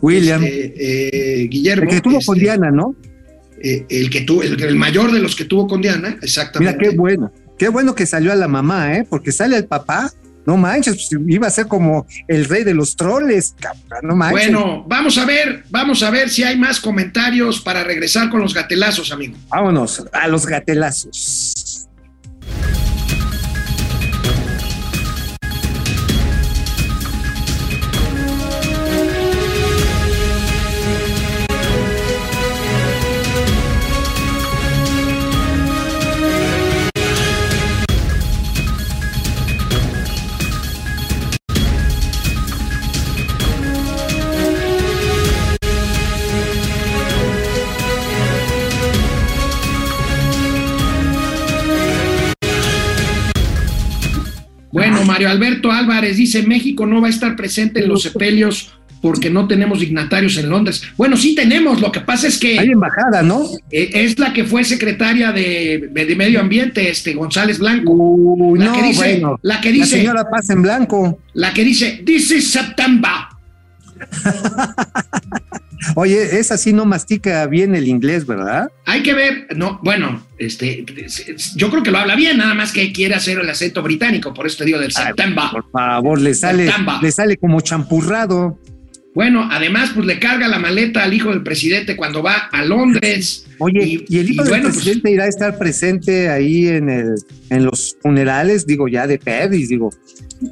William, 0.00 0.42
este, 0.42 1.42
eh, 1.42 1.48
Guillermo. 1.48 1.90
el 1.90 1.96
que 1.96 2.00
tuvo 2.00 2.18
este, 2.18 2.26
con 2.26 2.38
Diana, 2.38 2.70
¿no? 2.70 2.96
eh, 3.62 3.84
el 3.88 4.10
que 4.10 4.22
tuvo, 4.22 4.42
el, 4.42 4.62
el 4.62 4.76
mayor 4.76 5.12
de 5.12 5.20
los 5.20 5.34
que 5.34 5.44
tuvo 5.44 5.66
con 5.66 5.80
Diana, 5.80 6.18
exactamente. 6.22 6.78
Mira, 6.78 6.90
qué 6.90 6.96
bueno. 6.96 7.32
Qué 7.58 7.68
bueno 7.68 7.94
que 7.94 8.04
salió 8.04 8.32
a 8.32 8.36
la 8.36 8.48
mamá, 8.48 8.96
¿eh? 8.96 9.06
Porque 9.08 9.32
sale 9.32 9.56
el 9.56 9.64
papá. 9.64 10.12
No 10.46 10.56
manches, 10.56 10.94
pues 10.94 11.22
iba 11.26 11.48
a 11.48 11.50
ser 11.50 11.66
como 11.66 12.06
el 12.28 12.44
rey 12.44 12.62
de 12.62 12.72
los 12.72 12.94
troles, 12.94 13.54
cabrón, 13.58 14.00
no 14.02 14.16
manches. 14.16 14.52
Bueno, 14.52 14.84
vamos 14.86 15.18
a 15.18 15.24
ver, 15.24 15.64
vamos 15.70 16.02
a 16.02 16.10
ver 16.10 16.30
si 16.30 16.44
hay 16.44 16.56
más 16.56 16.80
comentarios 16.80 17.60
para 17.60 17.82
regresar 17.82 18.30
con 18.30 18.40
los 18.40 18.54
gatelazos, 18.54 19.10
amigo. 19.10 19.36
Vámonos 19.48 20.04
a 20.12 20.28
los 20.28 20.46
gatelazos. 20.46 21.55
Mario 55.16 55.30
Alberto 55.30 55.72
Álvarez 55.72 56.16
dice, 56.16 56.42
México 56.42 56.86
no 56.86 57.00
va 57.00 57.06
a 57.06 57.10
estar 57.10 57.36
presente 57.36 57.80
en 57.82 57.88
los 57.88 58.02
sepelios 58.02 58.72
porque 59.00 59.30
no 59.30 59.46
tenemos 59.46 59.80
dignatarios 59.80 60.36
en 60.38 60.48
Londres. 60.50 60.82
Bueno, 60.96 61.16
sí 61.16 61.34
tenemos, 61.34 61.80
lo 61.80 61.92
que 61.92 62.00
pasa 62.00 62.26
es 62.28 62.38
que 62.38 62.58
Hay 62.58 62.70
embajada, 62.70 63.22
¿no? 63.22 63.44
eh, 63.70 63.90
es 63.94 64.18
la 64.18 64.32
que 64.32 64.44
fue 64.44 64.64
secretaria 64.64 65.32
de, 65.32 65.90
de 65.92 66.16
Medio 66.16 66.40
Ambiente, 66.40 66.90
este 66.90 67.14
González 67.14 67.58
Blanco. 67.58 67.92
Uy, 67.92 68.58
La 68.58 68.64
no, 68.66 68.72
que 68.74 68.82
dice, 68.82 68.98
bueno. 69.14 69.38
la 69.42 69.60
que 69.60 69.68
La 69.70 69.74
dice, 69.74 69.96
señora 69.98 70.28
pasa 70.28 70.52
en 70.54 70.62
blanco. 70.62 71.18
la 71.34 71.52
que 71.54 71.64
dice, 71.64 72.02
this 72.04 72.30
is 72.30 72.50
September. 72.50 73.10
Oye, 75.94 76.38
esa 76.38 76.56
sí 76.58 76.72
no 76.72 76.84
mastica 76.84 77.46
bien 77.46 77.74
el 77.74 77.86
inglés, 77.88 78.26
¿verdad? 78.26 78.68
Hay 78.84 79.02
que 79.02 79.14
ver, 79.14 79.46
no, 79.56 79.78
bueno, 79.82 80.26
este, 80.38 80.84
yo 81.54 81.70
creo 81.70 81.82
que 81.82 81.90
lo 81.90 81.98
habla 81.98 82.16
bien, 82.16 82.38
nada 82.38 82.54
más 82.54 82.72
que 82.72 82.92
quiere 82.92 83.14
hacer 83.14 83.38
el 83.38 83.48
acento 83.48 83.82
británico, 83.82 84.32
por 84.34 84.46
eso 84.46 84.58
te 84.58 84.64
digo 84.64 84.78
del 84.78 84.92
Ay, 84.96 85.06
September. 85.06 85.44
Por 85.52 85.70
favor, 85.70 86.20
le 86.20 86.34
sale, 86.34 86.66
September. 86.66 86.94
le 87.02 87.12
sale 87.12 87.36
como 87.36 87.60
champurrado. 87.60 88.58
Bueno, 89.14 89.48
además, 89.50 89.92
pues 89.94 90.06
le 90.06 90.18
carga 90.18 90.46
la 90.46 90.58
maleta 90.58 91.02
al 91.02 91.14
hijo 91.14 91.30
del 91.30 91.42
presidente 91.42 91.96
cuando 91.96 92.22
va 92.22 92.34
a 92.52 92.62
Londres. 92.64 93.46
Oye, 93.58 94.04
y, 94.08 94.18
el 94.18 94.30
hijo 94.30 94.42
y 94.42 94.44
del 94.44 94.48
bueno, 94.48 94.64
pues- 94.64 94.74
presidente 94.76 95.10
irá 95.10 95.24
a 95.24 95.28
estar 95.28 95.56
presente 95.56 96.28
ahí 96.28 96.68
en 96.68 96.90
el, 96.90 97.14
en 97.48 97.64
los 97.64 97.96
funerales, 98.02 98.66
digo, 98.66 98.88
ya 98.88 99.06
de 99.06 99.18
Pedis, 99.18 99.70
digo, 99.70 99.90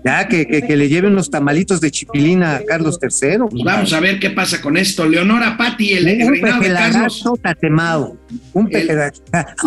ya 0.04 0.26
que, 0.28 0.46
que, 0.46 0.62
que 0.62 0.76
le 0.76 0.88
lleven 0.88 1.12
unos 1.12 1.30
tamalitos 1.30 1.80
de 1.80 1.90
chipilina 1.90 2.56
a 2.56 2.64
Carlos 2.64 2.98
III. 3.02 3.38
Pues 3.50 3.64
vamos 3.64 3.92
a 3.92 4.00
ver 4.00 4.18
qué 4.18 4.30
pasa 4.30 4.60
con 4.60 4.76
esto. 4.76 5.06
Leonora 5.06 5.56
Patti, 5.56 5.92
el, 5.92 6.08
el 6.08 6.28
reinado 6.28 6.60
de 6.62 6.72
Carlos. 6.72 7.22
tatemado, 7.42 8.16
un 8.52 8.68
Le- 8.70 9.12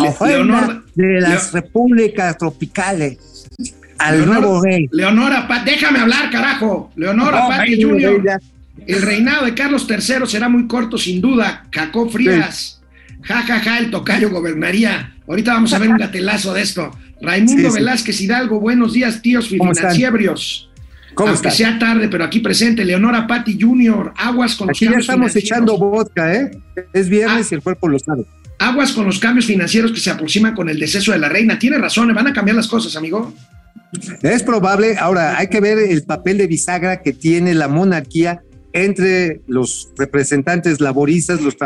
ofrenda 0.08 0.26
Leonor- 0.26 0.84
de 0.94 1.20
las 1.20 1.52
Leo- 1.52 1.62
repúblicas 1.62 2.36
tropicales 2.38 3.18
al 3.98 4.18
Leonor- 4.18 4.26
nuevo 4.40 4.62
rey. 4.62 4.88
Leonora 4.92 5.46
Patti, 5.48 5.70
déjame 5.70 5.98
hablar, 6.00 6.30
carajo. 6.30 6.90
Leonora 6.96 7.40
No, 7.42 7.48
Patti 7.48 7.82
Jr. 7.82 8.40
El 8.86 9.02
reinado 9.02 9.44
de 9.44 9.54
Carlos 9.54 9.86
III 9.90 10.26
será 10.26 10.48
muy 10.48 10.66
corto, 10.68 10.96
sin 10.98 11.20
duda. 11.20 11.64
Cacó 11.70 12.08
Frías. 12.08 12.80
Ja, 13.22 13.42
ja, 13.42 13.58
ja, 13.60 13.78
el 13.78 13.90
tocayo 13.90 14.30
gobernaría. 14.30 15.14
Ahorita 15.26 15.52
vamos 15.52 15.72
a 15.74 15.78
ver 15.78 15.90
un 15.90 15.98
gatelazo 15.98 16.54
de 16.54 16.62
esto. 16.62 16.90
Raimundo 17.20 17.70
Sí. 17.70 17.76
Velázquez 17.78 18.20
Hidalgo, 18.20 18.60
buenos 18.60 18.92
días, 18.92 19.20
tíos 19.22 19.48
financieros. 19.48 20.64
¿Cómo 21.14 21.30
Aunque 21.30 21.50
sea 21.50 21.78
tarde, 21.80 22.08
pero 22.08 22.22
aquí 22.22 22.38
presente, 22.38 22.84
Leonora 22.84 23.26
Patti 23.26 23.58
Jr., 23.60 24.12
aguas 24.16 24.54
con 24.54 24.68
los 24.68 24.78
ya 24.78 24.86
cambios 24.86 25.02
estamos 25.04 25.32
financieros. 25.32 25.50
echando 25.50 25.78
vodka, 25.78 26.32
¿eh? 26.34 26.50
Es 26.92 27.08
viernes 27.08 27.46
Ah. 27.46 27.48
y 27.50 27.54
el 27.56 27.62
cuerpo 27.62 27.88
lo 27.88 27.98
sabe. 27.98 28.24
Aguas 28.60 28.92
con 28.92 29.04
los 29.04 29.18
cambios 29.18 29.46
financieros 29.46 29.90
que 29.90 29.98
se 30.00 30.10
aproximan 30.10 30.54
con 30.54 30.68
el 30.68 30.78
deceso 30.78 31.10
de 31.12 31.18
la 31.18 31.28
reina. 31.28 31.58
Tiene 31.58 31.78
razón, 31.78 32.10
¿eh? 32.10 32.12
van 32.12 32.28
a 32.28 32.32
cambiar 32.32 32.56
las 32.56 32.68
cosas, 32.68 32.94
amigo. 32.96 33.32
Es 34.22 34.42
probable, 34.44 34.96
ahora 34.98 35.38
hay 35.38 35.48
que 35.48 35.60
ver 35.60 35.78
el 35.78 36.02
papel 36.04 36.38
de 36.38 36.46
bisagra 36.46 37.02
que 37.02 37.12
tiene 37.12 37.54
la 37.54 37.66
monarquía 37.68 38.42
entre 38.72 39.40
los 39.48 39.88
representantes 39.96 40.80
laboristas, 40.80 41.40
los, 41.40 41.56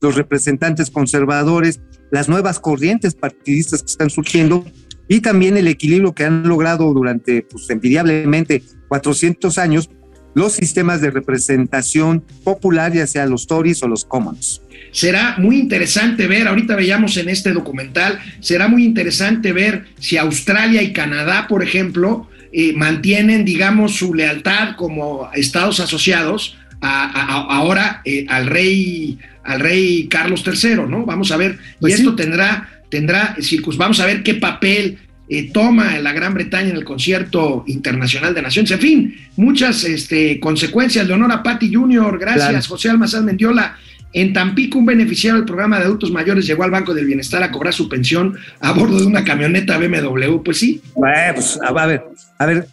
los 0.00 0.14
representantes 0.14 0.90
conservadores, 0.90 1.80
las 2.10 2.28
nuevas 2.28 2.60
corrientes 2.60 3.14
partidistas 3.14 3.82
que 3.82 3.90
están 3.90 4.10
surgiendo 4.10 4.64
y 5.08 5.20
también 5.20 5.56
el 5.56 5.68
equilibrio 5.68 6.14
que 6.14 6.24
han 6.24 6.48
logrado 6.48 6.92
durante, 6.92 7.42
pues 7.42 7.68
envidiablemente, 7.70 8.62
400 8.88 9.58
años 9.58 9.90
los 10.34 10.54
sistemas 10.54 11.00
de 11.00 11.10
representación 11.10 12.24
popular, 12.44 12.92
ya 12.92 13.06
sea 13.06 13.26
los 13.26 13.46
Tories 13.46 13.82
o 13.82 13.88
los 13.88 14.04
Commons. 14.04 14.62
Será 14.90 15.36
muy 15.38 15.58
interesante 15.58 16.26
ver, 16.26 16.48
ahorita 16.48 16.76
veíamos 16.76 17.16
en 17.16 17.28
este 17.28 17.52
documental, 17.52 18.18
será 18.40 18.68
muy 18.68 18.84
interesante 18.84 19.52
ver 19.52 19.86
si 19.98 20.16
Australia 20.16 20.82
y 20.82 20.92
Canadá, 20.92 21.46
por 21.48 21.62
ejemplo, 21.62 22.28
eh, 22.52 22.72
mantienen, 22.74 23.44
digamos, 23.44 23.96
su 23.96 24.14
lealtad 24.14 24.76
como 24.76 25.30
estados 25.34 25.80
asociados 25.80 26.58
ahora 26.82 28.02
eh, 28.04 28.26
al 28.28 28.46
rey 28.48 29.18
al 29.44 29.60
rey 29.60 30.08
Carlos 30.08 30.44
III, 30.46 30.86
¿no? 30.88 31.04
Vamos 31.04 31.32
a 31.32 31.36
ver, 31.36 31.52
y 31.52 31.80
pues 31.80 31.94
esto 31.94 32.14
tendrá 32.14 32.81
tendrá 32.92 33.34
circus, 33.40 33.78
vamos 33.78 34.00
a 34.00 34.06
ver 34.06 34.22
qué 34.22 34.34
papel 34.34 34.98
eh, 35.26 35.50
toma 35.50 35.98
la 35.98 36.12
Gran 36.12 36.34
Bretaña 36.34 36.68
en 36.68 36.76
el 36.76 36.84
concierto 36.84 37.64
internacional 37.66 38.34
de 38.34 38.42
naciones. 38.42 38.70
En 38.70 38.80
fin, 38.80 39.16
muchas 39.36 39.84
este, 39.84 40.38
consecuencias. 40.38 41.06
Leonora 41.06 41.42
Patti 41.42 41.72
Jr., 41.72 42.18
gracias. 42.18 42.66
José 42.66 42.90
Almazán 42.90 43.24
Mendiola. 43.24 43.78
En 44.12 44.34
Tampico, 44.34 44.78
un 44.78 44.84
beneficiario 44.84 45.38
del 45.38 45.46
programa 45.46 45.78
de 45.78 45.86
adultos 45.86 46.12
mayores 46.12 46.46
llegó 46.46 46.64
al 46.64 46.70
Banco 46.70 46.92
del 46.92 47.06
Bienestar 47.06 47.42
a 47.42 47.50
cobrar 47.50 47.72
su 47.72 47.88
pensión 47.88 48.36
a 48.60 48.72
bordo 48.72 49.00
de 49.00 49.06
una 49.06 49.24
camioneta 49.24 49.78
BMW. 49.78 50.42
Pues 50.44 50.58
sí. 50.58 50.82
pues, 50.94 51.58
a 51.62 51.86
ver, 51.86 52.04
a 52.38 52.44
ver, 52.44 52.68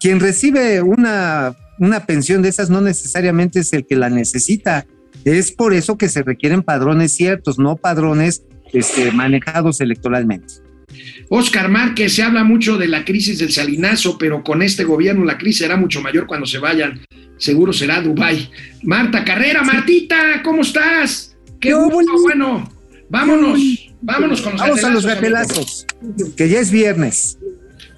quien 0.00 0.18
recibe 0.18 0.80
una, 0.80 1.54
una 1.78 2.06
pensión 2.06 2.40
de 2.40 2.48
esas 2.48 2.70
no 2.70 2.80
necesariamente 2.80 3.60
es 3.60 3.70
el 3.74 3.84
que 3.84 3.96
la 3.96 4.08
necesita. 4.08 4.86
Es 5.26 5.52
por 5.52 5.74
eso 5.74 5.98
que 5.98 6.08
se 6.08 6.22
requieren 6.22 6.62
padrones 6.62 7.12
ciertos, 7.12 7.58
no 7.58 7.76
padrones 7.76 8.44
este, 8.72 9.12
manejados 9.12 9.80
electoralmente. 9.80 10.54
Oscar 11.28 11.68
Márquez, 11.68 12.14
se 12.14 12.22
habla 12.22 12.44
mucho 12.44 12.78
de 12.78 12.88
la 12.88 13.04
crisis 13.04 13.38
del 13.38 13.52
salinazo, 13.52 14.16
pero 14.16 14.42
con 14.42 14.62
este 14.62 14.84
gobierno 14.84 15.24
la 15.24 15.36
crisis 15.36 15.58
será 15.58 15.76
mucho 15.76 16.00
mayor 16.00 16.26
cuando 16.26 16.46
se 16.46 16.58
vayan. 16.58 17.00
Seguro 17.36 17.72
será 17.72 18.00
Dubai. 18.00 18.50
Marta 18.82 19.24
Carrera, 19.24 19.62
Martita, 19.62 20.42
¿cómo 20.42 20.62
estás? 20.62 21.36
Qué 21.60 21.74
bueno. 21.74 22.72
Vámonos, 23.10 23.60
vámonos 24.02 24.42
con 24.42 24.52
los 24.52 24.60
Vamos 24.60 24.84
a 24.84 24.90
los 24.90 25.06
gatelazos, 25.06 25.86
que 26.36 26.48
ya 26.48 26.60
es 26.60 26.70
viernes. 26.70 27.38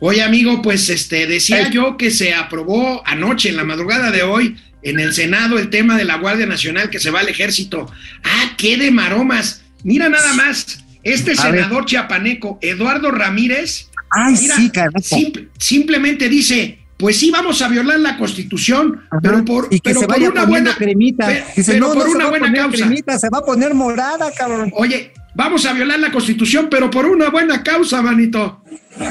Oye, 0.00 0.22
amigo, 0.22 0.62
pues 0.62 0.88
este 0.88 1.26
decía 1.26 1.68
yo 1.70 1.96
que 1.96 2.10
se 2.10 2.32
aprobó 2.32 3.02
anoche, 3.06 3.48
en 3.48 3.56
la 3.56 3.64
madrugada 3.64 4.10
de 4.10 4.22
hoy, 4.22 4.56
en 4.82 4.98
el 4.98 5.12
Senado, 5.12 5.58
el 5.58 5.68
tema 5.68 5.98
de 5.98 6.04
la 6.04 6.16
Guardia 6.16 6.46
Nacional 6.46 6.90
que 6.90 7.00
se 7.00 7.10
va 7.10 7.20
al 7.20 7.28
ejército. 7.28 7.90
Ah, 8.24 8.54
qué 8.56 8.76
de 8.76 8.90
maromas. 8.90 9.62
Mira 9.84 10.08
nada 10.08 10.34
más, 10.34 10.84
este 11.02 11.34
senador 11.34 11.86
chiapaneco, 11.86 12.58
Eduardo 12.60 13.10
Ramírez, 13.10 13.90
Ay, 14.10 14.36
sí, 14.36 15.32
simplemente 15.56 16.28
dice, 16.28 16.80
pues 16.96 17.16
sí 17.16 17.30
vamos 17.30 17.62
a 17.62 17.68
violar 17.68 18.00
la 18.00 18.18
constitución, 18.18 19.02
pero 19.22 19.44
por, 19.44 19.68
y 19.70 19.78
que 19.80 19.94
se 19.94 20.06
vaya 20.06 20.30
una 20.30 20.44
buena 20.44 20.74
cremita. 20.74 21.28
pero 21.66 21.92
por 21.94 22.08
una 22.08 22.28
buena 22.28 22.52
causa. 22.52 23.18
se 23.18 23.28
va 23.30 23.38
a 23.38 23.44
poner 23.44 23.72
morada, 23.74 24.32
cabrón. 24.32 24.72
Oye, 24.74 25.12
vamos 25.34 25.64
a 25.64 25.72
violar 25.72 26.00
la 26.00 26.10
constitución, 26.10 26.68
pero 26.68 26.90
por 26.90 27.06
una 27.06 27.30
buena 27.30 27.62
causa, 27.62 28.02
manito. 28.02 28.64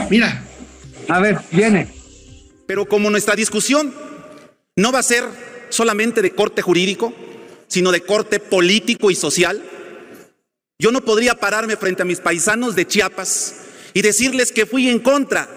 Mira. 0.10 0.44
A 1.08 1.20
ver, 1.20 1.40
viene. 1.52 1.88
Pero 2.68 2.86
como 2.86 3.10
nuestra 3.10 3.36
discusión 3.36 3.94
no 4.76 4.92
va 4.92 5.00
a 5.00 5.04
ser 5.04 5.24
solamente 5.70 6.22
de 6.22 6.32
corte 6.32 6.62
jurídico, 6.62 7.14
sino 7.68 7.92
de 7.92 8.02
corte 8.02 8.40
político 8.40 9.10
y 9.10 9.16
social, 9.16 9.64
yo 10.80 10.92
no 10.92 11.02
podría 11.02 11.36
pararme 11.36 11.76
frente 11.76 12.02
a 12.02 12.06
mis 12.06 12.22
paisanos 12.22 12.76
de 12.76 12.88
Chiapas 12.88 13.56
y 13.94 14.02
decirles 14.02 14.54
que 14.54 14.66
fui 14.66 14.90
en 14.90 15.00
contra 15.00 15.48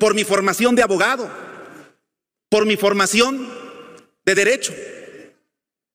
por 0.00 0.14
mi 0.14 0.24
formación 0.24 0.74
de 0.74 0.82
abogado, 0.82 1.30
por 2.48 2.64
mi 2.64 2.76
formación 2.76 3.46
de 4.24 4.34
derecho. 4.34 4.74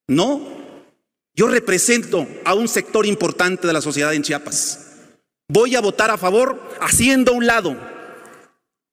No, 0.07 0.47
yo 1.35 1.47
represento 1.47 2.27
a 2.45 2.53
un 2.53 2.67
sector 2.67 3.07
importante 3.07 3.65
de 3.65 3.73
la 3.73 3.81
sociedad 3.81 4.13
en 4.13 4.21
Chiapas. 4.21 4.85
Voy 5.49 5.75
a 5.75 5.81
votar 5.81 6.11
a 6.11 6.17
favor 6.17 6.77
haciendo 6.79 7.31
a 7.31 7.35
un 7.35 7.47
lado 7.47 7.75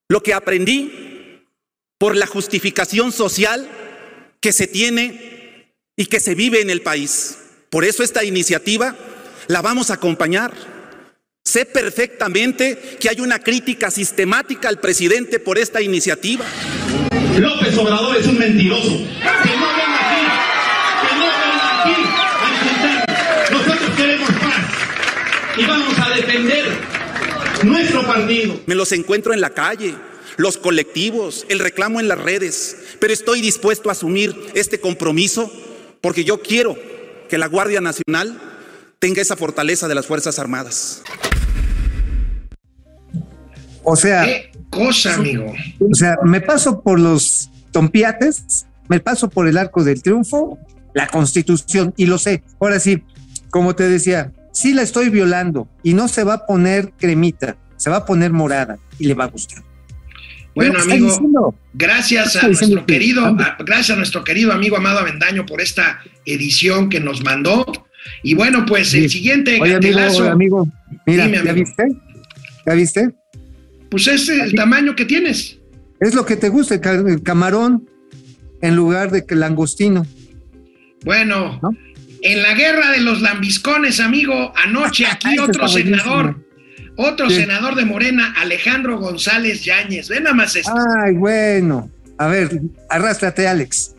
lo 0.09 0.22
que 0.22 0.32
aprendí 0.32 1.43
por 1.99 2.16
la 2.16 2.26
justificación 2.26 3.12
social 3.12 3.68
que 4.41 4.53
se 4.53 4.66
tiene 4.66 5.72
y 5.97 6.07
que 6.07 6.20
se 6.20 6.35
vive 6.35 6.61
en 6.61 6.70
el 6.70 6.80
país. 6.80 7.39
Por 7.70 7.85
eso 7.85 8.03
esta 8.03 8.24
iniciativa 8.24 8.97
la 9.47 9.62
vamos 9.62 9.90
a 9.90 9.95
acompañar. 9.95 10.53
Sé 11.45 11.66
perfectamente 11.66 12.97
que 12.99 13.09
hay 13.09 13.20
una 13.20 13.38
crítica 13.38 13.90
sistemática 13.90 14.68
al 14.68 14.80
presidente 14.80 15.38
por 15.38 15.59
esta 15.59 15.82
iniciativa. 15.82 16.45
López 17.38 17.76
Obrador 17.76 18.16
es 18.16 18.26
un 18.26 18.38
mentiroso. 18.38 18.88
Que 18.88 19.57
no 19.57 19.66
venga 19.76 20.01
aquí, 20.01 20.26
que 21.03 21.14
no 21.16 21.26
venga 21.26 21.82
aquí 21.82 21.95
a 22.40 22.51
insultar. 22.55 23.53
Nosotros 23.53 23.90
queremos 23.97 24.30
paz 24.30 25.59
y 25.59 25.66
vamos 25.66 25.99
a 25.99 26.16
defender 26.16 26.64
nuestro 27.64 28.07
partido. 28.07 28.61
Me 28.66 28.74
los 28.74 28.92
encuentro 28.92 29.34
en 29.34 29.40
la 29.40 29.51
calle, 29.51 29.95
los 30.38 30.57
colectivos, 30.57 31.45
el 31.49 31.59
reclamo 31.59 32.01
en 32.01 32.09
las 32.09 32.18
redes, 32.18 32.76
pero 33.01 33.12
estoy 33.12 33.42
dispuesto 33.42 33.90
a 33.90 33.92
asumir 33.92 34.34
este 34.55 34.80
compromiso 34.80 35.53
porque 36.01 36.24
yo 36.24 36.40
quiero 36.40 36.76
que 37.28 37.38
la 37.38 37.49
Guardia 37.49 37.80
Nacional 37.80 38.54
tenga 39.05 39.21
esa 39.21 39.37
fortaleza 39.37 39.87
de 39.87 39.95
las 39.95 40.07
Fuerzas 40.07 40.39
Armadas. 40.39 41.03
O 43.83 43.97
sea, 43.97 44.25
¿Qué 44.25 44.51
cosa, 44.71 45.17
amigo? 45.17 45.53
O 45.79 45.95
sea, 45.95 46.17
me 46.25 46.41
paso 46.41 46.81
por 46.81 46.99
los 46.99 47.51
tompiates, 47.71 48.65
me 48.89 49.01
paso 49.01 49.29
por 49.29 49.47
el 49.47 49.59
arco 49.59 49.85
del 49.85 50.03
triunfo, 50.03 50.59
la 50.95 51.07
constitución, 51.09 51.93
y 51.99 52.07
lo 52.07 52.17
sé. 52.17 52.45
Ahora 52.59 52.81
sí, 52.81 53.03
como 53.51 53.75
te 53.75 53.87
decía, 53.87 54.33
sí 54.55 54.73
la 54.73 54.81
estoy 54.81 55.11
violando 55.11 55.69
y 55.83 55.93
no 55.93 56.09
se 56.09 56.25
va 56.25 56.33
a 56.33 56.47
poner 56.47 56.95
cremita, 56.99 57.59
se 57.77 57.91
va 57.91 57.97
a 57.97 58.07
poner 58.07 58.33
morada 58.33 58.79
y 58.99 59.07
le 59.07 59.13
va 59.13 59.25
a 59.25 59.29
gustar. 59.29 59.63
Bueno, 60.55 60.81
amigo, 60.81 61.55
gracias 61.75 62.37
a 62.37 62.47
nuestro 62.47 62.87
querido, 62.87 63.37
gracias 63.67 63.91
a 63.91 63.97
nuestro 63.97 64.25
querido 64.25 64.51
amigo 64.51 64.79
Amado 64.79 65.01
Avendaño 65.01 65.45
por 65.45 65.61
esta 65.61 66.01
edición 66.25 66.89
que 66.89 67.01
nos 67.01 67.23
mandó. 67.23 67.67
Y 68.23 68.35
bueno, 68.35 68.65
pues 68.67 68.95
el 68.95 69.11
siguiente 69.11 69.59
Oye, 69.61 69.75
amigo, 70.31 70.69
mira, 71.07 71.27
¿ya 71.27 71.53
viste? 71.53 71.85
¿Ya 72.67 72.75
viste? 72.75 73.11
Pues 73.91 74.07
es 74.09 74.29
el 74.29 74.55
tamaño 74.55 74.97
que 74.97 75.05
tienes. 75.05 75.59
Es 76.01 76.15
lo 76.15 76.27
que 76.27 76.37
te 76.37 76.49
gusta, 76.49 76.75
el 76.75 77.23
camarón 77.23 77.89
en 78.61 78.77
lugar 78.77 79.11
de 79.11 79.25
que 79.27 79.35
langostino. 79.35 80.07
Bueno, 81.05 81.61
en 82.23 82.43
la 82.43 82.55
guerra 82.55 82.91
de 82.91 83.01
los 83.01 83.21
lambiscones, 83.21 84.01
amigo, 84.01 84.53
anoche 84.57 85.07
aquí 85.11 85.39
otro 85.39 85.69
senador, 85.69 86.43
otro 86.97 87.29
senador 87.31 87.75
de 87.75 87.85
Morena, 87.85 88.35
Alejandro 88.37 88.99
González 88.99 89.63
Yáñez. 89.65 90.09
Ven 90.09 90.25
nada 90.25 90.35
más 90.35 90.57
esto. 90.57 90.73
Ay, 90.99 91.15
bueno. 91.15 91.91
A 92.17 92.27
ver, 92.29 92.61
arrástrate, 92.89 93.47
Alex. 93.47 93.93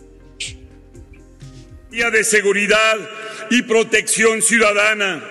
De 1.96 2.26
seguridad 2.26 2.98
y 3.50 3.62
protección 3.62 4.42
ciudadana. 4.42 5.24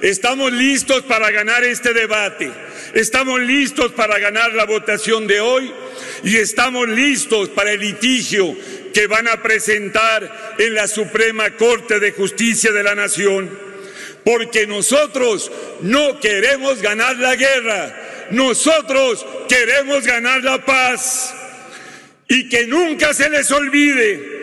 Estamos 0.00 0.52
listos 0.52 1.02
para 1.02 1.32
ganar 1.32 1.64
este 1.64 1.92
debate. 1.92 2.48
Estamos 2.94 3.40
listos 3.40 3.90
para 3.90 4.16
ganar 4.20 4.54
la 4.54 4.66
votación 4.66 5.26
de 5.26 5.40
hoy 5.40 5.72
y 6.22 6.36
estamos 6.36 6.88
listos 6.88 7.48
para 7.48 7.72
el 7.72 7.80
litigio 7.80 8.56
que 8.94 9.08
van 9.08 9.26
a 9.26 9.42
presentar 9.42 10.54
en 10.58 10.74
la 10.74 10.86
Suprema 10.86 11.50
Corte 11.50 11.98
de 11.98 12.12
Justicia 12.12 12.70
de 12.70 12.84
la 12.84 12.94
Nación. 12.94 13.50
Porque 14.24 14.64
nosotros 14.64 15.50
no 15.80 16.20
queremos 16.20 16.80
ganar 16.82 17.16
la 17.16 17.34
guerra, 17.34 18.28
nosotros 18.30 19.26
queremos 19.48 20.04
ganar 20.04 20.44
la 20.44 20.64
paz. 20.64 21.34
Y 22.28 22.48
que 22.48 22.68
nunca 22.68 23.12
se 23.12 23.28
les 23.28 23.50
olvide 23.50 24.35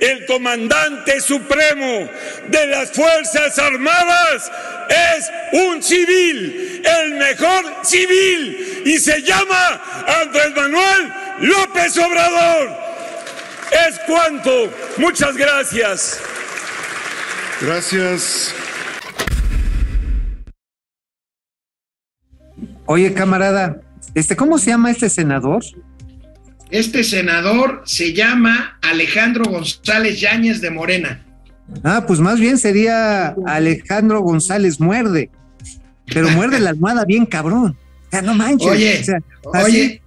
el 0.00 0.24
comandante 0.26 1.20
supremo 1.20 2.08
de 2.48 2.66
las 2.66 2.90
Fuerzas 2.92 3.58
Armadas 3.58 4.50
es 4.88 5.30
un 5.52 5.82
civil, 5.82 6.82
el 6.84 7.14
mejor 7.14 7.64
civil, 7.84 8.82
y 8.84 8.98
se 8.98 9.22
llama 9.22 9.80
Andrés 10.22 10.54
Manuel 10.56 11.12
López 11.40 11.96
Obrador. 11.98 12.70
Es 13.70 13.98
cuanto. 14.00 14.72
Muchas 14.96 15.36
gracias. 15.36 16.20
Gracias. 17.60 18.54
Oye, 22.86 23.14
camarada, 23.14 23.80
Este, 24.14 24.34
¿cómo 24.34 24.58
se 24.58 24.70
llama 24.70 24.90
este 24.90 25.08
senador? 25.08 25.62
Este 26.70 27.02
senador 27.02 27.82
se 27.84 28.12
llama 28.12 28.78
Alejandro 28.82 29.44
González 29.44 30.20
Yáñez 30.20 30.60
de 30.60 30.70
Morena. 30.70 31.26
Ah, 31.82 32.04
pues 32.06 32.20
más 32.20 32.38
bien 32.38 32.58
sería 32.58 33.34
Alejandro 33.46 34.20
González 34.20 34.80
Muerde. 34.80 35.30
Pero 36.12 36.30
muerde 36.30 36.58
la 36.60 36.70
almohada 36.70 37.04
bien 37.04 37.26
cabrón. 37.26 37.76
O 38.06 38.10
sea, 38.10 38.22
no 38.22 38.34
manches. 38.34 38.68
Oye, 38.68 39.00
o 39.00 39.04
sea, 39.04 39.64
oye, 39.64 40.02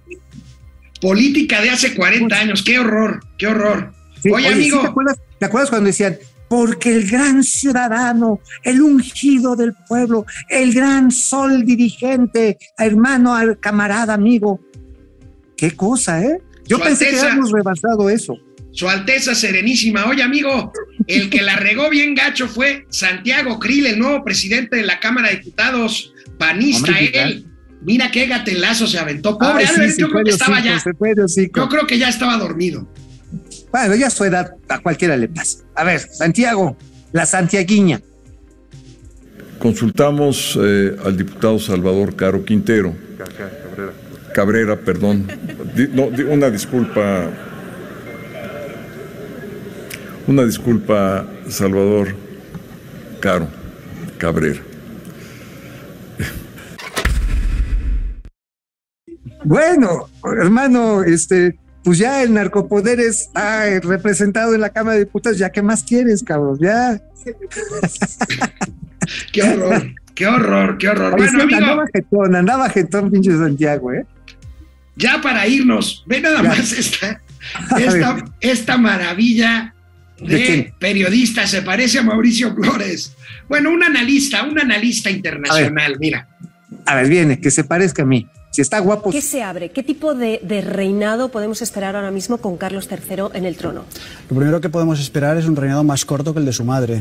política 1.00 1.60
de 1.60 1.70
hace 1.70 1.94
40 1.94 2.36
años, 2.36 2.62
qué 2.62 2.78
horror, 2.78 3.20
qué 3.38 3.46
horror. 3.46 3.92
Sí, 4.22 4.30
oye, 4.30 4.46
oye, 4.46 4.54
amigo, 4.54 4.76
¿sí 4.76 4.82
te, 4.82 4.88
acuerdas, 4.88 5.18
¿te 5.38 5.46
acuerdas 5.46 5.70
cuando 5.70 5.86
decían, 5.86 6.18
porque 6.48 6.94
el 6.94 7.10
gran 7.10 7.42
ciudadano, 7.42 8.40
el 8.62 8.82
ungido 8.82 9.56
del 9.56 9.74
pueblo, 9.88 10.26
el 10.48 10.74
gran 10.74 11.10
sol 11.10 11.64
dirigente, 11.64 12.58
hermano, 12.78 13.34
camarada, 13.60 14.14
amigo? 14.14 14.60
Qué 15.56 15.70
cosa, 15.72 16.22
¿eh? 16.22 16.42
Yo 16.68 16.78
Su 16.78 16.82
pensé 16.82 17.04
que 17.04 17.10
Alteza. 17.10 17.26
habíamos 17.26 17.52
rebasado 17.52 18.10
eso. 18.10 18.38
Su 18.72 18.88
Alteza 18.88 19.34
Serenísima. 19.34 20.06
Oye, 20.06 20.22
amigo, 20.22 20.72
el 21.06 21.30
que 21.30 21.42
la 21.42 21.56
regó 21.56 21.90
bien 21.90 22.14
gacho 22.14 22.48
fue 22.48 22.86
Santiago 22.88 23.58
Krill, 23.60 23.86
el 23.86 23.98
nuevo 23.98 24.24
presidente 24.24 24.76
de 24.76 24.82
la 24.82 24.98
Cámara 24.98 25.28
de 25.30 25.36
Diputados, 25.36 26.12
panista 26.38 26.88
Hombre, 26.90 27.12
¿qué 27.12 27.22
él. 27.22 27.46
Mira 27.82 28.10
qué 28.10 28.26
gatelazo 28.26 28.86
se 28.86 28.98
aventó. 28.98 29.38
Pobre 29.38 29.66
Ay, 29.66 29.88
sí, 29.88 29.92
se 29.92 30.00
yo 30.00 30.08
creo 30.08 30.24
que 30.24 30.30
estaba 30.30 30.60
ya. 30.60 30.82
Yo 30.82 31.68
creo 31.68 31.86
que 31.86 31.98
ya 31.98 32.08
estaba 32.08 32.36
dormido. 32.38 32.88
Bueno, 33.70 33.94
ya 33.94 34.06
a 34.06 34.10
su 34.10 34.24
edad 34.24 34.54
a 34.68 34.78
cualquiera 34.80 35.16
le 35.16 35.28
pasa. 35.28 35.58
A 35.74 35.84
ver, 35.84 36.00
Santiago, 36.00 36.76
la 37.12 37.26
santiaguiña. 37.26 38.00
Consultamos 39.58 40.58
eh, 40.62 40.96
al 41.04 41.16
diputado 41.16 41.58
Salvador 41.58 42.16
Caro 42.16 42.44
Quintero. 42.44 42.94
Cabrera, 43.18 43.92
perdón. 44.76 45.26
No, 45.92 46.10
di- 46.10 46.22
una 46.22 46.50
disculpa. 46.50 47.30
Una 50.26 50.44
disculpa, 50.44 51.26
Salvador 51.48 52.14
Caro 53.20 53.46
Cabrera. 54.18 54.60
Bueno, 59.44 60.08
hermano, 60.40 61.02
este, 61.02 61.58
pues 61.82 61.98
ya 61.98 62.22
el 62.22 62.32
narcopoder 62.32 62.98
está 63.00 63.68
eh, 63.68 63.80
representado 63.80 64.54
en 64.54 64.60
la 64.62 64.70
Cámara 64.70 64.94
de 64.96 65.04
Diputados, 65.04 65.36
ya 65.38 65.50
qué 65.50 65.60
más 65.62 65.82
quieres, 65.84 66.22
cabrón, 66.22 66.58
ya. 66.60 67.00
Qué 69.32 69.42
horror, 69.42 69.82
qué 70.14 70.26
horror, 70.26 70.78
qué 70.78 70.88
horror. 70.88 71.10
Bueno, 71.16 71.30
sí, 71.30 71.40
amigo, 71.42 71.58
andaba 71.58 71.84
jetón, 71.92 72.34
andaba 72.36 72.68
jetón, 72.70 73.10
pinche 73.10 73.36
Santiago, 73.36 73.92
¿eh? 73.92 74.06
Ya 74.96 75.20
para 75.20 75.46
irnos, 75.46 76.04
ve 76.06 76.20
nada 76.20 76.42
Ya. 76.42 76.48
más 76.50 76.72
esta, 76.72 77.20
esta, 77.78 78.24
esta 78.40 78.76
maravilla 78.78 79.70
¿De 80.18 80.72
periodista, 80.78 81.46
se 81.46 81.60
parece 81.62 81.98
a 81.98 82.02
Mauricio 82.02 82.54
Flores. 82.54 83.14
Bueno, 83.48 83.70
un 83.70 83.82
analista, 83.82 84.44
un 84.44 84.58
analista 84.58 85.10
internacional, 85.10 85.96
mira. 85.98 86.28
A 86.86 86.94
ver, 86.94 87.08
viene, 87.08 87.40
que 87.40 87.50
se 87.50 87.64
parezca 87.64 88.02
a 88.02 88.06
mí. 88.06 88.26
Si 88.52 88.62
está 88.62 88.78
guapo, 88.78 89.10
¿Qué 89.10 89.20
se 89.20 89.42
abre? 89.42 89.70
¿Qué 89.72 89.82
tipo 89.82 90.14
de, 90.14 90.40
de 90.42 90.60
reinado 90.60 91.30
podemos 91.30 91.60
esperar 91.62 91.96
ahora 91.96 92.12
mismo 92.12 92.38
con 92.38 92.56
Carlos 92.56 92.88
III 92.88 93.24
en 93.34 93.44
el 93.44 93.56
trono? 93.56 93.84
Lo 94.30 94.36
primero 94.36 94.60
que 94.60 94.68
podemos 94.68 95.00
esperar 95.00 95.36
es 95.36 95.46
un 95.46 95.56
reinado 95.56 95.82
más 95.82 96.04
corto 96.04 96.32
que 96.32 96.38
el 96.38 96.46
de 96.46 96.52
su 96.52 96.64
madre. 96.64 97.00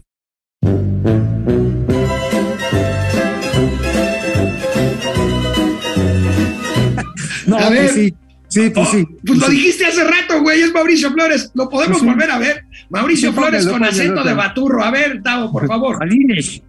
No, 7.60 7.66
A 7.66 7.68
pues 7.68 7.80
ver. 7.80 7.90
sí, 7.92 8.14
sí, 8.48 8.70
pues 8.70 8.90
sí. 8.90 9.06
Pues 9.26 9.40
lo 9.40 9.48
sí. 9.48 9.52
dijiste 9.56 9.86
hace 9.86 10.04
rato, 10.04 10.42
güey, 10.42 10.62
es 10.62 10.74
Mauricio 10.74 11.12
Flores. 11.12 11.52
Lo 11.54 11.70
podemos 11.70 12.00
Pues 12.00 12.02
sí. 12.02 12.08
volver 12.16 12.32
a 12.32 12.38
ver. 12.40 12.64
Mauricio 12.90 13.30
Sí, 13.32 13.36
Flores 13.38 13.68
con 13.68 13.84
acento 13.84 14.24
de 14.24 14.34
baturro. 14.34 14.84
A 14.84 14.92
ver, 14.92 15.22
Tavo, 15.24 15.52
por 15.52 15.68
favor. 15.68 16.00
Malines. 16.00 16.62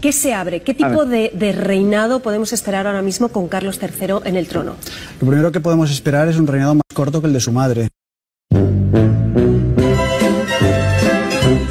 ¿Qué 0.00 0.12
se 0.12 0.34
abre? 0.34 0.62
¿Qué 0.62 0.74
tipo 0.74 1.04
de, 1.04 1.30
de 1.34 1.52
reinado 1.52 2.20
podemos 2.20 2.52
esperar 2.52 2.86
ahora 2.86 3.02
mismo 3.02 3.28
con 3.28 3.48
Carlos 3.48 3.80
III 3.82 4.16
en 4.24 4.36
el 4.36 4.46
trono? 4.46 4.76
Lo 5.20 5.26
primero 5.28 5.50
que 5.52 5.60
podemos 5.60 5.90
esperar 5.90 6.28
es 6.28 6.36
un 6.36 6.46
reinado 6.46 6.74
más 6.74 6.82
corto 6.94 7.20
que 7.20 7.26
el 7.26 7.32
de 7.32 7.40
su 7.40 7.50
madre. 7.52 7.88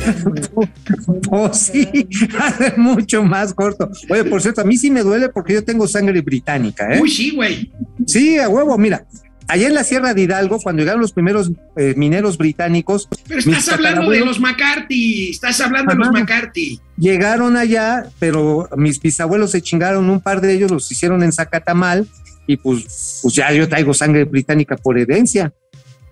Oh, 1.32 1.54
sí, 1.54 2.08
hace 2.38 2.74
mucho 2.78 3.24
más 3.24 3.54
corto. 3.54 3.90
Oye, 4.10 4.24
por 4.24 4.42
cierto, 4.42 4.62
a 4.62 4.64
mí 4.64 4.78
sí 4.78 4.90
me 4.90 5.02
duele 5.02 5.30
porque 5.30 5.54
yo 5.54 5.64
tengo 5.64 5.88
sangre 5.88 6.22
británica, 6.22 6.94
¿eh? 6.94 7.00
Uy, 7.02 7.10
sí, 7.10 7.32
güey. 7.32 7.72
Sí, 8.06 8.38
a 8.38 8.50
huevo, 8.50 8.78
mira. 8.78 9.06
Allá 9.48 9.68
en 9.68 9.74
la 9.74 9.84
Sierra 9.84 10.14
de 10.14 10.22
Hidalgo, 10.22 10.60
cuando 10.60 10.82
llegaron 10.82 11.02
los 11.02 11.12
primeros 11.12 11.52
eh, 11.76 11.96
mineros 11.98 12.38
británicos, 12.38 13.10
Pero 13.28 13.40
estás 13.40 13.70
hablando 13.70 14.12
de 14.12 14.20
los 14.20 14.40
McCarthy. 14.40 15.32
Estás 15.32 15.60
hablando 15.60 15.92
de 15.92 15.98
los. 15.98 16.12
McCarthy. 16.12 16.80
llegaron 16.98 17.58
allá, 17.58 18.06
pero 18.20 18.70
mis 18.78 19.02
bisabuelos 19.02 19.52
se 19.52 19.62
chingaron 19.62 20.08
un 20.10 20.22
par 20.22 20.42
de 20.42 20.54
ellos, 20.54 20.70
los 20.70 20.92
hicieron 20.92 21.24
en 21.24 21.32
Zacatamal, 21.32 22.08
y 22.46 22.58
pues, 22.58 23.20
pues 23.24 23.34
ya 23.34 23.52
yo 23.52 23.68
traigo 23.68 23.94
sangre 23.94 24.24
británica 24.26 24.76
por 24.76 25.00
herencia. 25.00 25.52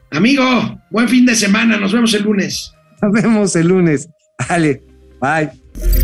Amigo, 0.09 0.79
buen 0.89 1.07
fin 1.07 1.25
de 1.25 1.35
semana. 1.35 1.77
Nos 1.77 1.93
vemos 1.93 2.13
el 2.13 2.23
lunes. 2.23 2.73
Nos 3.01 3.11
vemos 3.11 3.55
el 3.55 3.67
lunes. 3.67 4.09
Dale, 4.49 4.83
bye. 5.21 5.96